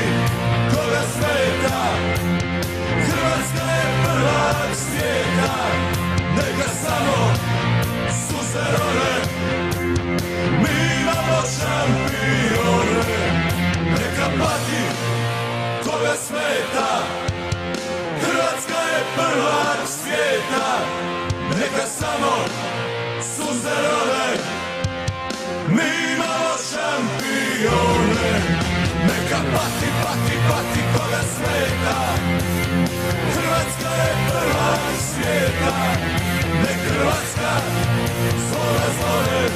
koga 0.70 1.02
smeta, 1.12 1.82
Hrvatska 3.06 3.64
je 3.72 4.04
prvak 4.04 4.76
svijeta, 4.76 5.54
neka 6.36 6.68
samo 6.84 7.34
suze 8.28 8.64
rone, 8.78 9.21
smeta, 16.16 16.90
Hrvatska 18.20 18.80
je 18.92 19.00
prvak 19.14 19.80
svijeta, 19.86 20.68
neka 21.50 21.86
samo 21.86 22.34
suze 23.34 23.76
rone, 23.86 24.28
mi 25.68 26.12
imamo 26.14 26.52
šampione. 26.70 28.32
Neka 29.02 29.40
pati, 29.54 29.88
pati, 30.02 30.36
pati 30.48 30.80
koga 30.94 31.22
smeta, 31.34 31.98
Hrvatska 33.34 33.94
je 34.02 34.12
prvak 34.28 34.80
svijeta, 35.10 35.76
nek 36.62 36.78
Hrvatska 36.88 37.52
zove 38.50 38.88
zove, 39.00 39.48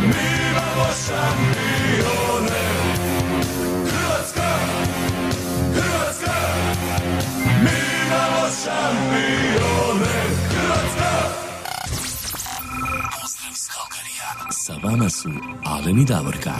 mi 0.00 0.50
imamo 0.50 0.86
šampione. 1.06 2.53
Šampione. 8.64 10.16
Hrvatska, 10.48 11.12
Pozdrav 13.14 13.50
iz 13.52 13.68
Kalkarija. 13.74 14.30
Sa 14.50 14.74
vama 14.82 15.10
su 15.10 15.28
Alen 15.64 15.98
i 15.98 16.04
Davorka. 16.04 16.54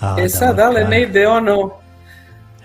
A, 0.00 0.16
E 0.18 0.28
sad, 0.28 0.58
ale 0.60 0.84
ne 0.84 1.02
ide 1.02 1.26
ono 1.28 1.81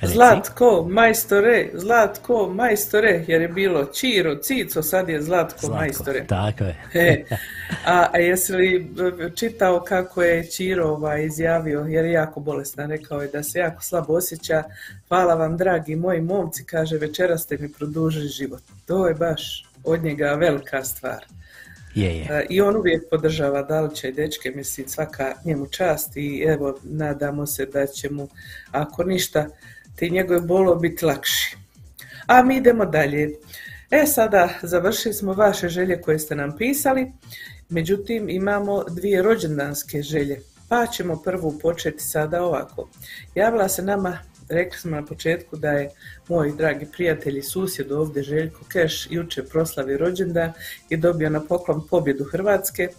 Reci. 0.01 0.13
Zlatko, 0.13 0.87
majstore, 0.89 1.69
Zlatko, 1.73 2.49
majstore, 2.53 3.23
jer 3.27 3.41
je 3.41 3.47
bilo 3.47 3.85
Čiro, 3.85 4.35
Cico, 4.35 4.83
sad 4.83 5.09
je 5.09 5.21
Zlatko, 5.21 5.59
Zlatko, 5.59 5.77
majstore. 5.77 6.25
Tako 6.27 6.63
je. 6.63 6.75
E, 6.93 7.23
a, 7.85 8.07
a 8.13 8.17
jesi 8.17 8.53
li 8.53 8.93
čitao 9.35 9.79
kako 9.79 10.23
je 10.23 10.51
Čiro 10.51 10.87
ovaj, 10.87 11.25
izjavio, 11.25 11.79
jer 11.79 12.05
je 12.05 12.11
jako 12.11 12.39
bolestan, 12.39 12.89
rekao 12.89 13.21
je 13.21 13.27
da 13.27 13.43
se 13.43 13.59
jako 13.59 13.83
slabo 13.83 14.13
osjeća. 14.13 14.63
Hvala 15.07 15.35
vam, 15.35 15.57
dragi 15.57 15.95
moji 15.95 16.21
momci, 16.21 16.65
kaže, 16.65 16.97
večeras 16.97 17.43
ste 17.43 17.57
mi 17.57 17.73
produžili 17.73 18.27
život. 18.27 18.61
To 18.85 19.07
je 19.07 19.13
baš 19.13 19.65
od 19.83 20.03
njega 20.03 20.33
velika 20.33 20.83
stvar. 20.83 21.25
Je, 21.95 22.17
je. 22.17 22.27
E, 22.29 22.45
I 22.49 22.61
on 22.61 22.75
uvijek 22.75 23.09
podržava 23.09 23.61
Dalića 23.61 24.07
i 24.07 24.11
dečke, 24.11 24.51
mislim, 24.55 24.87
svaka 24.87 25.33
njemu 25.45 25.67
čast 25.67 26.17
i 26.17 26.45
evo, 26.47 26.79
nadamo 26.83 27.45
se 27.45 27.65
da 27.65 27.85
će 27.87 28.09
mu, 28.09 28.27
ako 28.71 29.03
ništa, 29.03 29.47
ti 29.97 30.09
njegove 30.09 30.41
bolo 30.41 30.75
biti 30.75 31.05
lakši. 31.05 31.57
A 32.27 32.43
mi 32.43 32.57
idemo 32.57 32.85
dalje. 32.85 33.29
E, 33.91 34.05
sada 34.05 34.49
završili 34.61 35.13
smo 35.13 35.33
vaše 35.33 35.69
želje 35.69 36.01
koje 36.01 36.19
ste 36.19 36.35
nam 36.35 36.57
pisali, 36.57 37.11
međutim 37.69 38.29
imamo 38.29 38.83
dvije 38.83 39.21
rođendanske 39.21 40.01
želje. 40.01 40.41
Pa 40.69 40.85
ćemo 40.85 41.21
prvu 41.23 41.59
početi 41.59 42.03
sada 42.03 42.43
ovako. 42.43 42.89
Javila 43.35 43.69
se 43.69 43.81
nama, 43.81 44.17
rekli 44.49 44.79
smo 44.79 44.91
na 44.91 45.05
početku 45.05 45.57
da 45.57 45.71
je 45.71 45.89
moj 46.27 46.51
dragi 46.57 46.85
prijatelj 46.85 47.37
i 47.37 47.43
susjed 47.43 47.91
ovdje 47.91 48.23
Željko 48.23 48.65
Keš 48.71 49.07
jučer 49.09 49.49
proslavi 49.49 49.97
rođendan 49.97 50.53
i 50.89 50.97
dobio 50.97 51.29
na 51.29 51.41
poklon 51.41 51.87
pobjedu 51.89 52.23
Hrvatske, 52.23 52.89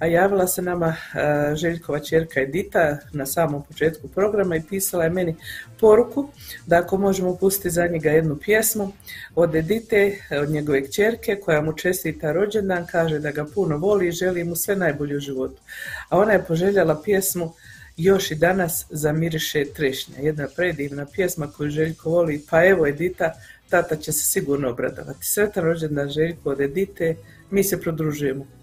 a 0.00 0.06
javila 0.06 0.46
se 0.46 0.62
nama 0.62 0.96
a, 1.14 1.54
Željkova 1.54 1.98
čerka 1.98 2.40
Edita 2.40 2.98
na 3.12 3.26
samom 3.26 3.62
početku 3.62 4.08
programa 4.08 4.56
i 4.56 4.62
pisala 4.68 5.04
je 5.04 5.10
meni 5.10 5.36
poruku 5.80 6.28
da 6.66 6.78
ako 6.78 6.96
možemo 6.96 7.36
pustiti 7.36 7.70
za 7.70 7.86
njega 7.86 8.10
jednu 8.10 8.36
pjesmu 8.36 8.92
od 9.34 9.54
Edite, 9.54 10.16
od 10.42 10.50
njegove 10.50 10.82
kćerke 10.82 11.36
koja 11.36 11.60
mu 11.60 11.72
čestita 11.72 12.32
rođendan, 12.32 12.86
kaže 12.86 13.18
da 13.18 13.30
ga 13.30 13.44
puno 13.44 13.76
voli 13.76 14.08
i 14.08 14.12
želi 14.12 14.44
mu 14.44 14.56
sve 14.56 14.76
najbolje 14.76 15.16
u 15.16 15.20
životu. 15.20 15.62
A 16.08 16.18
ona 16.18 16.32
je 16.32 16.44
poželjela 16.44 17.02
pjesmu 17.04 17.52
još 17.96 18.30
i 18.30 18.34
danas 18.34 18.86
zamiriše 18.90 19.64
trešnja. 19.64 20.14
Jedna 20.18 20.48
predivna 20.56 21.06
pjesma 21.06 21.46
koju 21.56 21.70
Željko 21.70 22.10
voli, 22.10 22.44
pa 22.50 22.64
evo 22.66 22.86
Edita, 22.86 23.32
tata 23.68 23.96
će 23.96 24.12
se 24.12 24.24
sigurno 24.24 24.70
obradovati. 24.70 25.26
Sretan 25.26 25.64
rođendan 25.64 26.08
Željko 26.08 26.50
od 26.50 26.60
Edite, 26.60 27.16
mi 27.50 27.64
se 27.64 27.80
prodružujemo. 27.80 28.59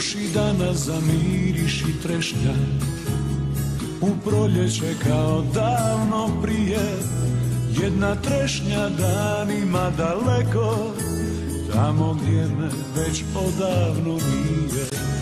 Još 0.00 0.14
i 0.14 0.28
danas 0.34 0.76
zamiriš 0.76 1.80
i 1.80 2.02
trešnja, 2.02 2.54
u 4.00 4.08
proljeće 4.24 4.94
kao 5.04 5.44
davno 5.54 6.42
prije, 6.42 6.80
jedna 7.82 8.14
trešnja 8.14 8.88
danima 8.88 9.90
daleko, 9.96 10.92
tamo 11.72 12.14
gdje 12.14 12.46
me 12.46 12.68
već 12.96 13.24
odavno 13.34 14.12
nije. 14.12 15.19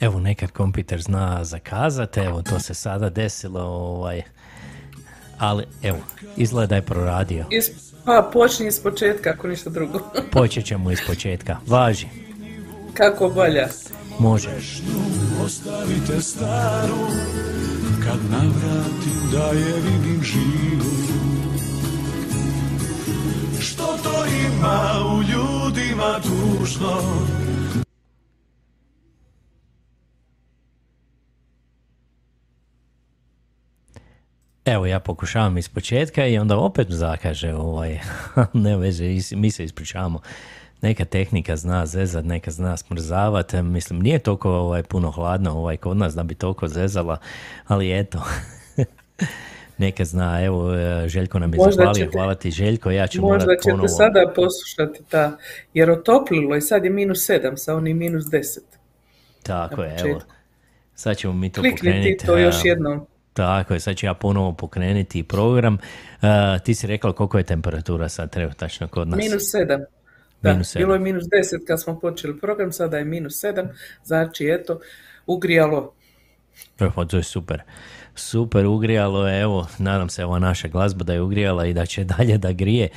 Evo, 0.00 0.20
nekad 0.20 0.50
kompjuter 0.50 1.02
zna 1.02 1.44
zakazati, 1.44 2.20
evo, 2.20 2.42
to 2.42 2.60
se 2.60 2.74
sada 2.74 3.10
desilo, 3.10 3.60
ovaj, 3.60 4.22
ali 5.38 5.64
evo, 5.82 5.98
izgleda 6.36 6.66
da 6.66 6.74
je 6.76 6.82
proradio. 6.82 7.44
Is, 7.50 7.70
pa 8.04 8.30
počni 8.32 8.66
iz 8.66 8.80
početka, 8.80 9.30
ako 9.30 9.48
ništa 9.48 9.70
drugo. 9.70 9.98
Počet 10.32 10.64
ćemo 10.64 10.90
iz 10.90 10.98
početka. 11.06 11.56
Važi, 11.66 12.06
Kako 12.94 13.28
bolja. 13.28 13.68
može. 14.18 14.50
Ostavite 15.44 16.20
staru, 16.20 17.06
kad 18.04 18.30
navratim 18.30 19.30
da 19.32 19.44
je 19.46 19.74
vidim 19.74 20.22
živu. 20.22 20.90
Što 23.60 23.98
to 24.02 24.24
ima 24.26 24.80
u 25.06 25.22
ljudima 25.22 26.20
tužno, 26.22 27.02
Evo, 34.66 34.86
ja 34.86 35.00
pokušavam 35.00 35.58
iz 35.58 35.68
početka 35.68 36.26
i 36.26 36.38
onda 36.38 36.56
opet 36.58 36.86
zakaže, 36.90 37.54
ovaj, 37.54 37.98
ne 38.54 38.76
veze, 38.76 39.04
mi 39.32 39.50
se 39.50 39.64
ispričavamo. 39.64 40.20
Neka 40.82 41.04
tehnika 41.04 41.56
zna 41.56 41.86
zezat, 41.86 42.24
neka 42.24 42.50
zna 42.50 42.76
smrzavat, 42.76 43.52
mislim, 43.54 44.00
nije 44.00 44.18
toliko 44.18 44.50
ovaj, 44.50 44.82
puno 44.82 45.10
hladno 45.10 45.52
ovaj, 45.52 45.76
kod 45.76 45.96
nas 45.96 46.14
da 46.14 46.22
bi 46.22 46.34
toliko 46.34 46.68
zezala, 46.68 47.18
ali 47.66 47.98
eto. 48.00 48.22
Neka 49.78 50.04
zna, 50.04 50.44
evo, 50.44 50.74
e, 50.74 51.08
Željko 51.08 51.38
nam 51.38 51.52
je 51.52 51.56
Možda 51.56 51.72
zahvalio, 51.72 52.04
ćete- 52.04 52.12
hvala 52.12 52.34
ti 52.34 52.50
Željko, 52.50 52.90
ja 52.90 53.06
ću 53.06 53.20
Možda 53.22 53.54
ćete 53.54 53.70
ponovo. 53.70 53.88
sada 53.88 54.32
poslušati 54.34 55.00
ta, 55.08 55.36
jer 55.74 55.90
otoplilo 55.90 56.56
i 56.56 56.60
sad 56.60 56.84
je 56.84 56.90
minus 56.90 57.24
sedam 57.26 57.56
sa 57.56 57.74
onim 57.74 57.96
minus 57.98 58.24
deset. 58.26 58.64
Tako 59.42 59.76
na 59.76 59.86
je, 59.86 59.96
evo. 60.00 60.20
Sad 60.94 61.16
ćemo 61.16 61.32
mi 61.32 61.52
to 61.52 61.60
Klikni 61.60 61.78
ti 61.78 61.86
pokrenuti. 61.86 62.26
to 62.26 62.38
još 62.38 62.56
jednom. 62.64 63.06
Tako 63.36 63.74
je, 63.74 63.80
sad 63.80 63.96
ću 63.96 64.06
ja 64.06 64.14
ponovo 64.14 64.52
pokrenuti 64.52 65.22
program. 65.22 65.78
A, 66.22 66.58
ti 66.58 66.74
si 66.74 66.86
rekla 66.86 67.12
koliko 67.12 67.38
je 67.38 67.44
temperatura 67.44 68.08
sad 68.08 68.30
trenutačno 68.30 68.88
kod 68.88 69.08
nas? 69.08 69.18
Minus 69.18 69.50
sedam. 69.50 69.80
Da, 70.42 70.52
Minus 70.52 70.70
sedam. 70.70 70.86
bilo 70.86 70.94
je 70.94 71.00
minus 71.00 71.24
deset 71.30 71.62
kad 71.66 71.82
smo 71.82 72.00
počeli 72.00 72.38
program, 72.38 72.72
sada 72.72 72.98
je 72.98 73.04
minus 73.04 73.40
sedam, 73.40 73.68
znači 74.04 74.48
eto, 74.48 74.80
ugrijalo. 75.26 75.92
Evo, 76.78 77.04
to 77.04 77.16
je 77.16 77.22
super. 77.22 77.62
Super 78.14 78.66
ugrijalo 78.66 79.28
je, 79.28 79.40
evo, 79.40 79.66
nadam 79.78 80.08
se 80.08 80.24
ova 80.24 80.38
naša 80.38 80.68
glazba 80.68 81.04
da 81.04 81.12
je 81.12 81.20
ugrijala 81.20 81.66
i 81.66 81.74
da 81.74 81.86
će 81.86 82.04
dalje 82.18 82.38
da 82.38 82.52
grije. 82.52 82.88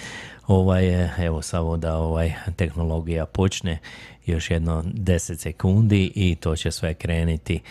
Ovaj, 0.48 1.04
e, 1.04 1.10
evo, 1.20 1.42
samo 1.42 1.78
da 1.78 1.96
ovaj 1.96 2.34
tehnologija 2.56 3.26
počne 3.26 3.78
još 4.26 4.52
jedno 4.52 4.84
10 4.84 5.38
sekundi 5.38 6.12
i 6.16 6.36
to 6.36 6.56
će 6.56 6.72
sve 6.72 6.94
kreniti. 6.94 7.62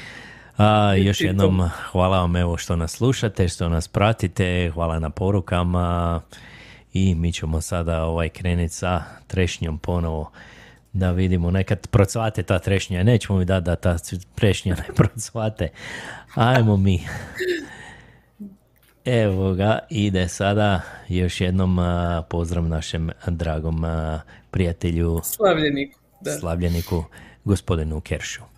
A, 0.59 0.95
još 0.95 1.21
jednom 1.21 1.71
hvala 1.91 2.21
vam 2.21 2.37
evo 2.37 2.57
što 2.57 2.77
nas 2.77 2.93
slušate, 2.93 3.49
što 3.49 3.69
nas 3.69 3.89
pratite, 3.89 4.71
hvala 4.75 4.99
na 4.99 5.11
porukama 5.11 6.21
i 6.93 7.15
mi 7.15 7.33
ćemo 7.33 7.61
sada 7.61 8.05
ovaj 8.05 8.29
krenuti 8.29 8.75
sa 8.75 9.03
trešnjom 9.27 9.79
ponovo 9.79 10.31
da 10.93 11.11
vidimo, 11.11 11.51
nekad 11.51 11.87
procvate 11.87 12.43
ta 12.43 12.59
trešnja, 12.59 13.03
nećemo 13.03 13.39
mi 13.39 13.45
dati 13.45 13.65
da 13.65 13.77
ta 13.77 13.97
trešnja 14.35 14.77
ne 14.89 14.95
procvate. 14.95 15.69
Ajmo 16.35 16.77
mi. 16.77 17.03
Evo 19.05 19.55
ga, 19.55 19.79
ide 19.91 20.29
sada 20.29 20.81
još 21.09 21.41
jednom 21.41 21.79
pozdrav 22.31 22.65
našem 22.65 23.11
dragom 23.27 23.85
prijatelju 24.51 25.21
Slavljeniku. 25.25 26.01
Da. 26.21 26.31
slavljeniku 26.39 27.05
gospodinu 27.45 28.01
Keršu. 28.01 28.58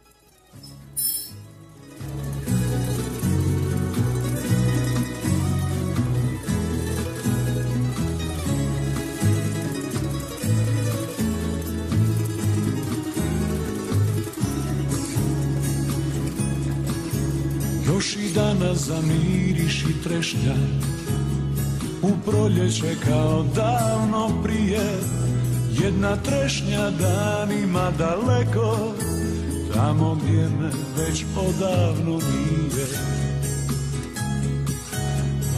Još 18.00 18.16
i 18.16 18.34
danas 18.34 18.78
zamiriš 18.78 19.82
i 19.82 20.02
trešnja. 20.04 20.54
U 22.02 22.10
proljeće 22.26 22.94
kao 23.06 23.44
davno 23.54 24.42
prije. 24.42 24.80
Jedna 25.82 26.16
trešnja 26.16 26.90
danima 26.90 27.90
daleko 27.98 28.94
Tamo 29.74 30.14
gdje 30.14 30.48
me 30.48 30.70
već 30.96 31.24
odavno 31.36 32.12
nije. 32.12 32.86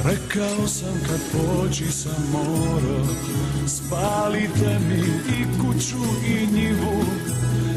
Rekao 0.05 0.69
sam 0.69 0.95
kad 1.07 1.21
poći 1.33 1.93
sam 1.93 2.25
morao 2.33 3.07
Spalite 3.67 4.79
mi 4.89 5.03
i 5.35 5.45
kuću 5.61 5.97
i 6.27 6.47
njivu. 6.47 7.05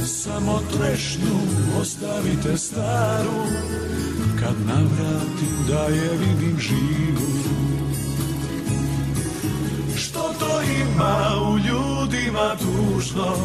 Samo 0.05 0.61
trešnju 0.77 1.37
ostavite 1.81 2.57
staru 2.57 3.45
Kad 4.39 4.55
navratim 4.67 5.55
da 5.67 5.83
je 5.83 6.09
vidim 6.17 6.59
živu. 6.59 7.55
Što 9.97 10.19
to 10.39 10.61
ima 10.61 11.41
u 11.51 11.57
ljudima 11.57 12.55
tužno 12.59 13.35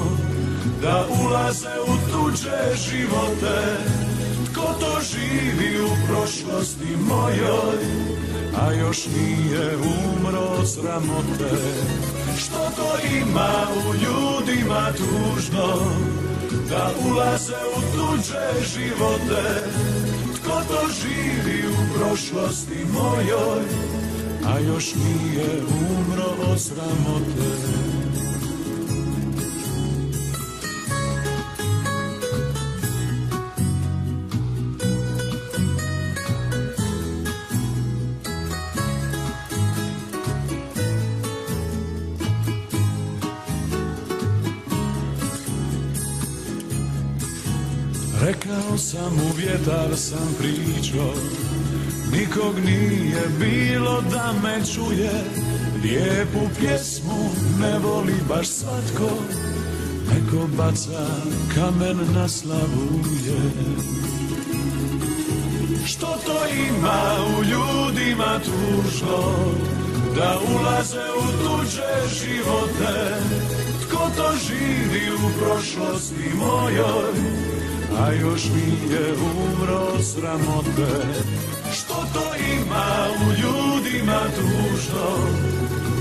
Da 0.83 1.07
ulaze 1.25 1.69
u 1.87 2.13
tuđe 2.13 2.77
živote. 2.89 3.77
Tko 4.53 4.75
to 4.81 5.01
živi 5.11 5.81
u 5.81 5.89
prošlosti 6.09 6.97
mojoj 7.09 7.79
A 8.61 8.73
još 8.73 9.07
nije 9.07 9.77
umro 9.77 10.67
sramote? 10.67 11.57
Što 12.39 12.59
to 12.77 13.17
ima 13.17 13.51
u 13.87 13.95
ljudima 13.95 14.93
tužno 14.93 15.79
Da 16.71 16.91
ulaze 17.11 17.61
u 17.77 17.81
tuđe 17.97 18.69
živote? 18.75 19.43
Tko 20.35 20.63
to 20.69 20.87
živi 21.03 21.69
u 21.69 21.99
prošlosti 21.99 22.85
mojoj 22.93 23.63
A 24.47 24.59
još 24.59 24.95
nije 24.95 25.63
umro 25.63 26.53
od 26.53 26.61
sramote 26.61 27.90
Rekao 48.31 48.79
sam 48.79 49.13
u 49.13 49.37
vjetar 49.37 49.97
sam 49.97 50.35
pričao 50.39 51.15
Nikog 52.13 52.55
nije 52.65 53.23
bilo 53.39 54.01
da 54.01 54.35
me 54.43 54.67
čuje. 54.75 55.11
Lijepu 55.83 56.55
pjesmu 56.61 57.31
ne 57.61 57.79
voli 57.79 58.15
baš 58.29 58.49
svatko 58.49 59.09
Neko 60.13 60.47
baca 60.57 61.07
kamen 61.55 61.99
na 62.15 62.29
slavuje 62.29 63.41
Što 65.87 66.07
to 66.07 66.39
ima 66.69 67.17
u 67.39 67.43
ljudima 67.43 68.41
tužno 68.45 69.35
Da 70.17 70.39
ulaze 70.55 71.05
u 71.19 71.45
tuđe 71.45 72.15
živote? 72.21 73.17
Tko 73.83 74.11
to 74.17 74.33
živi 74.47 75.13
u 75.15 75.39
prošlosti 75.39 76.35
mojoj 76.37 77.60
a 77.99 78.13
još 78.13 78.43
nije 78.45 79.13
umro 79.13 79.79
od 79.95 80.05
sramote. 80.05 80.93
Što 81.73 81.95
to 81.95 82.35
ima 82.61 82.87
u 83.27 83.31
ljudima 83.31 84.21
tužno? 84.37 85.11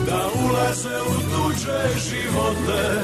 Da 0.06 0.30
ulaze 0.45 1.02
u 1.02 1.14
tuđe 1.14 1.99
živote. 2.10 3.02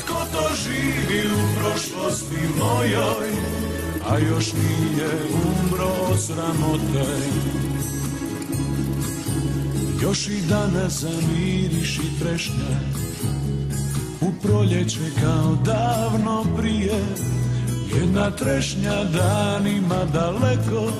Tko 0.00 0.18
to 0.32 0.48
živi 0.62 1.26
u 1.26 1.60
prošlosti 1.60 2.40
mojoj? 2.58 3.30
A 4.10 4.18
još 4.18 4.52
nije 4.52 5.10
umro 5.32 5.88
od 6.10 6.20
sramote. 6.20 7.06
Još 10.02 10.28
i 10.28 10.40
danas 10.48 11.00
zamiriš 11.00 11.98
i 11.98 12.20
trešnja. 12.20 12.78
U 14.20 14.32
proljeće 14.42 15.10
kao 15.22 15.56
davno 15.64 16.44
prije 16.56 16.94
jedna 18.00 18.30
trešnja 18.30 19.04
danima 19.04 20.04
daleko 20.12 20.92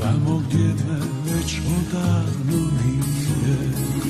Tamo 0.00 0.42
gdje 0.48 0.64
me 0.64 0.98
već 1.24 1.58
odavno 1.78 2.70
nije 2.82 4.03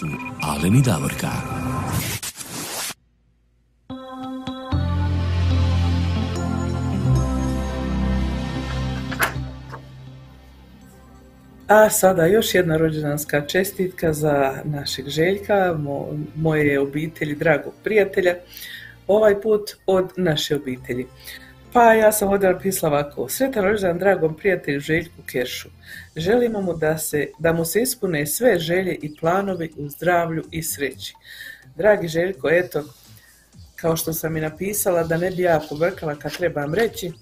su 0.00 0.06
Alen 0.42 0.76
i 0.76 0.82
Davorka. 0.82 1.28
A 11.68 11.90
sada 11.90 12.26
još 12.26 12.54
jedna 12.54 12.76
rođendanska 12.76 13.46
čestitka 13.46 14.12
za 14.12 14.52
našeg 14.64 15.08
Željka, 15.08 15.54
mo- 15.78 16.24
moje 16.36 16.80
obitelji, 16.80 17.34
dragog 17.34 17.72
prijatelja, 17.84 18.34
ovaj 19.06 19.40
put 19.40 19.70
od 19.86 20.12
naše 20.16 20.56
obitelji. 20.56 21.06
Pa 21.76 21.92
ja 21.92 22.12
sam 22.12 22.28
ovdje 22.28 22.52
napisala 22.52 22.98
ovako. 22.98 23.28
Sretan 23.28 23.64
rođendan 23.64 23.98
dragom 23.98 24.36
prijatelju 24.36 24.80
Željku 24.80 25.22
Kešu. 25.26 25.68
Želimo 26.16 26.60
mu 26.60 26.74
da, 26.74 26.98
se, 26.98 27.26
da 27.38 27.52
mu 27.52 27.64
se 27.64 27.82
ispune 27.82 28.26
sve 28.26 28.58
želje 28.58 28.94
i 28.94 29.16
planovi 29.16 29.72
u 29.76 29.88
zdravlju 29.88 30.44
i 30.50 30.62
sreći. 30.62 31.14
Dragi 31.76 32.08
Željko, 32.08 32.48
eto, 32.50 32.84
kao 33.74 33.96
što 33.96 34.12
sam 34.12 34.36
i 34.36 34.40
napisala, 34.40 35.02
da 35.02 35.16
ne 35.16 35.30
bi 35.30 35.42
ja 35.42 35.60
pobrkala 35.68 36.14
kad 36.14 36.36
trebam 36.36 36.74
reći, 36.74 37.12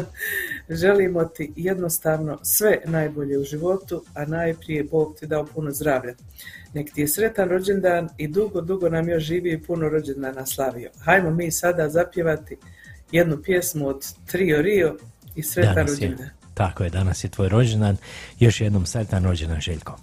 želimo 0.82 1.24
ti 1.24 1.52
jednostavno 1.56 2.38
sve 2.42 2.78
najbolje 2.84 3.38
u 3.38 3.44
životu, 3.44 4.04
a 4.14 4.24
najprije 4.24 4.84
Bog 4.84 5.16
ti 5.20 5.26
dao 5.26 5.46
puno 5.46 5.70
zdravlja. 5.70 6.14
Nek 6.74 6.92
ti 6.94 7.00
je 7.00 7.08
sretan 7.08 7.48
rođendan 7.48 8.08
i 8.16 8.28
dugo, 8.28 8.60
dugo 8.60 8.88
nam 8.88 9.08
još 9.08 9.22
živi 9.22 9.52
i 9.52 9.62
puno 9.62 9.88
rođendana 9.88 10.46
slavio. 10.46 10.90
Hajmo 11.04 11.30
mi 11.30 11.50
sada 11.50 11.88
zapjevati 11.88 12.56
jednu 13.12 13.42
pjesmu 13.42 13.88
od 13.88 14.06
Trio 14.26 14.62
Rio 14.62 14.96
i 15.36 15.42
sretan 15.42 15.86
rođendan. 15.88 16.28
tako 16.54 16.84
je, 16.84 16.90
danas 16.90 17.24
je 17.24 17.28
tvoj 17.28 17.48
rođendan. 17.48 17.96
Još 18.38 18.60
jednom 18.60 18.86
sretan 18.86 19.24
rođendan, 19.24 19.60
Željko. 19.60 19.98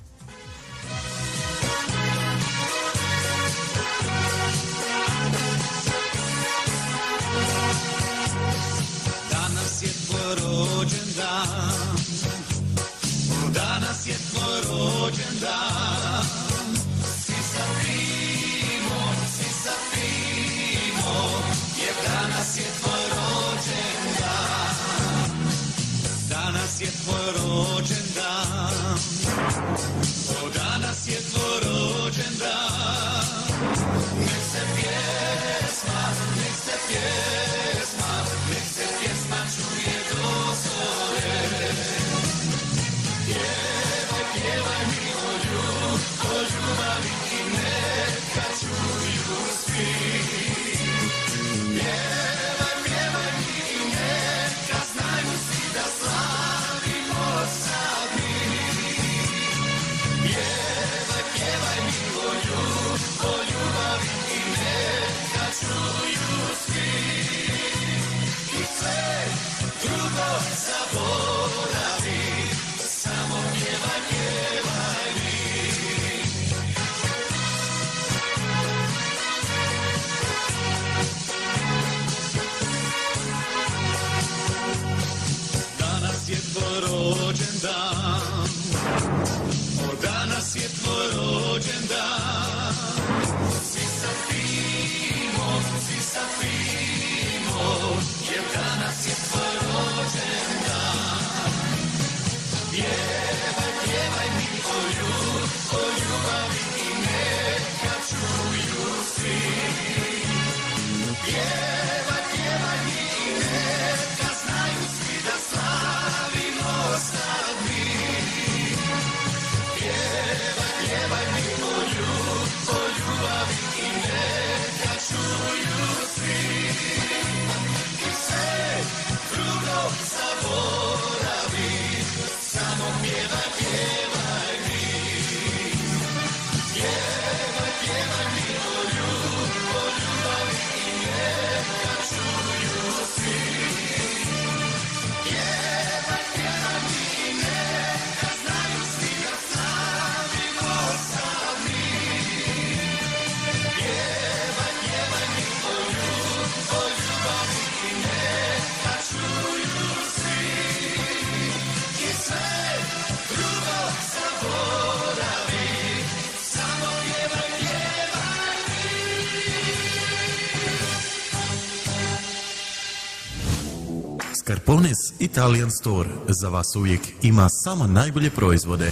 Scarpones 174.44 174.98
Italian 175.20 175.72
Store 175.72 176.10
za 176.28 176.50
vas 176.50 176.76
uvijek 176.76 177.02
ima 177.22 177.50
samo 177.50 177.88
najbolje 177.88 178.30
proizvode. 178.30 178.92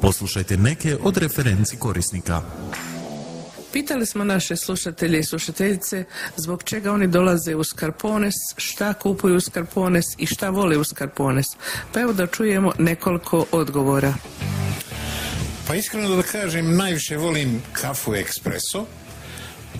Poslušajte 0.00 0.56
neke 0.56 0.96
od 1.02 1.16
referenci 1.16 1.76
korisnika. 1.76 2.42
Pitali 3.72 4.06
smo 4.06 4.24
naše 4.24 4.56
slušatelje 4.56 5.18
i 5.18 5.24
slušateljice 5.24 6.04
zbog 6.36 6.62
čega 6.62 6.92
oni 6.92 7.06
dolaze 7.06 7.54
u 7.54 7.64
Skarpones, 7.64 8.34
šta 8.56 8.94
kupuju 8.94 9.36
u 9.36 9.40
Skarpones 9.40 10.04
i 10.18 10.26
šta 10.26 10.50
vole 10.50 10.78
u 10.78 10.84
Skarpones. 10.84 11.46
Pa 11.92 12.00
evo 12.00 12.12
da 12.12 12.26
čujemo 12.26 12.72
nekoliko 12.78 13.46
odgovora. 13.52 14.14
Pa 15.66 15.74
iskreno 15.74 16.16
da 16.16 16.22
kažem, 16.22 16.76
najviše 16.76 17.16
volim 17.16 17.62
kafu 17.72 18.14
espresso. 18.14 18.86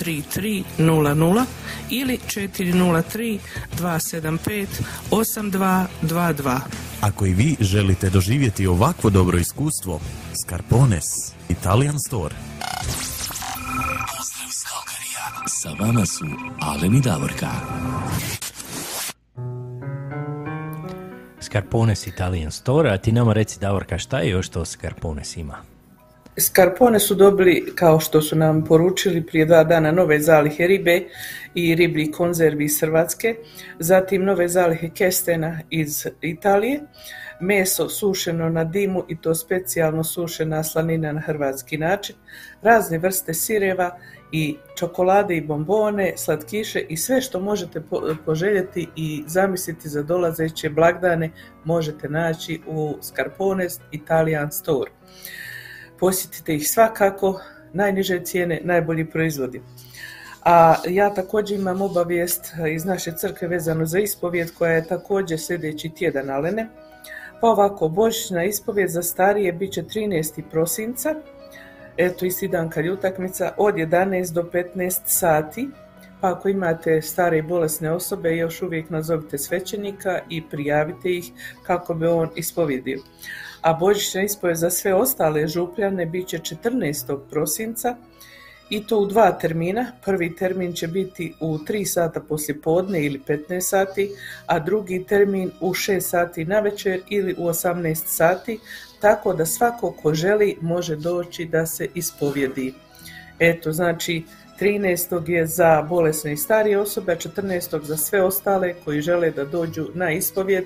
3300 0.00 1.44
ili 1.90 2.18
403 2.26 3.38
275 3.78 4.66
8222. 5.10 6.60
Ako 7.00 7.26
i 7.26 7.34
vi 7.34 7.56
želite 7.60 8.10
doživjeti 8.10 8.66
ovakvo 8.66 9.10
dobro 9.10 9.38
iskustvo, 9.38 10.00
Scarpones, 10.44 11.04
Italian 11.48 11.98
Store. 12.06 12.34
Pozdrav 14.16 14.48
iz 14.48 14.64
Kalkarija. 14.64 15.48
Sa 15.48 15.70
vama 15.84 16.06
su 16.06 16.24
Alen 16.60 16.96
i 16.96 17.00
Davorka. 17.00 17.50
Scarpones 21.40 22.06
Italian 22.06 22.50
Store, 22.50 22.90
a 22.90 22.98
ti 22.98 23.12
nama 23.12 23.32
reci 23.32 23.60
Davorka 23.60 23.98
šta 23.98 24.18
je 24.18 24.30
još 24.30 24.48
to 24.48 24.64
Scarpones 24.64 25.36
ima? 25.36 25.73
Skarpone 26.38 26.98
su 27.00 27.14
dobili, 27.14 27.72
kao 27.74 28.00
što 28.00 28.22
su 28.22 28.36
nam 28.36 28.64
poručili 28.64 29.26
prije 29.26 29.46
dva 29.46 29.64
dana, 29.64 29.92
nove 29.92 30.20
zalihe 30.20 30.66
ribe 30.66 31.02
i 31.54 31.74
ribljih 31.74 32.10
konzervi 32.16 32.64
iz 32.64 32.80
Hrvatske, 32.80 33.36
zatim 33.78 34.24
nove 34.24 34.48
zalihe 34.48 34.88
kestena 34.88 35.60
iz 35.70 36.06
Italije, 36.20 36.80
meso 37.40 37.88
sušeno 37.88 38.48
na 38.48 38.64
dimu 38.64 39.04
i 39.08 39.16
to 39.16 39.34
specijalno 39.34 40.04
sušena 40.04 40.64
slanina 40.64 41.12
na 41.12 41.20
hrvatski 41.20 41.78
način, 41.78 42.16
razne 42.62 42.98
vrste 42.98 43.34
sireva 43.34 43.98
i 44.32 44.56
čokolade 44.78 45.36
i 45.36 45.40
bombone, 45.40 46.12
slatkiše 46.16 46.80
i 46.88 46.96
sve 46.96 47.20
što 47.20 47.40
možete 47.40 47.80
po- 47.80 48.16
poželjeti 48.24 48.88
i 48.96 49.24
zamisliti 49.26 49.88
za 49.88 50.02
dolazeće 50.02 50.70
blagdane 50.70 51.30
možete 51.64 52.08
naći 52.08 52.60
u 52.66 52.96
Scarpones 53.02 53.80
Italian 53.92 54.52
Store. 54.52 54.90
Posjetite 55.98 56.54
ih 56.54 56.68
svakako, 56.70 57.40
najniže 57.72 58.20
cijene, 58.24 58.60
najbolji 58.64 59.10
proizvodi. 59.10 59.62
A 60.44 60.74
ja 60.88 61.14
također 61.14 61.58
imam 61.58 61.82
obavijest 61.82 62.54
iz 62.74 62.84
naše 62.84 63.12
crkve 63.12 63.48
vezano 63.48 63.86
za 63.86 63.98
ispovijed 63.98 64.50
koja 64.58 64.72
je 64.72 64.86
također 64.86 65.40
sljedeći 65.40 65.88
tjedan 65.88 66.30
alene. 66.30 66.68
Pa 67.40 67.48
ovako, 67.48 67.88
božićna 67.88 68.44
ispovijed 68.44 68.90
za 68.90 69.02
starije 69.02 69.52
bit 69.52 69.72
će 69.72 69.82
13. 69.82 70.42
prosinca, 70.50 71.14
eto 71.96 72.26
isti 72.26 72.48
dan 72.48 72.70
kad 72.70 72.84
je 72.84 72.92
utakmica, 72.92 73.52
od 73.56 73.74
11 73.74 74.32
do 74.32 74.42
15 74.42 75.00
sati. 75.04 75.68
Pa 76.20 76.32
ako 76.32 76.48
imate 76.48 77.02
stare 77.02 77.38
i 77.38 77.42
bolesne 77.42 77.92
osobe, 77.92 78.36
još 78.36 78.62
uvijek 78.62 78.90
nazovite 78.90 79.38
svećenika 79.38 80.20
i 80.30 80.48
prijavite 80.48 81.10
ih 81.10 81.24
kako 81.62 81.94
bi 81.94 82.06
on 82.06 82.30
ispovjedio. 82.36 82.98
A 83.64 83.72
božićna 83.72 84.22
ispovijed 84.22 84.58
za 84.58 84.70
sve 84.70 84.94
ostale 84.94 85.48
župljane 85.48 86.06
bit 86.06 86.28
će 86.28 86.38
14. 86.38 87.18
prosinca 87.30 87.96
i 88.70 88.86
to 88.86 88.98
u 88.98 89.06
dva 89.06 89.32
termina. 89.32 89.92
Prvi 90.04 90.36
termin 90.36 90.72
će 90.72 90.86
biti 90.86 91.34
u 91.40 91.58
3 91.58 91.84
sata 91.84 92.20
poslije 92.20 92.60
podne 92.60 93.04
ili 93.04 93.20
15 93.28 93.60
sati, 93.60 94.10
a 94.46 94.58
drugi 94.58 95.04
termin 95.08 95.50
u 95.60 95.70
6 95.70 96.00
sati 96.00 96.44
na 96.44 96.60
večer 96.60 97.00
ili 97.08 97.34
u 97.38 97.48
18 97.48 97.94
sati, 98.06 98.58
tako 99.00 99.34
da 99.34 99.46
svako 99.46 99.90
ko 100.02 100.14
želi 100.14 100.56
može 100.60 100.96
doći 100.96 101.44
da 101.44 101.66
se 101.66 101.88
ispovjedi. 101.94 102.74
Eto, 103.38 103.72
znači 103.72 104.24
13. 104.60 105.28
je 105.30 105.46
za 105.46 105.82
bolesne 105.82 106.32
i 106.32 106.36
starije 106.36 106.78
osobe, 106.78 107.12
a 107.12 107.16
14. 107.16 107.82
za 107.82 107.96
sve 107.96 108.22
ostale 108.22 108.74
koji 108.84 109.00
žele 109.00 109.30
da 109.30 109.44
dođu 109.44 109.88
na 109.94 110.12
ispovjed 110.12 110.64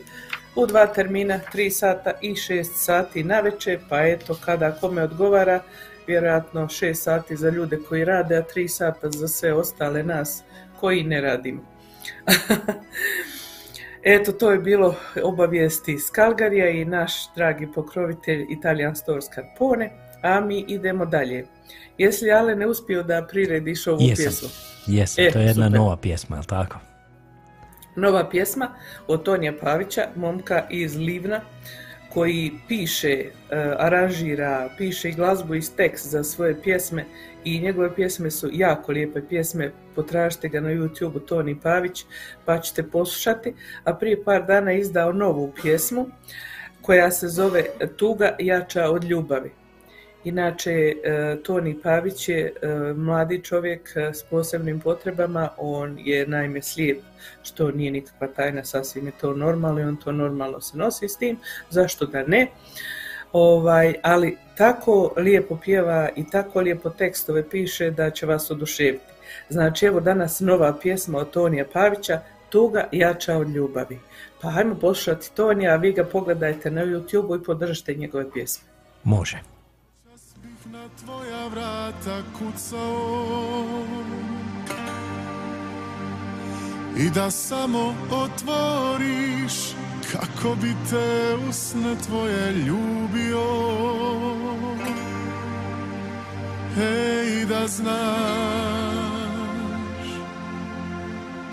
u 0.58 0.66
dva 0.66 0.86
termina, 0.86 1.40
3 1.54 1.70
sata 1.70 2.12
i 2.22 2.30
6 2.30 2.64
sati 2.64 3.24
na 3.24 3.40
večer, 3.40 3.78
pa 3.88 4.06
eto 4.06 4.38
kada 4.44 4.72
kome 4.72 5.02
odgovara, 5.02 5.60
vjerojatno 6.06 6.60
6 6.66 6.94
sati 6.94 7.36
za 7.36 7.50
ljude 7.50 7.78
koji 7.88 8.04
rade, 8.04 8.36
a 8.36 8.42
3 8.56 8.68
sata 8.68 9.10
za 9.10 9.28
sve 9.28 9.52
ostale 9.52 10.02
nas 10.02 10.42
koji 10.80 11.02
ne 11.02 11.20
radimo. 11.20 11.62
Eto, 14.02 14.32
to 14.32 14.50
je 14.50 14.58
bilo 14.58 14.94
obavijesti 15.22 15.92
iz 15.92 16.10
Kalgarija 16.12 16.68
i 16.68 16.84
naš 16.84 17.34
dragi 17.34 17.68
pokrovitelj 17.74 18.46
Italian 18.50 18.96
Store 18.96 19.22
Scarpone, 19.22 19.90
a 20.22 20.40
mi 20.40 20.64
idemo 20.68 21.06
dalje. 21.06 21.46
Jesi 21.98 22.24
li 22.24 22.32
Ale 22.32 22.54
ne 22.54 22.66
uspio 22.66 23.02
da 23.02 23.26
prirediš 23.30 23.86
ovu 23.86 23.98
Jesam. 24.02 24.24
pjesmu? 24.24 24.48
Jesam, 24.86 25.24
E, 25.24 25.30
to 25.30 25.38
je 25.38 25.44
jedna 25.46 25.66
super. 25.66 25.80
nova 25.80 25.96
pjesma, 25.96 26.36
jel 26.36 26.44
tako? 26.44 26.76
Nova 27.98 28.28
pjesma 28.30 28.74
od 29.06 29.22
Tonija 29.22 29.52
Pavića, 29.60 30.08
momka 30.16 30.66
iz 30.70 30.96
Livna, 30.96 31.40
koji 32.12 32.52
piše, 32.68 33.10
e, 33.10 33.30
aranžira, 33.78 34.70
piše 34.78 35.08
i 35.08 35.12
glazbu 35.12 35.54
i 35.54 35.62
tekst 35.76 36.06
za 36.06 36.24
svoje 36.24 36.62
pjesme 36.62 37.04
i 37.44 37.60
njegove 37.60 37.94
pjesme 37.94 38.30
su 38.30 38.48
jako 38.52 38.92
lijepe 38.92 39.22
pjesme, 39.28 39.72
potražite 39.94 40.48
ga 40.48 40.60
na 40.60 40.68
YouTube 40.68 41.26
Toni 41.26 41.60
Pavić 41.60 42.04
pa 42.44 42.58
ćete 42.58 42.82
poslušati, 42.82 43.54
a 43.84 43.94
prije 43.94 44.24
par 44.24 44.46
dana 44.46 44.72
izdao 44.72 45.12
novu 45.12 45.52
pjesmu 45.62 46.06
koja 46.82 47.10
se 47.10 47.28
zove 47.28 47.64
Tuga 47.96 48.36
jača 48.38 48.90
od 48.90 49.04
ljubavi. 49.04 49.57
Inače, 50.28 50.70
e, 50.70 51.36
Toni 51.42 51.76
Pavić 51.82 52.28
je 52.28 52.52
e, 52.62 52.68
mladi 52.96 53.42
čovjek 53.42 53.92
e, 53.96 54.14
s 54.14 54.22
posebnim 54.22 54.80
potrebama, 54.80 55.48
on 55.56 55.98
je 55.98 56.26
naime 56.26 56.62
slijep, 56.62 56.98
što 57.42 57.70
nije 57.70 57.90
nikakva 57.90 58.26
tajna, 58.26 58.64
sasvim 58.64 59.06
je 59.06 59.12
to 59.20 59.32
normalno 59.34 59.80
i 59.80 59.84
on 59.84 59.96
to 59.96 60.12
normalno 60.12 60.60
se 60.60 60.78
nosi 60.78 61.08
s 61.08 61.16
tim, 61.16 61.38
zašto 61.70 62.06
da 62.06 62.22
ne? 62.22 62.46
Ovaj, 63.32 63.94
ali 64.02 64.36
tako 64.56 65.12
lijepo 65.16 65.58
pjeva 65.64 66.08
i 66.16 66.30
tako 66.30 66.60
lijepo 66.60 66.90
tekstove 66.90 67.48
piše 67.48 67.90
da 67.90 68.10
će 68.10 68.26
vas 68.26 68.50
oduševiti. 68.50 69.12
Znači, 69.48 69.86
evo 69.86 70.00
danas 70.00 70.40
nova 70.40 70.78
pjesma 70.82 71.18
od 71.18 71.30
Tonija 71.30 71.64
Pavića, 71.72 72.20
Tuga 72.50 72.88
jača 72.92 73.36
od 73.36 73.48
ljubavi. 73.48 73.98
Pa 74.40 74.50
hajmo 74.50 74.74
poslušati 74.74 75.30
Tonija, 75.34 75.72
a 75.72 75.76
vi 75.76 75.92
ga 75.92 76.04
pogledajte 76.04 76.70
na 76.70 76.84
YouTube 76.84 77.40
i 77.40 77.44
podržite 77.44 77.94
njegove 77.94 78.30
pjesme. 78.30 78.68
Može. 79.04 79.57
Na 80.72 80.88
tvoja 81.04 81.48
vrata 81.48 82.22
kucao. 82.38 83.84
I 86.96 87.10
da 87.10 87.30
samo 87.30 87.94
otvoriš 88.10 89.52
Kako 90.12 90.54
bi 90.54 90.74
te 90.90 91.36
usne 91.48 91.96
tvoje 92.06 92.52
ljubio. 92.52 93.46
Ej, 96.80 97.44
da 97.44 97.66
znaš 97.66 98.98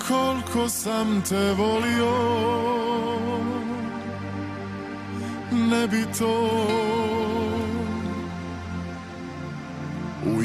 Koliko 0.07 0.69
sam 0.69 1.23
te 1.29 1.51
volio. 1.51 2.15
Ne 5.51 5.87
bi 5.87 6.05
to 6.19 7.04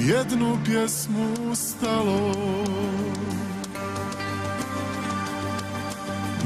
jednu 0.08 0.58
pjesmu 0.64 1.54
stalo. 1.54 2.34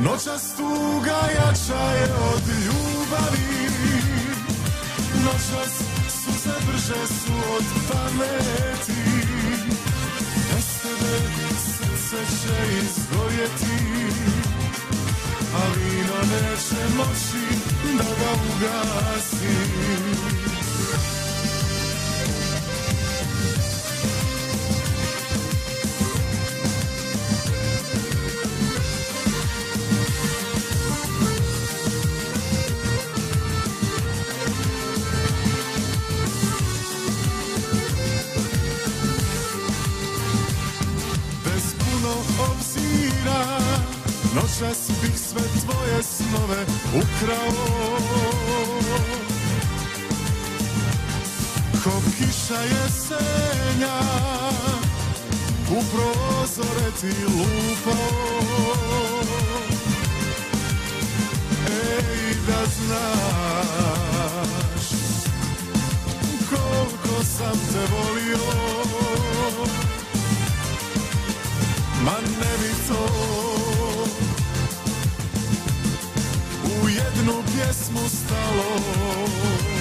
Noćas 0.04 0.56
tuga 0.56 1.20
jača 1.36 1.82
je 1.82 2.14
od 2.34 2.42
ljubavi. 2.64 3.68
Noćas 5.24 5.72
suze 6.08 6.54
brže 6.66 7.06
su 7.06 7.32
od 7.56 7.64
pameti. 7.88 9.02
Bez 10.50 10.82
tebe 10.82 11.18
srce 11.56 12.16
će 12.42 12.76
izgorjeti 12.82 14.04
A 15.54 15.62
vino 15.76 16.18
neće 16.30 16.94
moći 16.96 17.44
da 17.98 18.04
ga 18.04 18.30
ugasi 18.32 19.54
jesenja. 52.64 53.98
U 55.70 55.82
prozore 55.92 56.88
ti 57.00 57.14
lupao. 57.24 58.44
Ej, 61.68 62.34
da 62.46 62.60
znaš 62.76 64.04
Koliko 66.50 67.24
sam 67.24 67.58
te 67.72 67.82
volio. 67.94 68.46
Ma 72.04 72.16
ne 72.40 72.52
bi 72.60 72.72
to. 72.88 73.04
U 76.64 76.88
jednu 76.88 77.42
pjesmu 77.54 78.00
stalo 78.08 79.73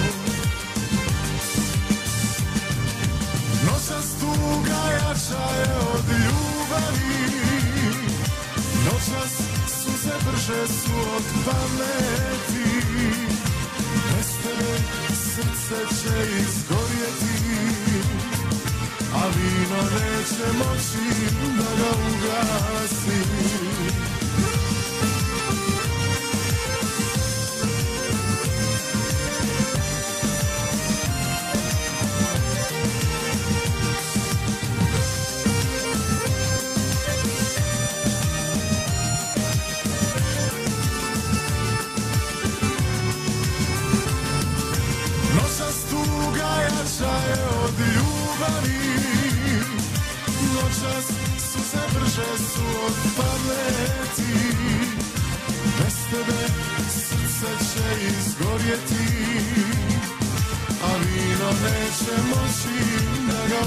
Noćas 3.94 4.14
tuga 4.20 4.82
jača 4.94 5.46
je 5.56 5.76
od 5.94 6.06
ljubavi. 6.10 7.14
Noćas 8.86 9.34
suze 9.68 10.14
brže 10.26 10.68
su 10.68 10.92
od 11.16 11.24
pameti. 11.46 12.82
Bez 14.12 14.30
tebe 14.44 14.78
srce 15.10 15.96
će 15.96 16.42
izgorjeti 16.42 17.54
A 19.16 19.28
vino 19.28 19.84
neće 19.84 20.58
moći 20.58 21.36
da 21.58 21.84
ga 21.84 21.92
ugasi 22.10 23.20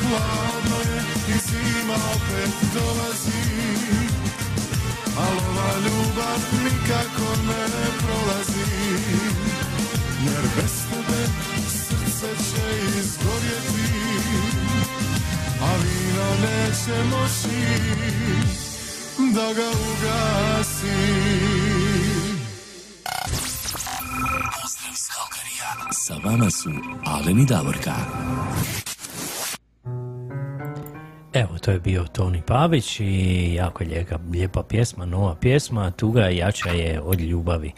Hladno 0.00 0.78
je 0.90 1.02
i 1.28 1.38
zima 1.48 1.94
opet 2.14 2.54
dolazi. 2.74 3.44
Al 5.18 5.36
ova 5.48 5.78
ljubav 5.78 6.40
nikako 6.64 7.42
ne 7.46 7.84
prolazi 7.98 8.43
neće 16.94 17.16
moći 17.16 17.56
da 19.34 19.52
ga 19.54 19.68
ugasi 19.68 20.86
Pozdrav 24.62 24.92
iz 24.92 25.08
Kalkarija. 25.14 25.92
Sa 25.92 26.14
vama 26.24 26.50
su 26.50 26.70
Alen 27.06 27.40
i 27.40 27.46
Davorka. 27.46 27.94
Evo, 31.32 31.58
to 31.58 31.70
je 31.70 31.80
bio 31.80 32.04
Toni 32.04 32.42
Pavić 32.46 33.00
i 33.00 33.54
jako 33.54 33.84
lijepa, 33.84 34.16
lijepa 34.32 34.62
pjesma, 34.62 35.06
nova 35.06 35.34
pjesma, 35.34 35.90
tuga 35.90 36.28
jača 36.28 36.70
je 36.70 37.00
od 37.00 37.20
ljubavi. 37.20 37.72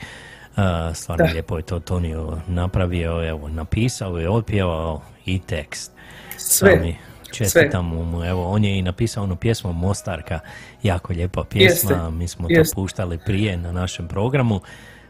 A, 0.56 0.94
stvarno 0.94 1.26
Da. 1.26 1.32
lijepo 1.32 1.56
je 1.56 1.62
to 1.62 1.80
Tonio 1.80 2.38
napravio, 2.48 3.28
evo, 3.28 3.48
napisao 3.48 4.20
i 4.20 4.26
otpjevao 4.26 5.02
i 5.26 5.38
tekst. 5.38 5.92
Sve, 6.36 6.76
Sami 6.76 6.96
čestitam 7.36 7.86
mu, 7.86 8.24
evo, 8.24 8.44
on 8.48 8.64
je 8.64 8.78
i 8.78 8.82
napisao 8.82 9.24
onu 9.24 9.36
pjesmu 9.36 9.72
Mostarka, 9.72 10.40
jako 10.82 11.12
lijepa 11.12 11.44
pjesma, 11.50 11.90
Jeste, 11.90 12.10
mi 12.10 12.28
smo 12.28 12.46
jeste. 12.50 12.74
to 12.74 12.80
puštali 12.80 13.18
prije 13.26 13.56
na 13.56 13.72
našem 13.72 14.08
programu, 14.08 14.60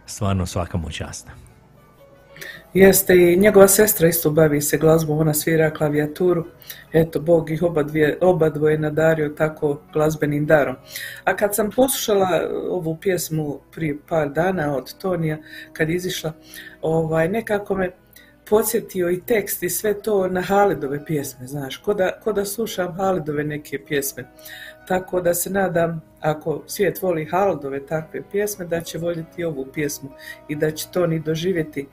stvarno 0.07 0.47
svaka 0.47 0.78
mu 0.78 0.90
čast. 0.90 1.27
Jeste 2.74 3.15
i 3.32 3.36
njegova 3.36 3.69
sestra 3.69 4.09
isto 4.09 4.31
bavi 4.31 4.61
se 4.61 4.78
glazbom, 4.78 5.19
ona 5.19 5.35
svira 5.35 5.70
klavijaturu. 5.70 6.44
Eto, 6.93 7.20
Bog 7.20 7.51
ih 7.51 7.62
oba, 7.62 7.82
dvije, 7.82 8.19
oba 8.20 8.48
dvoje 8.48 8.78
nadario 8.78 9.28
tako 9.28 9.81
glazbenim 9.93 10.47
darom. 10.47 10.77
A 11.24 11.36
kad 11.36 11.55
sam 11.55 11.70
poslušala 11.70 12.43
ovu 12.70 12.97
pjesmu 13.01 13.61
prije 13.73 13.98
par 14.09 14.28
dana 14.28 14.77
od 14.77 14.98
Tonija, 14.98 15.39
kad 15.73 15.89
je 15.89 15.97
izišla, 15.97 16.32
ovaj, 16.82 17.28
nekako 17.28 17.74
me 17.74 17.90
podsjetio 18.48 19.10
i 19.10 19.20
tekst 19.20 19.62
i 19.62 19.70
sve 19.70 20.02
to 20.02 20.28
na 20.28 20.40
Halidove 20.40 21.05
pjesme, 21.05 21.47
znaš, 21.47 21.77
ko 21.77 21.94
da, 21.94 22.20
ko 22.20 22.32
da 22.32 22.44
slušam 22.44 22.93
Halidove 22.97 23.44
neke 23.44 23.78
pjesme. 23.89 24.24
Tako 24.89 25.20
da 25.20 25.35
se 25.35 25.51
nadam, 25.51 26.02
ako 26.20 26.62
svijet 26.66 27.02
voli 27.02 27.24
Halidove 27.24 27.86
takve 27.86 28.23
pjesme, 28.32 28.66
da 28.66 28.81
će 28.81 28.98
voljeti 28.98 29.44
ovu 29.44 29.66
pjesmu 29.74 30.10
i 30.48 30.56
da 30.56 30.70
će 30.70 30.86
Toni 30.93 31.18
doživjeti 31.18 31.86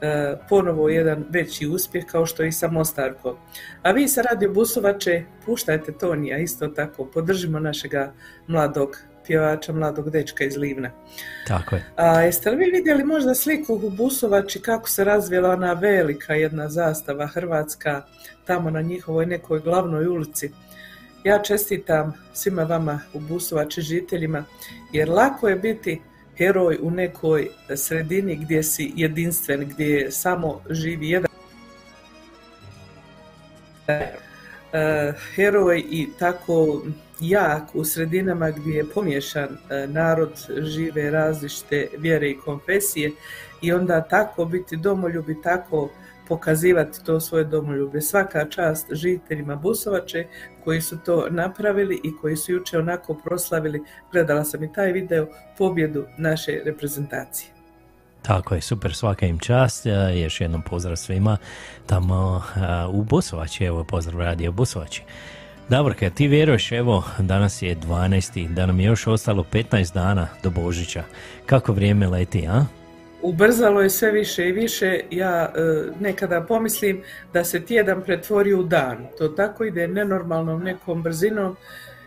e, 0.00 0.36
ponovo 0.48 0.88
jedan 0.88 1.24
veći 1.30 1.66
uspjeh 1.66 2.04
kao 2.04 2.26
što 2.26 2.44
i 2.44 2.52
sa 2.52 2.68
Mostarko. 2.68 3.38
A 3.82 3.92
vi 3.92 4.08
sa 4.08 4.22
Radio 4.22 4.52
Busovače 4.52 5.22
puštajte 5.46 5.92
Tonija 5.92 6.38
isto 6.38 6.68
tako, 6.68 7.04
podržimo 7.04 7.60
našega 7.60 8.12
mladog 8.46 8.96
pjevača, 9.30 9.72
mladog 9.72 10.10
dečka 10.10 10.44
iz 10.44 10.56
Livna. 10.56 10.90
Tako 11.46 11.76
je. 11.76 11.84
A 11.96 12.20
jeste 12.20 12.50
li 12.50 12.56
vi 12.56 12.70
vidjeli 12.70 13.04
možda 13.04 13.34
sliku 13.34 13.74
u 13.74 13.90
Busovači 13.90 14.62
kako 14.62 14.88
se 14.88 15.04
razvijela 15.04 15.50
ona 15.50 15.72
velika 15.72 16.34
jedna 16.34 16.68
zastava 16.68 17.26
hrvatska 17.26 18.02
tamo 18.44 18.70
na 18.70 18.80
njihovoj 18.80 19.26
nekoj 19.26 19.60
glavnoj 19.60 20.06
ulici? 20.06 20.50
Ja 21.24 21.42
čestitam 21.42 22.12
svima 22.32 22.62
vama 22.62 23.00
u 23.14 23.20
Busovači 23.20 23.80
žiteljima 23.82 24.44
jer 24.92 25.08
lako 25.08 25.48
je 25.48 25.56
biti 25.56 26.00
heroj 26.36 26.78
u 26.82 26.90
nekoj 26.90 27.48
sredini 27.76 28.36
gdje 28.36 28.62
si 28.62 28.92
jedinstven, 28.96 29.68
gdje 29.68 30.10
samo 30.10 30.60
živi 30.70 31.08
jedan 31.08 31.30
e, 33.88 35.12
heroj 35.34 35.84
i 35.90 36.08
tako 36.18 36.82
jak 37.20 37.74
u 37.74 37.84
sredinama 37.84 38.50
gdje 38.50 38.72
je 38.72 38.90
pomiješan 38.94 39.48
e, 39.48 39.86
narod, 39.86 40.32
žive 40.58 41.10
različite 41.10 41.88
vjere 41.98 42.30
i 42.30 42.38
konfesije 42.38 43.10
i 43.62 43.72
onda 43.72 44.00
tako 44.00 44.44
biti 44.44 44.76
domoljub 44.76 45.30
i 45.30 45.42
tako 45.42 45.90
pokazivati 46.28 47.04
to 47.04 47.20
svoje 47.20 47.44
domoljublje. 47.44 48.00
Svaka 48.00 48.44
čast 48.48 48.86
žiteljima 48.92 49.56
Busovače 49.56 50.26
koji 50.64 50.80
su 50.80 50.98
to 50.98 51.26
napravili 51.30 52.00
i 52.04 52.16
koji 52.20 52.36
su 52.36 52.52
jučer 52.52 52.80
onako 52.80 53.14
proslavili, 53.14 53.82
gledala 54.12 54.44
sam 54.44 54.64
i 54.64 54.72
taj 54.72 54.92
video, 54.92 55.26
pobjedu 55.58 56.04
naše 56.18 56.60
reprezentacije. 56.64 57.50
Tako 58.22 58.54
je, 58.54 58.60
super, 58.60 58.94
svaka 58.94 59.26
im 59.26 59.38
čast. 59.38 59.86
E, 59.86 59.90
Još 60.22 60.40
jednom 60.40 60.62
pozdrav 60.62 60.96
svima 60.96 61.36
tamo 61.86 62.42
e, 62.56 62.60
u 62.86 63.02
Busovači, 63.02 63.64
evo 63.64 63.84
pozdrav 63.84 64.20
radio 64.20 64.52
Busovači. 64.52 65.02
Davorka, 65.70 66.10
ti 66.10 66.28
vjeruješ, 66.28 66.72
evo, 66.72 67.04
danas 67.18 67.62
je 67.62 67.76
12. 67.76 68.48
da 68.48 68.66
nam 68.66 68.80
je 68.80 68.86
još 68.86 69.06
ostalo 69.06 69.44
15 69.52 69.94
dana 69.94 70.28
do 70.42 70.50
Božića. 70.50 71.02
Kako 71.46 71.72
vrijeme 71.72 72.06
leti, 72.08 72.46
a? 72.48 72.64
Ubrzalo 73.22 73.82
je 73.82 73.90
sve 73.90 74.10
više 74.10 74.48
i 74.48 74.52
više. 74.52 75.00
Ja 75.10 75.52
e, 75.56 75.60
nekada 76.00 76.40
pomislim 76.40 77.02
da 77.32 77.44
se 77.44 77.64
tjedan 77.64 78.02
pretvori 78.02 78.54
u 78.54 78.62
dan. 78.62 79.06
To 79.18 79.28
tako 79.28 79.64
ide 79.64 79.88
nenormalnom 79.88 80.62
nekom 80.62 81.02
brzinom 81.02 81.56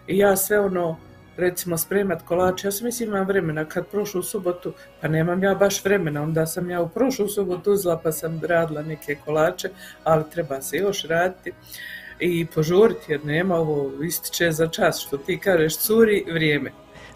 i 0.07 0.17
ja 0.17 0.35
sve 0.35 0.59
ono 0.59 0.97
recimo 1.37 1.77
spremat 1.77 2.21
kolače, 2.21 2.67
ja 2.67 2.71
sam 2.71 2.85
mislim 2.85 3.09
imam 3.09 3.27
vremena 3.27 3.65
kad 3.65 3.87
prošlu 3.87 4.23
subotu, 4.23 4.73
pa 5.01 5.07
nemam 5.07 5.43
ja 5.43 5.55
baš 5.55 5.85
vremena, 5.85 6.21
onda 6.21 6.45
sam 6.45 6.69
ja 6.69 6.81
u 6.81 6.89
prošlu 6.89 7.27
subotu 7.27 7.71
uzela 7.71 7.99
pa 8.03 8.11
sam 8.11 8.41
radila 8.43 8.81
neke 8.81 9.15
kolače, 9.25 9.69
ali 10.03 10.23
treba 10.31 10.61
se 10.61 10.77
još 10.77 11.03
raditi 11.03 11.51
i 12.23 12.45
požuriti 12.45 13.11
jer 13.11 13.25
nema 13.25 13.55
ovo 13.55 14.03
ističe 14.03 14.51
za 14.51 14.67
čas 14.67 15.03
što 15.07 15.17
ti 15.17 15.37
kažeš 15.37 15.77
curi 15.77 16.25
vrijeme. 16.33 16.71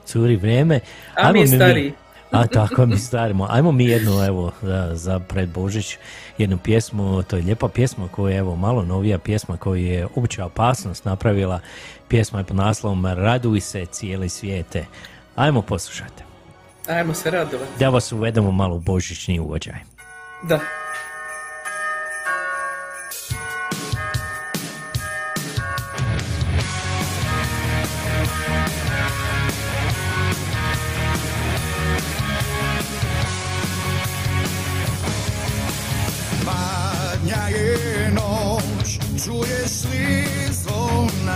Curi 0.05 0.35
vrijeme. 0.35 0.79
A 1.15 1.31
mi 1.31 1.47
stariji. 1.47 1.93
A 2.31 2.47
tako 2.47 2.85
mi 2.85 2.97
starimo. 2.97 3.47
Ajmo 3.49 3.71
mi 3.71 3.85
jednu, 3.85 4.25
evo, 4.25 4.51
za, 4.61 4.89
za 4.93 5.19
pred 5.19 5.49
Božić, 5.49 5.97
jednu 6.37 6.57
pjesmu, 6.57 7.23
to 7.23 7.35
je 7.35 7.43
lijepa 7.43 7.67
pjesma 7.67 8.07
koja 8.07 8.33
je, 8.33 8.37
evo, 8.37 8.55
malo 8.55 8.83
novija 8.83 9.19
pjesma 9.19 9.57
koju 9.57 9.85
je 9.85 10.07
Opća 10.15 10.45
opasnost 10.45 11.05
napravila. 11.05 11.59
Pjesma 12.07 12.39
je 12.39 12.45
pod 12.45 12.55
naslovom 12.55 13.05
Raduj 13.05 13.59
se 13.59 13.85
cijeli 13.85 14.29
svijete. 14.29 14.85
Ajmo 15.35 15.61
poslušati. 15.61 16.23
Ajmo 16.87 17.13
se 17.13 17.31
radovati. 17.31 17.71
Da 17.79 17.89
vas 17.89 18.11
uvedemo 18.11 18.51
malo 18.51 18.75
u 18.75 18.79
božićni 18.79 19.39
uvođaj. 19.39 19.79
Da. 20.43 20.59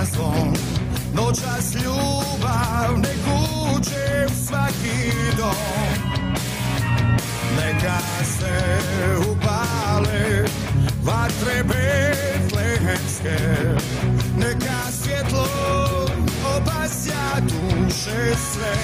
Na 0.02 0.54
Noćas 1.14 1.76
ljubav 1.76 2.98
ne 2.98 3.14
kuće 3.24 4.26
u 4.28 4.46
svaki 4.48 5.12
dom. 5.38 5.56
Neka 7.58 8.00
se 8.24 8.80
upale 9.32 10.46
vatre 11.04 11.64
betlehemske 11.64 13.38
Neka 14.38 14.92
svjetlo 14.92 15.48
obasja 16.58 17.42
duše 17.42 18.36
sve. 18.54 18.76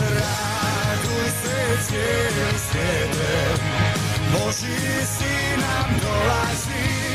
Raduj 0.00 1.30
se 1.42 1.86
cijeli 1.86 2.58
svijete 2.70 3.54
Boži 4.32 5.06
si 5.06 5.56
nam 5.60 6.00
dolazi 6.02 7.07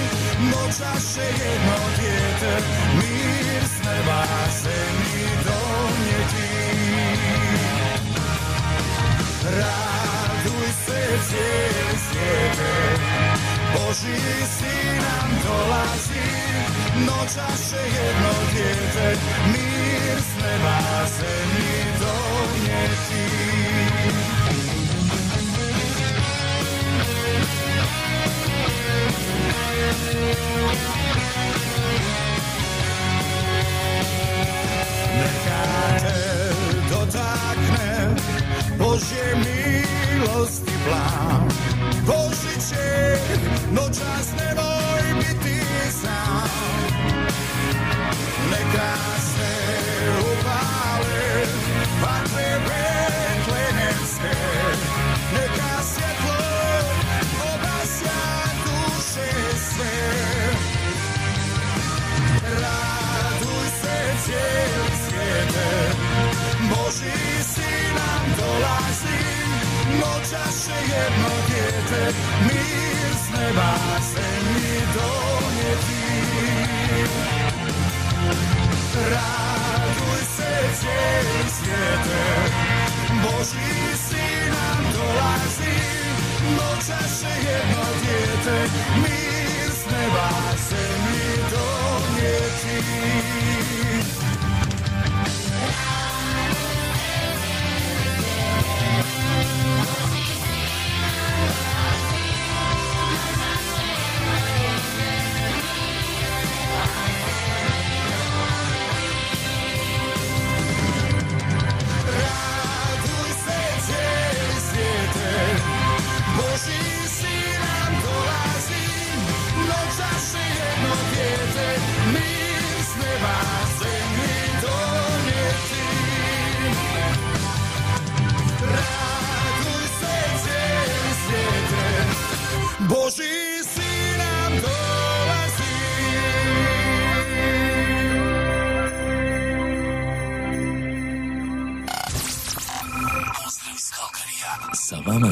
Noćaše 0.52 1.28
jedno 1.44 1.78
dijete 2.00 2.54
Mir 2.96 3.64
s 3.64 3.86
neba 3.86 4.24
zemlji 4.64 5.28
donijeti. 5.46 6.54
Raduj 9.58 10.68
se 10.86 11.20
cijeli 11.28 11.98
svijete 12.10 12.74
Boži 13.74 14.46
si 14.58 14.76
nam 15.02 15.30
dolazi 15.46 16.30
Noćaše 16.96 17.84
jedno 17.98 18.34
dijete 18.54 19.20
Mir 19.48 20.18
s 20.20 20.42
neba 20.44 21.06
zemlji 21.20 21.84
donijeti 22.00 23.63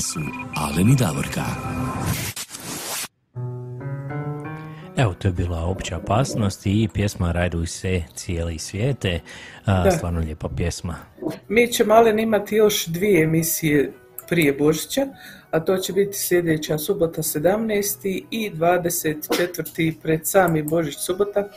Su 0.02 0.20
Alen 0.56 0.90
i 0.90 0.96
Davorka. 0.96 1.42
Evo, 4.98 5.14
to 5.14 5.28
je 5.28 5.32
bila 5.32 5.66
opća 5.66 5.98
opasnost 5.98 6.66
i 6.66 6.90
pjesma 6.94 7.32
Raduj 7.32 7.68
se 7.68 8.04
cijeli 8.16 8.58
svijete. 8.60 9.20
A, 9.66 9.84
Da. 9.84 9.92
stvarno 9.92 10.20
lijepa 10.20 10.50
pjesma. 10.58 10.96
Mi 11.48 11.68
ćemo 11.68 11.94
Alen 11.94 12.20
imati 12.20 12.56
još 12.56 12.86
dvije 12.88 13.24
emisije 13.24 13.94
prije 14.30 14.54
Božića, 14.54 15.08
a 15.52 15.60
to 15.60 15.78
će 15.78 15.94
biti 15.94 16.18
sljedeća 16.18 16.78
subota 16.78 17.22
17. 17.22 18.24
i 18.32 18.52
24. 18.56 19.94
pred 20.02 20.28
sami 20.28 20.64
Božić 20.64 20.98
subota. 20.98 21.50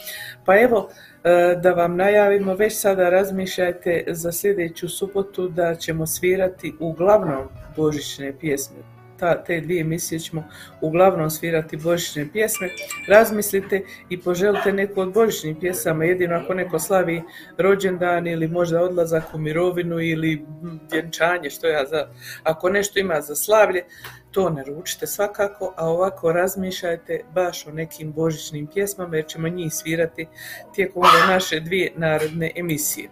Pa 0.45 0.61
evo, 0.61 0.89
e, 1.25 1.57
da 1.63 1.73
vam 1.73 1.97
najavimo, 1.97 2.55
već 2.55 2.77
sada 2.77 3.11
razmišljajte 3.11 4.05
za 4.09 4.33
sljedeću 4.33 4.89
subotu 4.89 5.49
da 5.49 5.75
ćemo 5.75 6.07
svirati 6.07 6.75
uglavnom 6.81 7.49
božićne 7.77 8.33
pjesme. 8.41 8.94
Ta, 9.19 9.45
te 9.45 9.61
dvije 9.61 9.81
emisije 9.81 10.19
ćemo 10.19 10.49
uglavnom 10.81 11.31
svirati 11.31 11.77
božićne 11.77 12.29
pjesme. 12.33 12.69
Razmislite 13.09 13.83
i 14.09 14.21
poželite 14.21 14.73
neku 14.73 15.01
od 15.01 15.13
božićnih 15.13 15.57
pjesama, 15.61 16.05
jedino 16.05 16.37
ako 16.37 16.55
neko 16.55 16.79
slavi 16.79 17.23
rođendan 17.59 18.27
ili 18.27 18.49
možda 18.49 18.83
odlazak 18.83 19.35
u 19.35 19.39
mirovinu 19.39 20.01
ili 20.01 20.47
vjenčanje, 20.93 21.51
što 21.51 21.67
ja 21.67 21.85
za... 21.87 22.07
Ako 22.43 22.71
nešto 22.71 22.99
ima 22.99 23.21
za 23.21 23.35
slavlje, 23.35 23.85
to 24.31 24.51
naručite 24.51 25.07
svakako, 25.07 25.75
a 25.77 25.89
ovako 25.89 26.33
razmišljajte 26.33 27.21
baš 27.35 27.67
o 27.67 27.73
nekim 27.73 28.13
božićnim 28.13 28.67
pjesmama 28.67 29.17
jer 29.17 29.27
ćemo 29.27 29.49
njih 29.49 29.75
svirati 29.75 30.27
tijekom 30.75 31.03
ove 31.03 31.35
naše 31.35 31.61
dvije 31.61 31.93
narodne 31.97 32.53
emisije. 32.57 33.09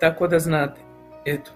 Tako 0.00 0.28
da 0.28 0.38
znate. 0.38 0.80
Eto. 1.24 1.50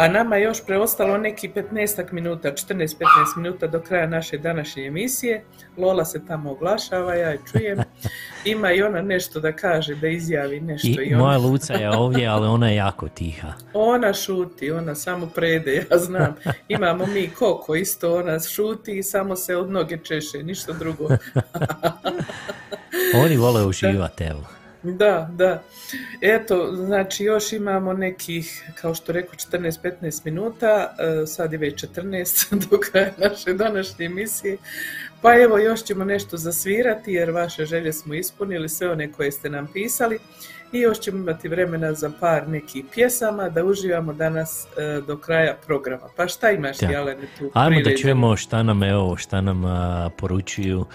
A 0.00 0.08
nama 0.08 0.36
je 0.36 0.42
još 0.42 0.64
preostalo 0.66 1.18
neki 1.18 1.48
15 1.48 2.12
minuta, 2.12 2.52
14-15 2.52 2.96
minuta 3.36 3.66
do 3.66 3.80
kraja 3.80 4.06
naše 4.06 4.38
današnje 4.38 4.86
emisije. 4.86 5.44
Lola 5.76 6.04
se 6.04 6.26
tamo 6.26 6.50
oglašava, 6.50 7.14
ja 7.14 7.28
je 7.28 7.40
čujem. 7.52 7.78
Ima 8.44 8.72
i 8.72 8.82
ona 8.82 9.02
nešto 9.02 9.40
da 9.40 9.52
kaže, 9.52 9.94
da 9.94 10.08
izjavi 10.08 10.60
nešto. 10.60 10.88
I 10.88 11.08
I 11.08 11.14
ona, 11.14 11.24
moja 11.24 11.38
Luca 11.38 11.74
je 11.74 11.90
ovdje, 11.90 12.26
ali 12.26 12.46
ona 12.46 12.68
je 12.70 12.76
jako 12.76 13.08
tiha. 13.08 13.52
ona 13.72 14.12
šuti, 14.14 14.70
ona 14.70 14.94
samo 14.94 15.26
prede, 15.26 15.86
ja 15.90 15.98
znam. 15.98 16.34
Imamo 16.68 17.06
mi 17.06 17.30
koko 17.38 17.74
isto, 17.74 18.16
ona 18.16 18.40
šuti 18.40 18.98
i 18.98 19.02
samo 19.02 19.36
se 19.36 19.56
od 19.56 19.70
noge 19.70 19.98
češe, 19.98 20.42
ništa 20.42 20.72
drugo. 20.72 21.08
Oni 23.24 23.36
vole 23.36 23.64
uživati, 23.66 24.24
evo. 24.24 24.59
Da, 24.82 25.30
da. 25.32 25.62
Eto, 26.20 26.76
znači 26.76 27.24
još 27.24 27.52
imamo 27.52 27.92
nekih, 27.92 28.70
kao 28.80 28.94
što 28.94 29.12
rekao, 29.12 29.34
14-15 29.34 30.20
minuta, 30.24 30.94
e, 30.98 31.26
sad 31.26 31.52
je 31.52 31.58
već 31.58 31.84
14 31.84 32.54
do 32.70 32.78
kraja 32.78 33.12
naše 33.18 33.52
današnje 33.52 34.06
emisije. 34.06 34.56
Pa 35.22 35.34
evo, 35.34 35.58
još 35.58 35.84
ćemo 35.84 36.04
nešto 36.04 36.36
zasvirati 36.36 37.12
jer 37.12 37.30
vaše 37.30 37.64
želje 37.64 37.92
smo 37.92 38.14
ispunili, 38.14 38.68
sve 38.68 38.90
one 38.90 39.12
koje 39.12 39.32
ste 39.32 39.50
nam 39.50 39.68
pisali. 39.72 40.18
I 40.72 40.78
još 40.80 41.00
ćemo 41.00 41.18
imati 41.18 41.48
vremena 41.48 41.94
za 41.94 42.12
par 42.20 42.48
nekih 42.48 42.84
pjesama 42.94 43.48
da 43.48 43.64
uživamo 43.64 44.12
danas 44.12 44.66
e, 44.76 45.00
do 45.06 45.16
kraja 45.16 45.56
programa. 45.66 46.02
Pa 46.16 46.28
šta 46.28 46.50
imaš 46.50 46.78
Da. 46.78 46.98
Alene, 46.98 47.22
tu 47.38 47.50
Ajmo 47.54 47.80
da 47.80 47.96
čujemo 47.96 48.36
šta 48.36 48.62
nam, 48.62 48.82
evo, 48.82 49.16
šta 49.16 49.40
nam 49.40 49.64
a, 49.64 50.10
poručuju 50.16 50.86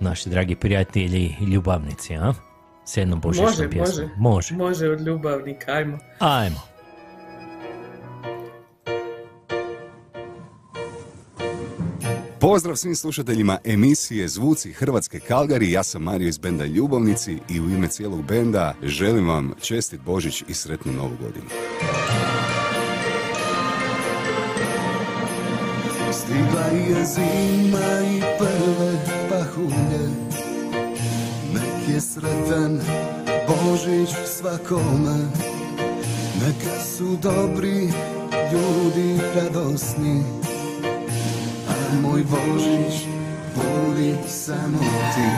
naši 0.00 0.28
dragi 0.28 0.54
prijatelji 0.54 1.36
i 1.40 1.44
ljubavnici, 1.44 2.14
a? 2.16 2.51
S 2.84 2.96
jednom 2.96 3.20
božićnom 3.20 3.48
Može, 3.50 3.70
pjesmom. 3.70 4.08
može. 4.08 4.14
Može. 4.16 4.54
Može 4.54 4.88
od 4.88 5.00
ljubavnika, 5.00 5.72
ajmo. 5.72 5.98
Ajmo. 6.18 6.60
Pozdrav 12.40 12.76
svim 12.76 12.96
slušateljima 12.96 13.58
emisije 13.64 14.28
Zvuci 14.28 14.72
Hrvatske 14.72 15.20
Kalgari, 15.20 15.72
ja 15.72 15.82
sam 15.82 16.02
Mario 16.02 16.28
iz 16.28 16.38
benda 16.38 16.64
Ljubavnici 16.64 17.38
i 17.50 17.60
u 17.60 17.70
ime 17.70 17.88
cijelog 17.88 18.22
benda 18.24 18.74
želim 18.82 19.28
vam 19.28 19.52
čestit 19.60 20.00
Božić 20.00 20.42
i 20.48 20.54
sretnu 20.54 20.92
Novu 20.92 21.16
godinu. 21.20 21.46
Stigla 26.12 26.66
je 26.66 27.04
zima 27.04 28.10
i 28.16 28.20
prve 28.38 28.92
pahulje 29.30 30.01
sretan 32.12 32.80
Božić 33.48 34.10
svakome. 34.26 35.18
Neka 36.40 36.80
su 36.84 37.16
dobri 37.22 37.92
ljudi 38.52 39.20
radosni 39.36 40.22
A 41.68 42.00
moj 42.02 42.22
Božić 42.30 43.06
budi 43.54 44.14
samo 44.28 44.78
ti. 45.14 45.28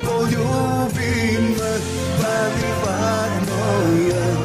Poljubi 0.00 1.38
me, 1.40 1.74
pa 2.18 2.48
mi 2.54 2.70
varno 2.84 3.96
je 4.08 4.36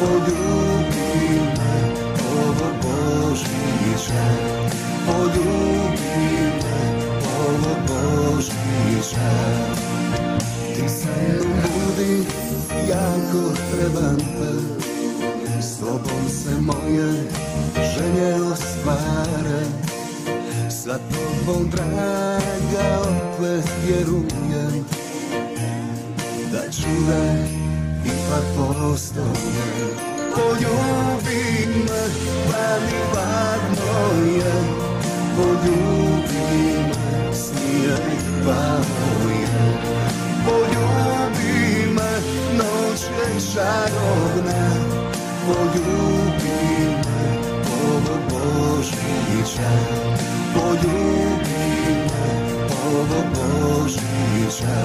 Poljubi 0.01 1.41
me, 1.57 1.74
ovo 2.43 2.69
Božića 2.82 4.27
Poljubi 5.07 6.20
me, 6.62 6.81
ovo 7.47 7.74
Božića 7.89 9.31
Ti 10.74 10.89
sa 10.89 11.09
mnom 11.28 11.61
budi, 11.62 12.24
jako 12.89 13.55
te. 13.55 14.01
S 15.62 15.78
tobom 15.81 16.28
se 16.28 16.61
moje 16.61 17.12
želje 17.74 18.43
ostvare. 18.43 19.65
Sa 20.70 20.99
tobom, 20.99 21.70
draga, 21.70 23.01
opet 23.01 23.70
vjerujem. 23.87 24.85
Da 26.53 26.61
čuda 26.73 27.60
ipak 28.31 28.47
postoje 28.55 29.90
Poljubi 30.35 31.66
me, 31.66 32.02
pa 32.47 32.66
mi 32.86 32.98
varno 33.15 33.94
je 34.23 34.55
Poljubi 35.36 36.47
me, 36.86 37.35
smijaj 37.35 38.15
pavuje 38.44 39.59
Poljubi 40.47 41.93
me, 41.97 42.12
noć 42.59 43.01
je 43.02 43.40
žarovna 43.40 44.62
Poljubi 45.47 46.61
me, 47.02 47.28
ovo 47.82 48.16
Božića. 48.31 49.70
Poljubi 50.55 51.66
me, 52.07 52.31
ovo 52.94 53.23
Božića 53.35 54.81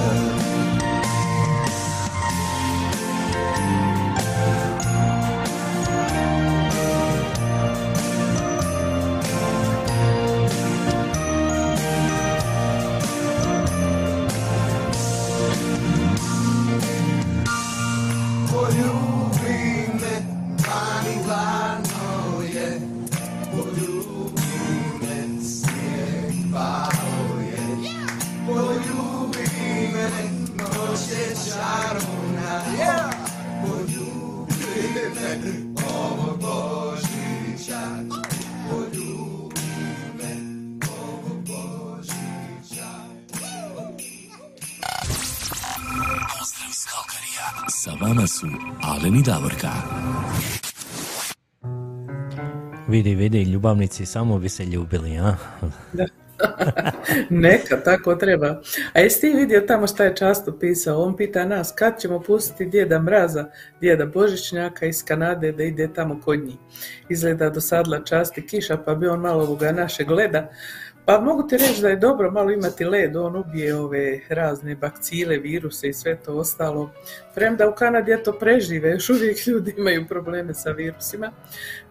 Vidi, 52.88 53.14
vidi, 53.14 53.42
ljubavnici 53.42 54.06
samo 54.06 54.38
bi 54.38 54.48
se 54.48 54.64
ljubili, 54.64 55.18
a? 55.18 55.36
Neka, 57.30 57.76
tako 57.84 58.14
treba. 58.14 58.60
A 58.92 59.00
jesi 59.00 59.20
ti 59.20 59.36
vidio 59.36 59.60
tamo 59.60 59.86
šta 59.86 60.04
je 60.04 60.16
často 60.16 60.58
pisao? 60.58 61.02
On 61.02 61.16
pita 61.16 61.44
nas 61.44 61.72
kad 61.76 62.00
ćemo 62.00 62.20
pustiti 62.20 62.66
djeda 62.66 63.00
Mraza, 63.02 63.44
djeda 63.80 64.06
Božićnjaka 64.06 64.86
iz 64.86 65.04
Kanade 65.04 65.52
da 65.52 65.62
ide 65.62 65.92
tamo 65.94 66.20
kod 66.24 66.44
njih. 66.44 66.56
Izgleda 67.08 67.50
dosadla 67.50 68.04
časti 68.04 68.46
kiša 68.46 68.76
pa 68.76 68.94
bi 68.94 69.06
on 69.06 69.20
malo 69.20 69.42
ovoga 69.42 69.72
naše 69.72 70.04
gleda. 70.04 70.50
Pa 71.06 71.20
mogu 71.20 71.48
ti 71.48 71.56
reći 71.56 71.82
da 71.82 71.88
je 71.88 71.96
dobro 71.96 72.30
malo 72.30 72.50
imati 72.50 72.84
led, 72.84 73.16
on 73.16 73.36
ubije 73.36 73.74
ove 73.74 74.20
razne 74.28 74.74
bakcile, 74.74 75.38
viruse 75.38 75.88
i 75.88 75.92
sve 75.92 76.16
to 76.16 76.34
ostalo. 76.34 76.90
Premda 77.34 77.68
u 77.68 77.74
Kanadi 77.74 78.10
je 78.10 78.22
to 78.22 78.32
prežive, 78.32 78.90
još 78.90 79.10
uvijek 79.10 79.46
ljudi 79.46 79.74
imaju 79.76 80.06
probleme 80.08 80.54
sa 80.54 80.70
virusima. 80.70 81.32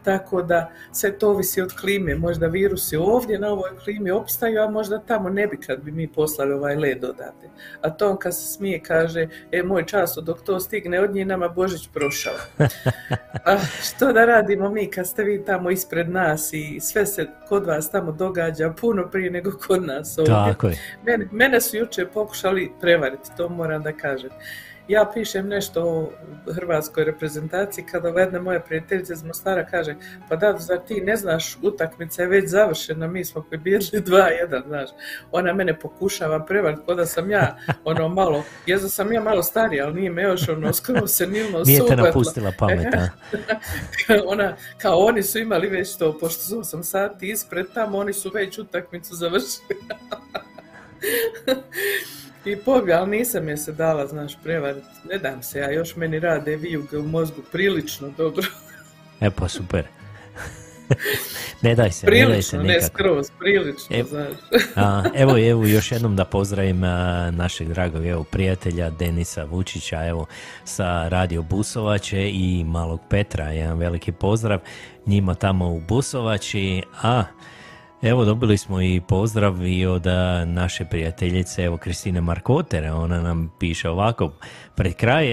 Tako 0.06 0.42
da 0.42 0.72
sve 0.92 1.20
to 1.20 1.30
ovisi 1.30 1.62
od 1.62 1.74
klime. 1.80 2.16
Možda 2.16 2.48
virusi 2.48 2.98
ovdje 2.98 3.40
na 3.40 3.50
ovoj 3.50 3.70
klimi 3.84 4.12
opstaju, 4.12 4.62
a 4.62 4.70
možda 4.70 5.00
tamo 5.00 5.30
ne 5.30 5.48
bi 5.48 5.58
kad 5.58 5.84
bi 5.84 5.92
mi 5.92 6.08
poslali 6.08 6.54
ovaj 6.54 6.76
led 6.76 7.04
odavde. 7.04 7.50
A 7.82 7.90
to 7.90 8.10
on 8.10 8.18
kad 8.18 8.36
se 8.36 8.48
smije 8.48 8.80
kaže, 8.84 9.28
e 9.52 9.64
moj 9.64 9.86
čas 9.86 10.18
dok 10.22 10.42
to 10.42 10.60
stigne 10.60 11.00
od 11.00 11.14
njih 11.14 11.28
nama 11.28 11.48
Božić 11.48 11.90
prošao. 11.94 12.34
A 13.46 13.58
što 13.88 14.14
da 14.14 14.26
radimo 14.26 14.70
mi 14.70 14.92
kad 14.92 15.08
ste 15.08 15.24
vi 15.24 15.46
tamo 15.46 15.72
ispred 15.72 16.10
nas 16.10 16.54
i 16.54 16.80
sve 16.80 17.06
se 17.06 17.28
kod 17.50 17.66
vas 17.66 17.92
tamo 17.92 18.12
događa 18.12 18.74
puno 18.82 19.10
prije 19.12 19.32
nego 19.32 19.52
kod 19.68 19.84
nas 19.84 20.18
ovdje. 20.18 20.34
Tako 20.34 20.68
je. 20.68 20.78
Mene, 21.06 21.28
mene 21.32 21.62
su 21.62 21.78
jučer 21.78 22.08
pokušali 22.14 22.72
prevariti, 22.82 23.30
to 23.38 23.50
moram 23.50 23.84
da 23.84 23.92
kažem. 23.92 24.30
Ja 24.88 25.12
pišem 25.14 25.48
nešto 25.48 25.84
o 25.84 26.12
hrvatskoj 26.54 27.04
reprezentaciji 27.04 27.86
kada 27.92 28.20
jedna 28.20 28.42
moja 28.42 28.60
prijateljica 28.60 29.14
iz 29.14 29.24
Mostara 29.24 29.66
kaže 29.66 29.96
pa 30.30 30.36
da, 30.36 30.58
zar 30.58 30.80
ti 30.88 31.02
ne 31.02 31.16
znaš, 31.16 31.58
utakmica 31.62 32.22
je 32.22 32.28
već 32.28 32.50
završena, 32.50 33.08
mi 33.08 33.26
smo 33.26 33.46
pobijedili 33.52 34.02
2-1, 34.50 34.68
znaš. 34.68 34.90
Ona 35.32 35.54
mene 35.54 35.80
pokušava 35.80 36.46
prevariti, 36.46 36.82
kao 36.86 36.96
da 36.96 37.06
sam 37.06 37.32
ja 37.32 37.58
ono 37.84 38.10
malo, 38.10 38.44
ja 38.66 38.78
da 38.78 38.90
sam 38.90 39.14
ja 39.14 39.22
malo 39.22 39.44
starija, 39.44 39.86
ali 39.86 39.96
nije 39.96 40.12
me 40.12 40.24
još 40.24 40.50
ono 40.50 40.74
skoro 40.74 41.08
senilno 41.08 41.64
Nije 41.66 41.86
te 41.88 41.96
napustila 41.96 42.52
pamet? 42.60 42.88
Ona, 44.32 44.56
kao 44.78 44.98
oni 44.98 45.24
su 45.24 45.40
imali 45.40 45.68
već 45.68 45.98
to, 45.98 46.18
pošto 46.20 46.44
su 46.44 46.78
8 46.78 46.84
sati 46.84 47.30
ispred 47.30 47.66
tamo, 47.74 47.98
oni 47.98 48.14
su 48.14 48.32
već 48.34 48.60
utakmicu 48.60 49.16
završili. 49.16 49.80
I 52.46 52.56
pobje, 52.56 52.94
ali 52.94 53.18
nisam 53.18 53.50
je 53.50 53.58
se 53.58 53.72
dala, 53.72 54.08
znaš, 54.08 54.34
prevariti. 54.44 54.88
Ne 55.10 55.18
dam 55.18 55.44
se 55.44 55.60
ja, 55.60 55.72
još 55.72 55.96
meni 55.96 56.20
rade 56.20 56.56
vijuge 56.56 56.98
u 56.98 57.04
mozgu 57.08 57.42
prilično 57.52 58.10
dobro. 58.18 58.48
E 59.22 59.30
pa 59.30 59.48
super. 59.48 59.86
ne 61.62 61.76
daj 61.76 61.92
se, 61.92 62.06
ne 62.08 62.26
daj 62.26 62.42
se 62.42 62.52
Prilično, 62.52 62.64
ne 62.64 62.74
nikako. 62.74 62.86
skroz, 62.86 63.32
prilično, 63.40 63.96
E, 63.96 64.04
znaš. 64.04 64.34
A, 64.76 65.04
evo, 65.16 65.50
evo 65.50 65.66
još 65.66 65.92
jednom 65.92 66.16
da 66.16 66.26
pozdravim 66.26 66.84
a, 66.84 67.32
našeg 67.32 67.68
dragog 67.68 68.06
evo, 68.06 68.24
prijatelja 68.24 68.90
Denisa 68.90 69.44
Vučića 69.44 70.06
evo, 70.06 70.26
sa 70.64 71.08
Radio 71.08 71.42
Busovače 71.42 72.30
i 72.30 72.64
malog 72.68 73.00
Petra, 73.10 73.52
jedan 73.52 73.78
veliki 73.78 74.12
pozdrav 74.12 74.60
njima 75.06 75.36
tamo 75.36 75.70
u 75.70 75.80
Busovači, 75.80 76.82
a 77.02 77.24
evo 78.06 78.26
dobili 78.26 78.58
smo 78.58 78.82
i 78.82 79.02
pozdrav 79.08 79.66
i 79.68 79.86
od 79.86 80.06
naše 80.46 80.86
prijateljice 80.86 81.64
evo 81.64 81.78
Kristine 81.78 82.22
Markotere, 82.22 82.92
ona 82.92 83.22
nam 83.22 83.52
piše 83.60 83.90
ovako, 83.90 84.32
pred 84.76 84.94
kraj 84.94 85.28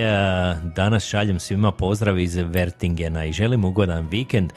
danas 0.63 1.05
šaljem 1.05 1.41
svima 1.41 1.73
pozdrav 1.73 2.19
iz 2.19 2.37
Vertingena 2.37 3.25
i 3.25 3.33
želim 3.33 3.65
ugodan 3.65 4.09
vikend, 4.11 4.53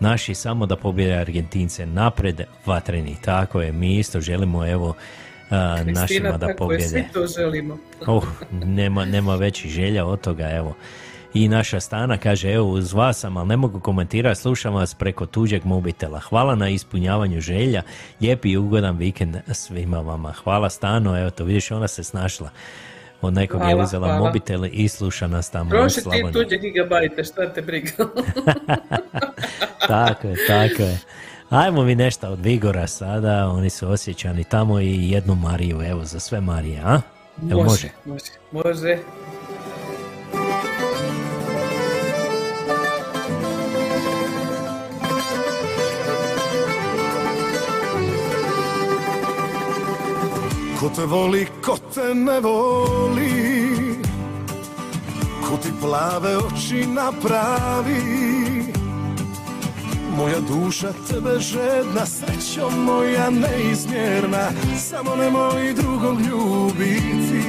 naši 0.00 0.34
samo 0.34 0.66
da 0.66 0.76
pobjede 0.76 1.14
Argentince 1.14 1.86
napred, 1.86 2.40
vatreni, 2.66 3.16
tako 3.24 3.60
je, 3.60 3.72
mi 3.72 3.98
isto 3.98 4.20
želimo 4.20 4.66
evo 4.66 4.94
Kristina, 5.48 6.00
našima 6.00 6.30
da 6.30 6.38
tako 6.38 6.50
je, 6.50 6.56
pobjede. 6.56 6.88
svi 6.88 7.04
to 7.12 7.26
želimo. 7.26 7.78
Oh, 8.06 8.24
nema, 8.64 9.04
nema 9.04 9.34
većih 9.34 9.70
želja 9.70 10.06
od 10.06 10.20
toga, 10.20 10.50
evo. 10.50 10.74
I 11.36 11.48
naša 11.48 11.80
stana 11.80 12.18
kaže, 12.18 12.52
evo 12.52 12.68
uz 12.68 12.92
vas 12.92 13.18
sam, 13.18 13.36
ali 13.36 13.48
ne 13.48 13.56
mogu 13.56 13.80
komentirati, 13.80 14.40
slušam 14.40 14.74
vas 14.74 14.94
preko 14.94 15.26
tuđeg 15.26 15.64
mobitela. 15.64 16.20
Hvala 16.20 16.54
na 16.54 16.68
ispunjavanju 16.68 17.40
želja, 17.40 17.82
lijepi 18.20 18.50
i 18.50 18.56
ugodan 18.56 18.96
vikend 18.96 19.36
svima 19.52 20.00
vama. 20.00 20.32
Hvala 20.32 20.70
stano, 20.70 21.20
evo 21.20 21.30
to 21.30 21.44
vidiš, 21.44 21.70
ona 21.70 21.88
se 21.88 22.04
snašla. 22.04 22.50
Od 23.20 23.34
nekog 23.34 23.60
je 23.60 23.66
Hvala, 23.66 23.84
uzela 23.84 24.06
hvala. 24.06 24.26
mobitel 24.26 24.64
i 24.72 24.88
sluša 24.88 25.26
nas 25.26 25.50
tamo 25.50 25.68
u 25.68 25.70
Troši 25.70 25.94
ti 25.94 26.32
tuđe 26.32 26.56
gigabajte, 26.56 27.24
šta 27.24 27.52
te 27.52 27.62
briga. 27.62 27.90
tako 29.88 30.28
je, 30.28 30.36
tako 30.46 30.82
je. 30.82 30.98
Ajmo 31.50 31.82
mi 31.82 31.94
nešto 31.94 32.28
od 32.28 32.40
Vigora 32.40 32.86
sada, 32.86 33.48
oni 33.48 33.70
su 33.70 33.88
osjećani 33.88 34.44
tamo 34.44 34.80
i 34.80 35.10
jednu 35.10 35.34
Mariju, 35.34 35.82
evo 35.82 36.04
za 36.04 36.20
sve 36.20 36.40
Marije, 36.40 36.80
a? 36.84 37.00
Jel 37.42 37.58
može? 37.58 37.88
može, 38.04 38.32
može. 38.52 38.98
Ko 50.86 50.92
te 50.94 51.04
voli, 51.04 51.46
ko 51.62 51.74
te 51.94 52.14
ne 52.14 52.36
voli. 52.40 53.98
Ko 55.42 55.56
ti 55.58 55.72
plave 55.80 56.36
oči 56.36 56.86
napravi. 56.86 58.02
Moja 60.16 60.38
duša 60.46 60.92
tebe 61.10 61.40
žedna, 61.40 62.06
srećo 62.06 62.70
moja 62.70 63.30
neizmjerna. 63.30 64.46
Samo 64.78 65.16
nemoj 65.16 65.74
drugog 65.74 66.20
ljubiti 66.20 67.42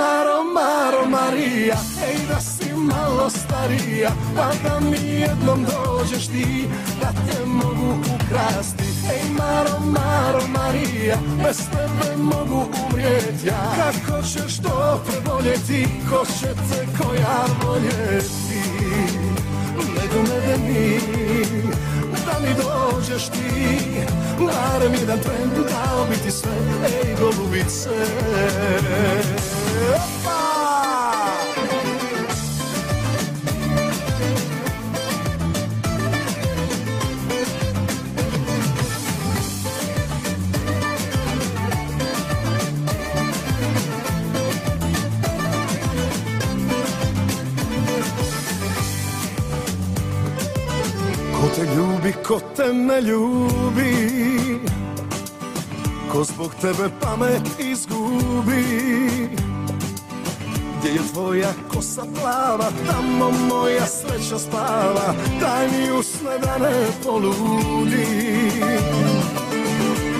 Maro, 0.00 0.44
Maro, 0.44 1.04
Marija, 1.06 1.76
hej 2.00 2.18
da 2.28 2.40
si 2.40 2.72
malo 2.74 3.30
starija 3.30 4.10
Pa 4.36 4.50
da 4.62 4.80
mi 4.80 5.20
jednom 5.20 5.64
dođeš 5.64 6.26
ti, 6.26 6.68
da 7.00 7.12
te 7.12 7.46
mogu 7.46 7.98
ukrasti 8.14 8.84
Hej 9.06 9.22
Maro, 9.38 9.80
Maro, 9.80 10.40
Marija, 10.48 11.16
bez 11.44 11.58
tebe 11.70 12.16
mogu 12.16 12.68
umrijet 12.86 13.44
ja 13.44 13.72
Kako 13.76 14.22
ćeš 14.22 14.62
to 14.62 15.00
preboljeti, 15.06 15.86
ko 16.10 16.24
će 16.40 16.48
te 16.48 16.86
koja 16.98 17.44
voljeti 17.64 18.62
Nego 19.76 20.22
me 20.22 20.46
da 20.46 20.56
mi, 20.66 21.00
da 22.26 22.38
mi 22.40 22.54
dođeš 22.54 23.28
ti 23.28 23.80
Barem 24.38 24.94
jedan 24.94 25.18
tren, 25.18 25.50
dao 25.54 26.06
bi 26.10 26.16
ti 26.16 26.30
sve, 26.30 26.52
ej 26.84 27.16
golubice! 27.20 27.90
Ko 52.30 52.40
te 52.56 52.72
ne 52.72 53.00
ljubi 53.00 54.60
Ko 56.12 56.24
zbog 56.24 56.52
tebe 56.62 56.86
pamet 57.00 57.42
izgubi 57.58 58.62
Gdje 60.80 60.90
je 60.90 61.00
tvoja 61.12 61.52
kosa 61.68 62.02
plava 62.14 62.70
Tamo 62.86 63.30
moja 63.30 63.86
sreća 63.86 64.38
spava 64.38 65.14
Daj 65.40 65.68
mi 65.68 65.90
usne 65.98 66.38
da 66.42 66.58
ne 66.58 66.86
poludim 67.04 68.50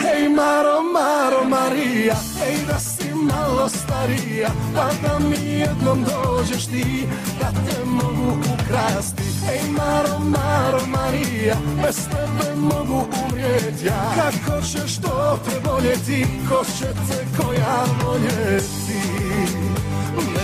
Hej 0.02 0.28
Maro, 0.28 0.82
Maro, 0.82 1.44
Marija, 1.44 2.16
hej 2.40 2.56
da 2.66 2.78
si 2.78 3.14
malo 3.14 3.68
starija, 3.68 4.50
pa 4.74 4.90
da 5.02 5.18
mi 5.18 5.50
jednom 5.50 6.04
dođeš 6.04 6.66
ti, 6.66 7.06
da 7.40 7.50
te 7.50 7.84
mogu 7.84 8.38
ukrasti. 8.54 9.22
Hej 9.46 9.60
Maro, 9.70 10.18
Maro, 10.18 10.86
Marija, 10.86 11.56
bez 11.82 12.08
tebe 12.08 12.56
mogu 12.56 13.06
umrijet 13.24 13.84
ja. 13.84 14.12
Kako 14.14 14.62
ćeš 14.62 15.00
to 15.00 15.38
preboljeti, 15.44 16.26
ko 16.48 16.64
će 16.64 16.86
te 16.86 17.26
koja 17.36 17.84
voljeti? 18.04 19.69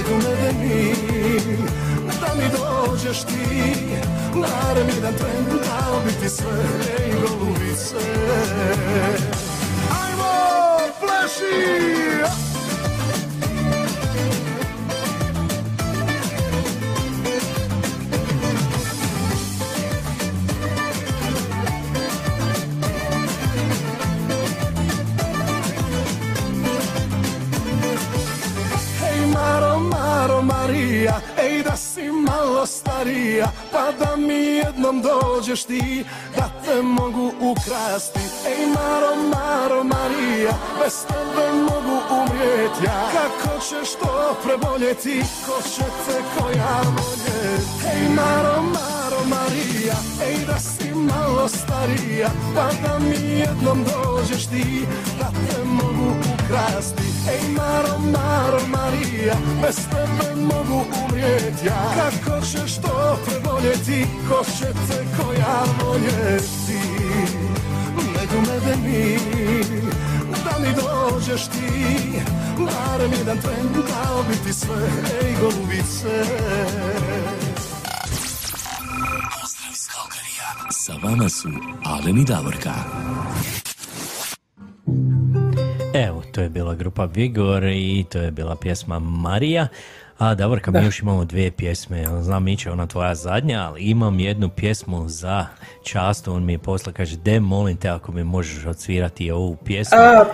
Me 0.06 0.12
da 0.12 0.52
mi, 0.60 0.94
da 2.20 2.34
mi 2.34 2.44
dođeš 2.50 3.18
ti, 3.18 3.74
barem 4.34 4.88
jedan 4.88 5.14
tren, 5.14 5.44
dao 5.48 6.00
bi 6.04 6.12
ti 6.12 6.28
sve, 6.28 6.64
ej 6.98 7.12
golubice. 7.12 7.96
Ajmo, 9.90 10.78
pleši! 11.00 12.55
Marija, 30.46 31.20
ej 31.42 31.62
da 31.62 31.76
si 31.76 32.10
malo 32.10 32.66
starija, 32.66 33.46
pa 33.72 33.92
da 33.98 34.16
mi 34.16 34.34
jednom 34.34 35.02
dođeš 35.02 35.64
ti, 35.64 36.04
da 36.36 36.50
te 36.64 36.82
mogu 36.82 37.32
ukrasti. 37.40 38.20
Ej 38.46 38.66
Maro, 38.66 39.12
Maro, 39.34 39.84
Marija, 39.84 40.52
bez 40.82 41.06
tebe 41.06 41.52
mogu 41.52 41.96
umrijet 42.10 42.72
ja. 42.84 43.08
Kako 43.12 43.60
ćeš 43.60 43.90
to 44.02 44.36
preboljeti, 44.44 45.22
ko 45.46 45.62
će 45.62 45.84
te 46.06 46.22
koja 46.38 46.80
voljeti? 46.84 47.66
Hej 47.82 48.08
Maro, 48.08 48.62
Maro, 48.62 49.20
Marija, 49.24 49.96
ej 50.28 50.46
da 50.46 50.58
si 50.58 50.85
malo 51.06 51.48
starija, 51.48 52.28
pa 52.54 52.68
da 52.82 52.98
mi 52.98 53.38
jednom 53.38 53.84
dođeš 53.84 54.46
ti, 54.46 54.86
da 55.18 55.30
te 55.30 55.64
mogu 55.64 56.14
ukrasti. 56.34 57.02
Ej 57.30 57.48
Maro, 57.56 57.98
Maro, 57.98 58.60
Marija, 58.68 59.34
bez 59.62 59.76
tebe 59.76 60.42
mogu 60.42 60.84
umrijet 61.04 61.64
ja. 61.64 61.82
Kako 61.94 62.46
ćeš 62.46 62.76
to 62.76 63.18
preboljeti, 63.26 64.06
ko 64.28 64.44
će 64.58 64.66
te 64.66 65.06
koja 65.16 65.64
voljeti? 65.82 66.80
Nego 67.96 68.40
me 68.40 68.60
da 68.66 68.76
mi, 68.76 69.18
da 70.44 70.58
mi 70.58 70.74
dođeš 70.74 71.46
ti, 71.46 72.22
barem 72.58 73.12
jedan 73.18 73.38
tren, 73.38 73.66
dao 73.72 74.22
bi 74.28 74.36
ti 74.46 74.52
sve, 74.52 74.88
ej 75.22 75.34
golubice. 75.40 76.24
Sa 80.70 80.92
vama 81.02 81.28
su 81.28 81.48
Alen 81.84 82.18
i 82.18 82.24
Davorka. 82.24 82.72
Evo, 85.96 86.22
to 86.32 86.40
je 86.40 86.48
bila 86.48 86.74
grupa 86.74 87.04
Vigor 87.04 87.64
i 87.64 88.04
to 88.08 88.18
je 88.18 88.30
bila 88.30 88.56
pjesma 88.56 88.98
Marija. 88.98 89.68
A 90.18 90.34
Davorka, 90.34 90.70
mi 90.70 90.78
Da. 90.78 90.84
još 90.84 91.00
imamo 91.00 91.24
dvije 91.24 91.50
pjesme. 91.50 92.04
Znam, 92.20 92.44
Miće, 92.44 92.70
ona 92.70 92.86
tvoja 92.86 93.14
zadnja, 93.14 93.60
ali 93.60 93.80
imam 93.80 94.20
jednu 94.20 94.48
pjesmu 94.48 95.08
za 95.08 95.46
častu. 95.82 96.32
On 96.32 96.44
mi 96.44 96.52
je 96.52 96.58
posla, 96.58 96.92
kaže, 96.92 97.16
de, 97.16 97.40
molim 97.40 97.76
te, 97.76 97.88
ako 97.88 98.12
mi 98.12 98.24
možeš 98.24 98.66
odsvirati 98.66 99.30
ovu 99.30 99.56
pjesmu. 99.56 99.98
A, 99.98 100.24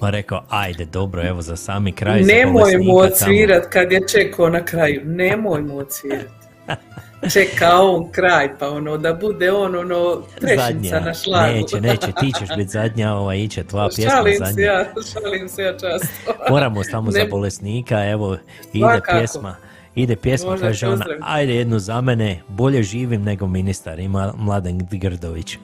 Pa 0.00 0.10
rekao, 0.10 0.44
ajde, 0.48 0.84
dobro, 0.84 1.22
evo, 1.22 1.42
za 1.42 1.56
sami 1.56 1.92
kraj. 1.92 2.22
nemoj 2.22 2.78
mu 2.78 2.96
odsvirat 2.96 3.66
kad 3.66 3.92
je 3.92 4.00
čekao 4.08 4.48
na 4.48 4.64
kraju. 4.64 5.00
Nemoj 5.04 5.62
mu 5.62 5.78
odsvirat. 5.78 6.43
Čeka 7.32 7.70
on 7.74 8.10
kraj, 8.12 8.58
pa 8.58 8.70
ono, 8.70 8.96
da 8.96 9.14
bude 9.14 9.52
on, 9.52 9.74
ono, 9.76 10.22
trešnica 10.40 11.00
na 11.00 11.14
šlagu. 11.14 11.52
Neće, 11.52 11.80
neće, 11.80 12.06
ti 12.20 12.32
ćeš 12.38 12.48
biti 12.56 12.70
zadnja, 12.70 13.14
ovaj, 13.14 13.38
iće 13.38 13.64
tvoja 13.64 13.88
pjesma 13.88 14.10
Šalim 14.10 14.32
se 14.34 14.44
zadnja. 14.44 14.64
ja, 14.64 14.84
šalim 15.12 15.48
se 15.48 15.62
ja 15.62 15.72
často. 15.72 16.06
Moramo 16.50 16.84
samo 16.84 17.10
za 17.10 17.18
Ne- 17.18 17.26
bolesnika, 17.26 18.04
evo, 18.04 18.36
ide 18.72 18.78
Svakako. 18.84 19.18
pjesma. 19.18 19.56
Ide 19.94 20.16
pjesma, 20.16 20.50
Možda 20.50 20.66
kaže 20.66 20.88
ona, 20.88 21.04
ajde 21.22 21.54
jednu 21.54 21.78
za 21.78 22.00
mene, 22.00 22.40
bolje 22.48 22.82
živim 22.82 23.22
nego 23.22 23.46
ministar, 23.46 23.98
ima 23.98 24.32
Mladen 24.36 24.80
Grdović. 24.90 25.58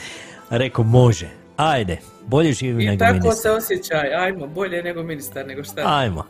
Rekao, 0.50 0.84
može, 0.84 1.28
ajde, 1.56 1.96
bolje 2.26 2.52
živim 2.52 2.80
I 2.80 2.86
nego 2.86 2.98
tako 2.98 3.12
ministar. 3.12 3.34
se 3.36 3.50
osjećaj, 3.50 4.14
ajmo, 4.14 4.46
bolje 4.46 4.82
nego 4.82 5.02
ministar, 5.02 5.46
nego 5.46 5.64
šta. 5.64 5.82
Ajmo. 5.84 6.24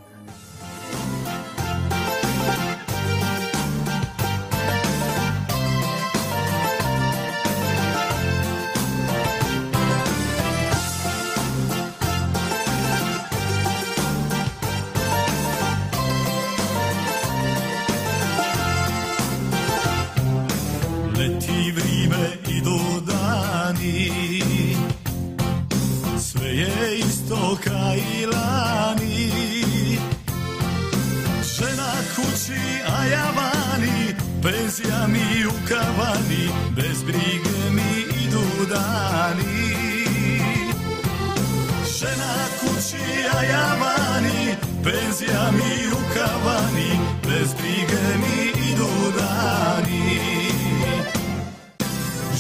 Penzija 45.19 45.51
mi 45.51 45.89
u 45.93 46.15
kavani 46.15 46.91
Bez 47.23 47.55
brige 47.55 48.03
mi 48.17 48.71
idu 48.73 48.89
dani. 49.19 50.21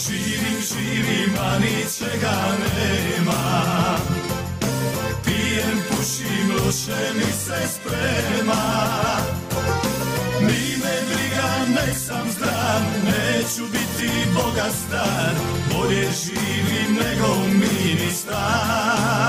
Živim, 0.07 0.61
živim, 0.69 1.35
a 1.41 1.59
ničega 1.59 2.37
nema. 2.59 3.43
Pijem, 5.25 5.79
pušim, 5.89 6.51
loše 6.51 7.15
mi 7.15 7.33
se 7.33 7.69
sprema. 7.75 8.65
Ni 10.41 10.77
me 10.83 10.97
briga, 11.09 11.51
nek 11.69 11.97
sam 12.07 12.31
zdrav 12.31 12.81
Neću 13.05 13.63
biti 13.73 14.11
bogastar 14.35 15.35
Bolje 15.73 16.09
živim 16.25 16.95
nego 16.95 17.37
ministar 17.49 19.26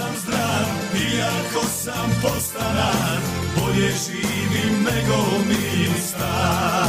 sam 0.00 0.14
zdrav 0.16 0.66
Iako 1.12 1.66
sam 1.66 2.10
postanar 2.22 3.18
Bolje 3.56 3.90
živim 4.06 4.84
nego 4.84 5.16
ministar 5.48 6.80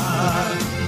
Hej! 0.51 0.80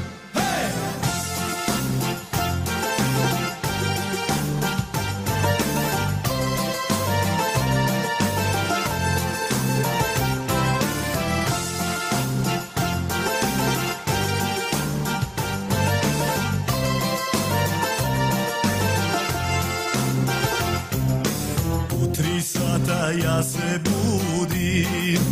Ja 23.12 23.44
se 23.44 23.80
budim. 23.84 25.24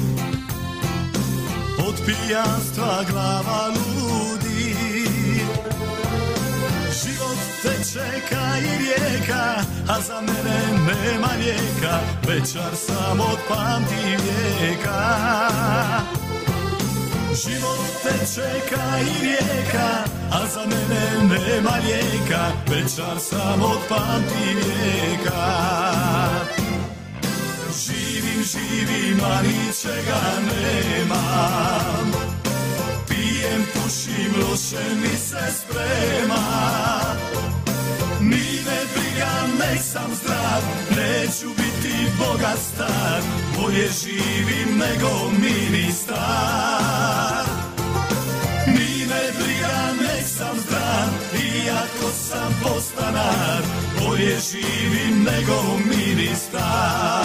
Od 1.88 1.96
pijanstva 2.06 3.04
glava 3.12 3.68
ludi 3.68 4.76
Život 7.04 7.38
teče 7.62 8.22
ka 8.30 8.58
i 8.60 8.78
rijeka 8.78 9.64
A 9.88 10.02
za 10.02 10.22
mene 10.22 10.60
nema 10.88 11.30
lijeka. 11.40 12.00
Večar 12.28 12.76
sam 12.76 13.20
od 13.20 13.40
pamti 13.50 14.18
vijeka. 14.24 15.18
Život 17.46 17.80
teče 18.04 18.60
ka 18.70 19.00
i 19.00 19.26
rijeka 19.26 19.90
A 20.32 20.48
za 20.54 20.62
mene 20.62 21.36
nema 21.36 21.78
lijeka. 21.86 22.52
Večar 22.68 23.20
sam 23.20 23.62
od 23.62 23.80
pamti 23.90 24.56
vijeka 24.56 26.21
Živim, 28.52 29.20
a 29.24 29.42
ničega 29.42 30.22
nemam 30.48 32.12
Pijem, 33.08 33.64
pušim, 33.74 34.32
loše 34.42 34.96
mi 35.02 35.18
se 35.18 35.46
sprema. 35.60 36.44
Ni 38.20 38.60
me 38.66 38.80
briga, 38.94 39.34
nek 39.60 39.82
sam 39.82 40.12
zdrav 40.16 40.62
Neću 40.90 41.50
biti 41.50 42.12
bogat 42.18 42.60
star 42.60 43.22
Bolje 43.58 43.90
živim 44.04 44.78
nego 44.78 45.32
ministar. 45.40 46.18
Ni 48.68 49.06
me 49.06 49.32
briga, 49.40 49.94
nek 50.02 50.28
sam 50.28 50.60
zdrav 50.60 51.10
Iako 51.44 52.12
sam 52.30 52.56
postanar 52.64 53.62
Bolje 54.00 54.38
živim 54.52 55.24
nego 55.24 55.78
ministar 55.86 57.22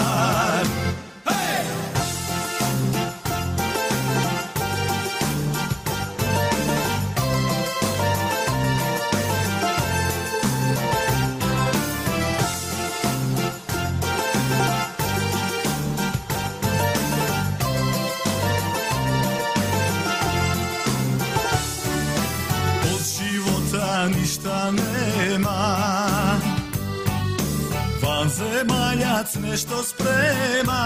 Vanzemaljac 28.37 29.35
nešto 29.35 29.83
sprema. 29.83 30.83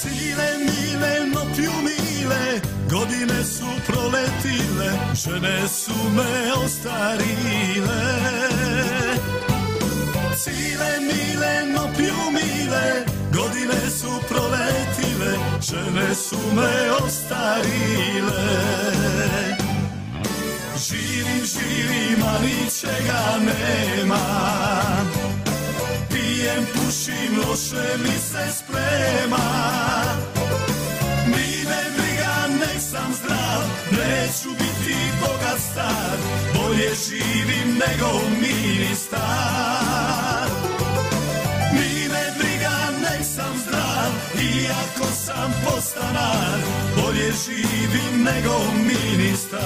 Cile 0.00 0.58
mile, 0.58 1.26
pju 1.56 1.72
mile 1.82 2.60
Godine 2.90 3.44
su 3.44 3.66
proletile 3.86 4.92
Žene 5.14 5.68
su 5.68 6.10
me 6.16 6.52
ostarile. 6.64 8.02
Cile 10.44 11.00
mile, 11.00 11.64
no 11.74 11.88
pju 11.96 12.30
mile 12.32 13.04
Godine 13.34 13.90
su 13.90 14.20
proletile 14.28 15.38
Žene 15.60 16.14
su 16.14 16.38
me 16.54 16.90
ostarile 17.04 18.44
Živim, 20.88 21.44
živim, 21.44 22.22
a 22.22 22.38
ničega 22.44 23.38
nema. 23.40 24.24
Pijem, 26.10 26.66
pušim, 26.72 27.38
loše 27.38 27.98
mi 28.02 28.18
se 28.18 28.52
sprema. 28.52 29.44
Ni 31.26 31.64
me 31.68 31.82
briga, 31.96 32.34
nek 32.60 32.80
sam 32.80 33.14
zdrav 33.14 33.62
Neću 33.90 34.50
biti 34.58 34.96
bogat 35.20 35.60
star. 35.72 36.16
Bolje 36.54 36.90
živim 37.08 37.68
nego 37.78 38.20
ministar. 38.40 39.20
Ni 41.72 42.08
me 42.08 42.24
briga, 42.38 42.76
nek 43.00 43.24
sam 43.36 43.58
zdrav 43.66 44.12
Iako 44.42 45.06
sam 45.26 45.52
postanar 45.64 46.58
Bolje 47.24 47.36
živim 47.36 48.22
nego 48.24 48.52
ministar. 48.86 49.64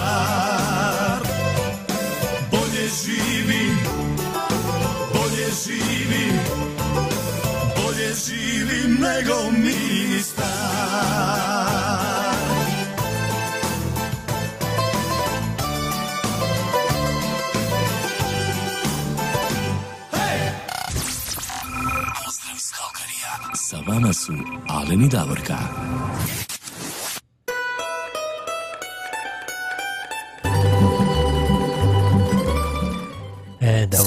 Bolje 2.51 2.89
živim 3.05 3.79
Bolje 5.15 5.47
živim 5.67 6.39
Bolje 7.77 8.15
živim 8.15 8.99
nego 9.01 9.51
ministar. 9.51 10.39
Kalkarija. 22.77 23.55
Sa 23.55 23.77
vama 23.87 24.13
su 24.13 24.33
Alen 24.69 25.03
i 25.03 25.09
Davorka. 25.09 25.59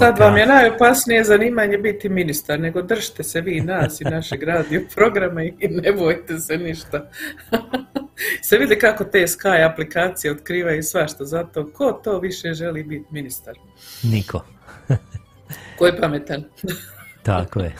Sad 0.01 0.19
vam 0.19 0.37
je 0.37 0.45
najopasnije 0.45 1.23
zanimanje 1.23 1.77
biti 1.77 2.09
ministar, 2.09 2.59
nego 2.59 2.81
držite 2.81 3.23
se 3.23 3.41
vi 3.41 3.61
nas 3.61 4.01
i 4.01 4.03
našeg 4.03 4.43
radio 4.43 4.81
programa 4.95 5.43
i 5.43 5.55
ne 5.59 5.91
bojte 5.91 6.39
se 6.39 6.57
ništa. 6.57 7.09
se 8.47 8.57
vidi 8.57 8.79
kako 8.79 9.03
te 9.03 9.19
Sky 9.19 9.71
aplikacije 9.71 10.31
otkrivaju 10.31 10.83
svašta, 10.83 11.25
zato 11.25 11.71
ko 11.73 12.01
to 12.03 12.19
više 12.19 12.53
želi 12.53 12.83
biti 12.83 13.05
ministar? 13.11 13.53
Niko. 14.03 14.45
Ko 15.77 15.85
je 15.85 15.97
pametan? 15.97 16.43
Tako 17.23 17.59
je. 17.59 17.75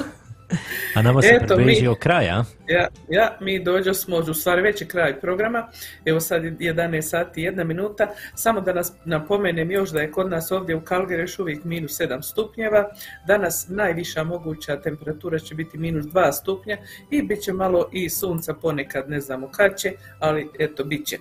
A 0.95 1.01
nama 1.01 1.21
se 1.21 1.27
Eto, 1.27 1.43
mi- 1.43 1.55
približio 1.55 1.95
kraj, 1.95 2.29
a? 2.29 2.43
Ja, 2.67 2.87
ja, 3.09 3.37
mi 3.41 3.63
dođo 3.63 3.93
smo, 3.93 4.17
u 4.17 4.33
stvari 4.33 4.61
već 4.61 4.81
je 4.81 4.87
kraj 4.87 5.19
programa, 5.19 5.67
evo 6.05 6.19
sad 6.19 6.43
je 6.43 6.51
11 6.51 7.01
sati 7.01 7.41
i 7.41 7.43
jedna 7.43 7.63
minuta, 7.63 8.07
samo 8.35 8.61
da 8.61 8.73
nas 8.73 8.93
napomenem 9.05 9.71
još 9.71 9.89
da 9.89 10.01
je 10.01 10.11
kod 10.11 10.29
nas 10.29 10.51
ovdje 10.51 10.75
u 10.75 10.81
Kalgari 10.81 11.21
još 11.21 11.39
uvijek 11.39 11.63
minus 11.63 11.99
7 11.99 12.21
stupnjeva, 12.21 12.89
danas 13.27 13.65
najviša 13.69 14.23
moguća 14.23 14.81
temperatura 14.81 15.39
će 15.39 15.55
biti 15.55 15.77
minus 15.77 16.05
2 16.05 16.31
stupnja 16.31 16.77
i 17.11 17.21
bit 17.21 17.41
će 17.41 17.53
malo 17.53 17.89
i 17.91 18.09
sunca 18.09 18.53
ponekad, 18.53 19.09
ne 19.09 19.19
znamo 19.19 19.51
kad 19.51 19.77
će, 19.77 19.91
ali 20.19 20.49
eto, 20.59 20.83
bit 20.83 21.07
će. 21.07 21.17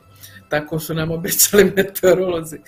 Tako 0.51 0.79
su 0.79 0.95
nam 0.95 1.11
obećali 1.11 1.65
meteorolozi. 1.77 2.59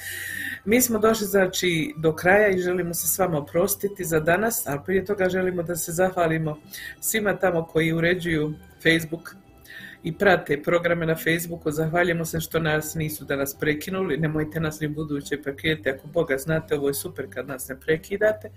Mi 0.64 0.80
smo 0.80 0.98
došli 0.98 1.26
znači 1.26 1.94
do 1.96 2.14
kraja 2.14 2.48
i 2.48 2.58
želimo 2.58 2.94
se 2.94 3.08
s 3.08 3.18
vama 3.18 3.38
oprostiti 3.38 4.04
za 4.04 4.20
danas, 4.20 4.66
ali 4.66 4.80
prije 4.86 5.04
toga 5.04 5.28
želimo 5.28 5.62
da 5.62 5.76
se 5.76 5.92
zahvalimo 5.92 6.58
svima 7.00 7.36
tamo 7.36 7.66
koji 7.66 7.92
uređuju 7.92 8.54
Facebook 8.82 9.34
i 10.02 10.12
prate 10.18 10.62
programe 10.62 11.06
na 11.06 11.14
Facebooku. 11.14 11.70
Zahvaljujemo 11.70 12.24
se 12.24 12.40
što 12.40 12.58
nas 12.58 12.94
nisu 12.94 13.24
da 13.24 13.36
nas 13.36 13.56
prekinuli. 13.60 14.16
Nemojte 14.16 14.60
nas 14.60 14.80
ni 14.80 14.88
buduće 14.88 15.42
prekidati. 15.42 15.90
Ako 15.90 16.06
Boga 16.06 16.38
znate, 16.38 16.74
ovo 16.74 16.88
je 16.88 16.94
super 16.94 17.26
kad 17.30 17.48
nas 17.48 17.68
ne 17.68 17.80
prekidate. 17.80 18.50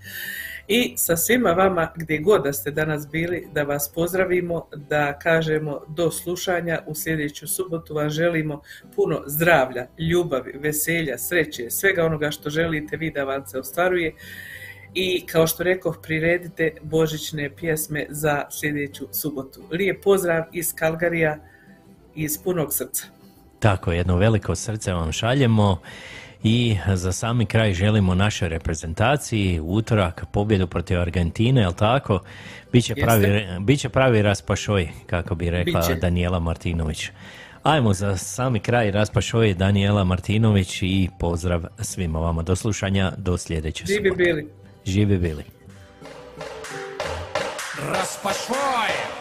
I 0.68 0.94
sa 0.96 1.16
svima 1.16 1.50
vama, 1.50 1.92
gdje 1.96 2.18
god 2.18 2.42
da 2.44 2.52
ste 2.52 2.70
danas 2.70 3.08
bili, 3.08 3.48
da 3.52 3.62
vas 3.62 3.92
pozdravimo, 3.94 4.68
da 4.76 5.18
kažemo 5.18 5.80
do 5.88 6.10
slušanja. 6.10 6.82
U 6.86 6.94
sljedeću 6.94 7.48
subotu 7.48 7.94
vam 7.94 8.10
želimo 8.10 8.62
puno 8.96 9.22
zdravlja, 9.26 9.86
ljubavi, 9.98 10.52
veselja, 10.58 11.18
sreće, 11.18 11.70
svega 11.70 12.04
onoga 12.04 12.30
što 12.30 12.50
želite 12.50 12.96
vi 12.96 13.10
da 13.10 13.24
vam 13.24 13.46
se 13.46 13.58
ostvaruje. 13.58 14.14
I 14.94 15.26
kao 15.26 15.46
što 15.46 15.62
rekoh, 15.62 15.98
priredite 16.02 16.74
božićne 16.82 17.56
pjesme 17.56 18.06
za 18.08 18.44
sljedeću 18.50 19.08
subotu. 19.12 19.60
Lijep 19.70 20.02
pozdrav 20.02 20.44
iz 20.52 20.74
Kalgarija, 20.74 21.36
iz 22.14 22.38
punog 22.44 22.74
srca. 22.74 23.06
Tako, 23.58 23.92
jedno 23.92 24.16
veliko 24.16 24.54
srce 24.54 24.92
vam 24.92 25.12
šaljemo 25.12 25.80
i 26.42 26.76
za 26.94 27.12
sami 27.12 27.46
kraj 27.46 27.74
želimo 27.74 28.14
našoj 28.14 28.48
reprezentaciji 28.48 29.60
utorak 29.60 30.24
pobjedu 30.32 30.66
protiv 30.66 31.00
Argentine, 31.00 31.60
jel 31.60 31.72
tako? 31.72 32.20
Biće 32.72 32.94
pravi, 32.94 33.46
biće 33.60 33.88
pravi 33.88 34.22
raspašoj, 34.22 34.88
kako 35.06 35.34
bi 35.34 35.50
rekla 35.50 35.80
Biće. 35.80 35.94
Daniela 35.94 36.38
Martinović. 36.38 37.10
Ajmo 37.62 37.92
za 37.92 38.16
sami 38.16 38.60
kraj 38.60 38.90
raspašoj 38.90 39.54
Daniela 39.54 40.04
Martinović 40.04 40.82
i 40.82 41.08
pozdrav 41.18 41.64
svima 41.78 42.18
vama. 42.18 42.42
Do 42.42 42.56
slušanja, 42.56 43.12
do 43.16 43.38
sljedeće 43.38 43.84
Živi 43.86 44.08
subote. 44.08 44.24
bili. 44.24 44.48
Živi 44.84 45.18
bili. 45.18 45.44
Raspašvaj! 47.92 49.15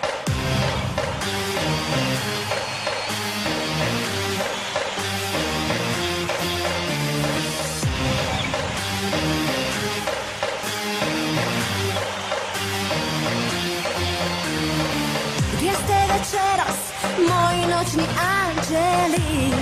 Anđeli? 18.76 19.54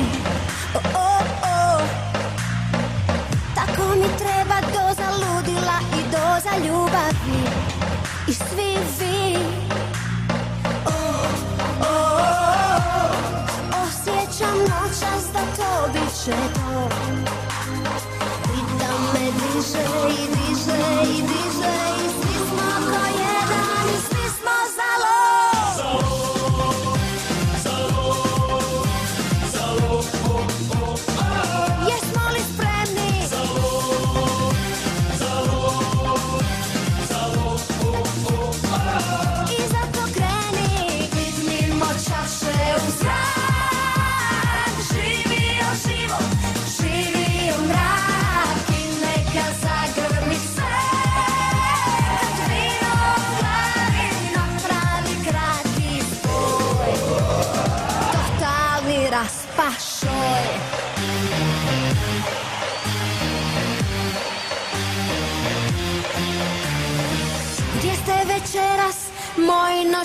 O, 0.75 0.79
o, 0.95 1.19
o. 1.43 1.81
Tako 3.55 3.95
mi 3.95 4.07
treba 4.17 4.61
doza 4.61 5.09
ludila 5.11 5.79
i 5.99 6.03
doza 6.11 6.57
ljubavi 6.67 7.43
I 8.27 8.33
svi 8.33 8.77
vi. 8.99 9.37
Osjećam 13.83 14.57
noćas 14.59 15.23
da 15.33 15.39
to 15.55 15.93
bit 15.93 16.62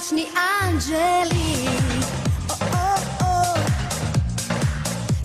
noćni 0.09 0.27
anđeli? 0.63 1.69
O, 2.49 2.55
o, 2.73 2.95
o. 3.21 3.57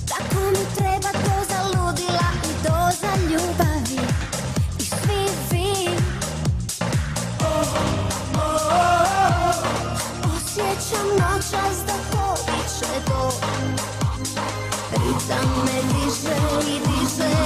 Tako 0.07 0.41
mi 0.51 0.75
treba 0.75 1.11
doza 1.11 1.63
ludila 1.63 2.29
i 2.43 2.53
doza 2.63 3.15
ljubavi 3.29 4.07
I 4.79 4.83
svi 4.83 5.25
vi. 5.51 5.89
Osjećam 10.35 11.07
noćas 11.09 11.77
da 11.87 11.93
to 12.11 12.35
biće 12.45 13.05
to 13.05 13.31
Ritam 14.91 15.65
me 15.65 15.81
diže 15.93 16.35
i 16.67 16.79
diže 16.79 17.42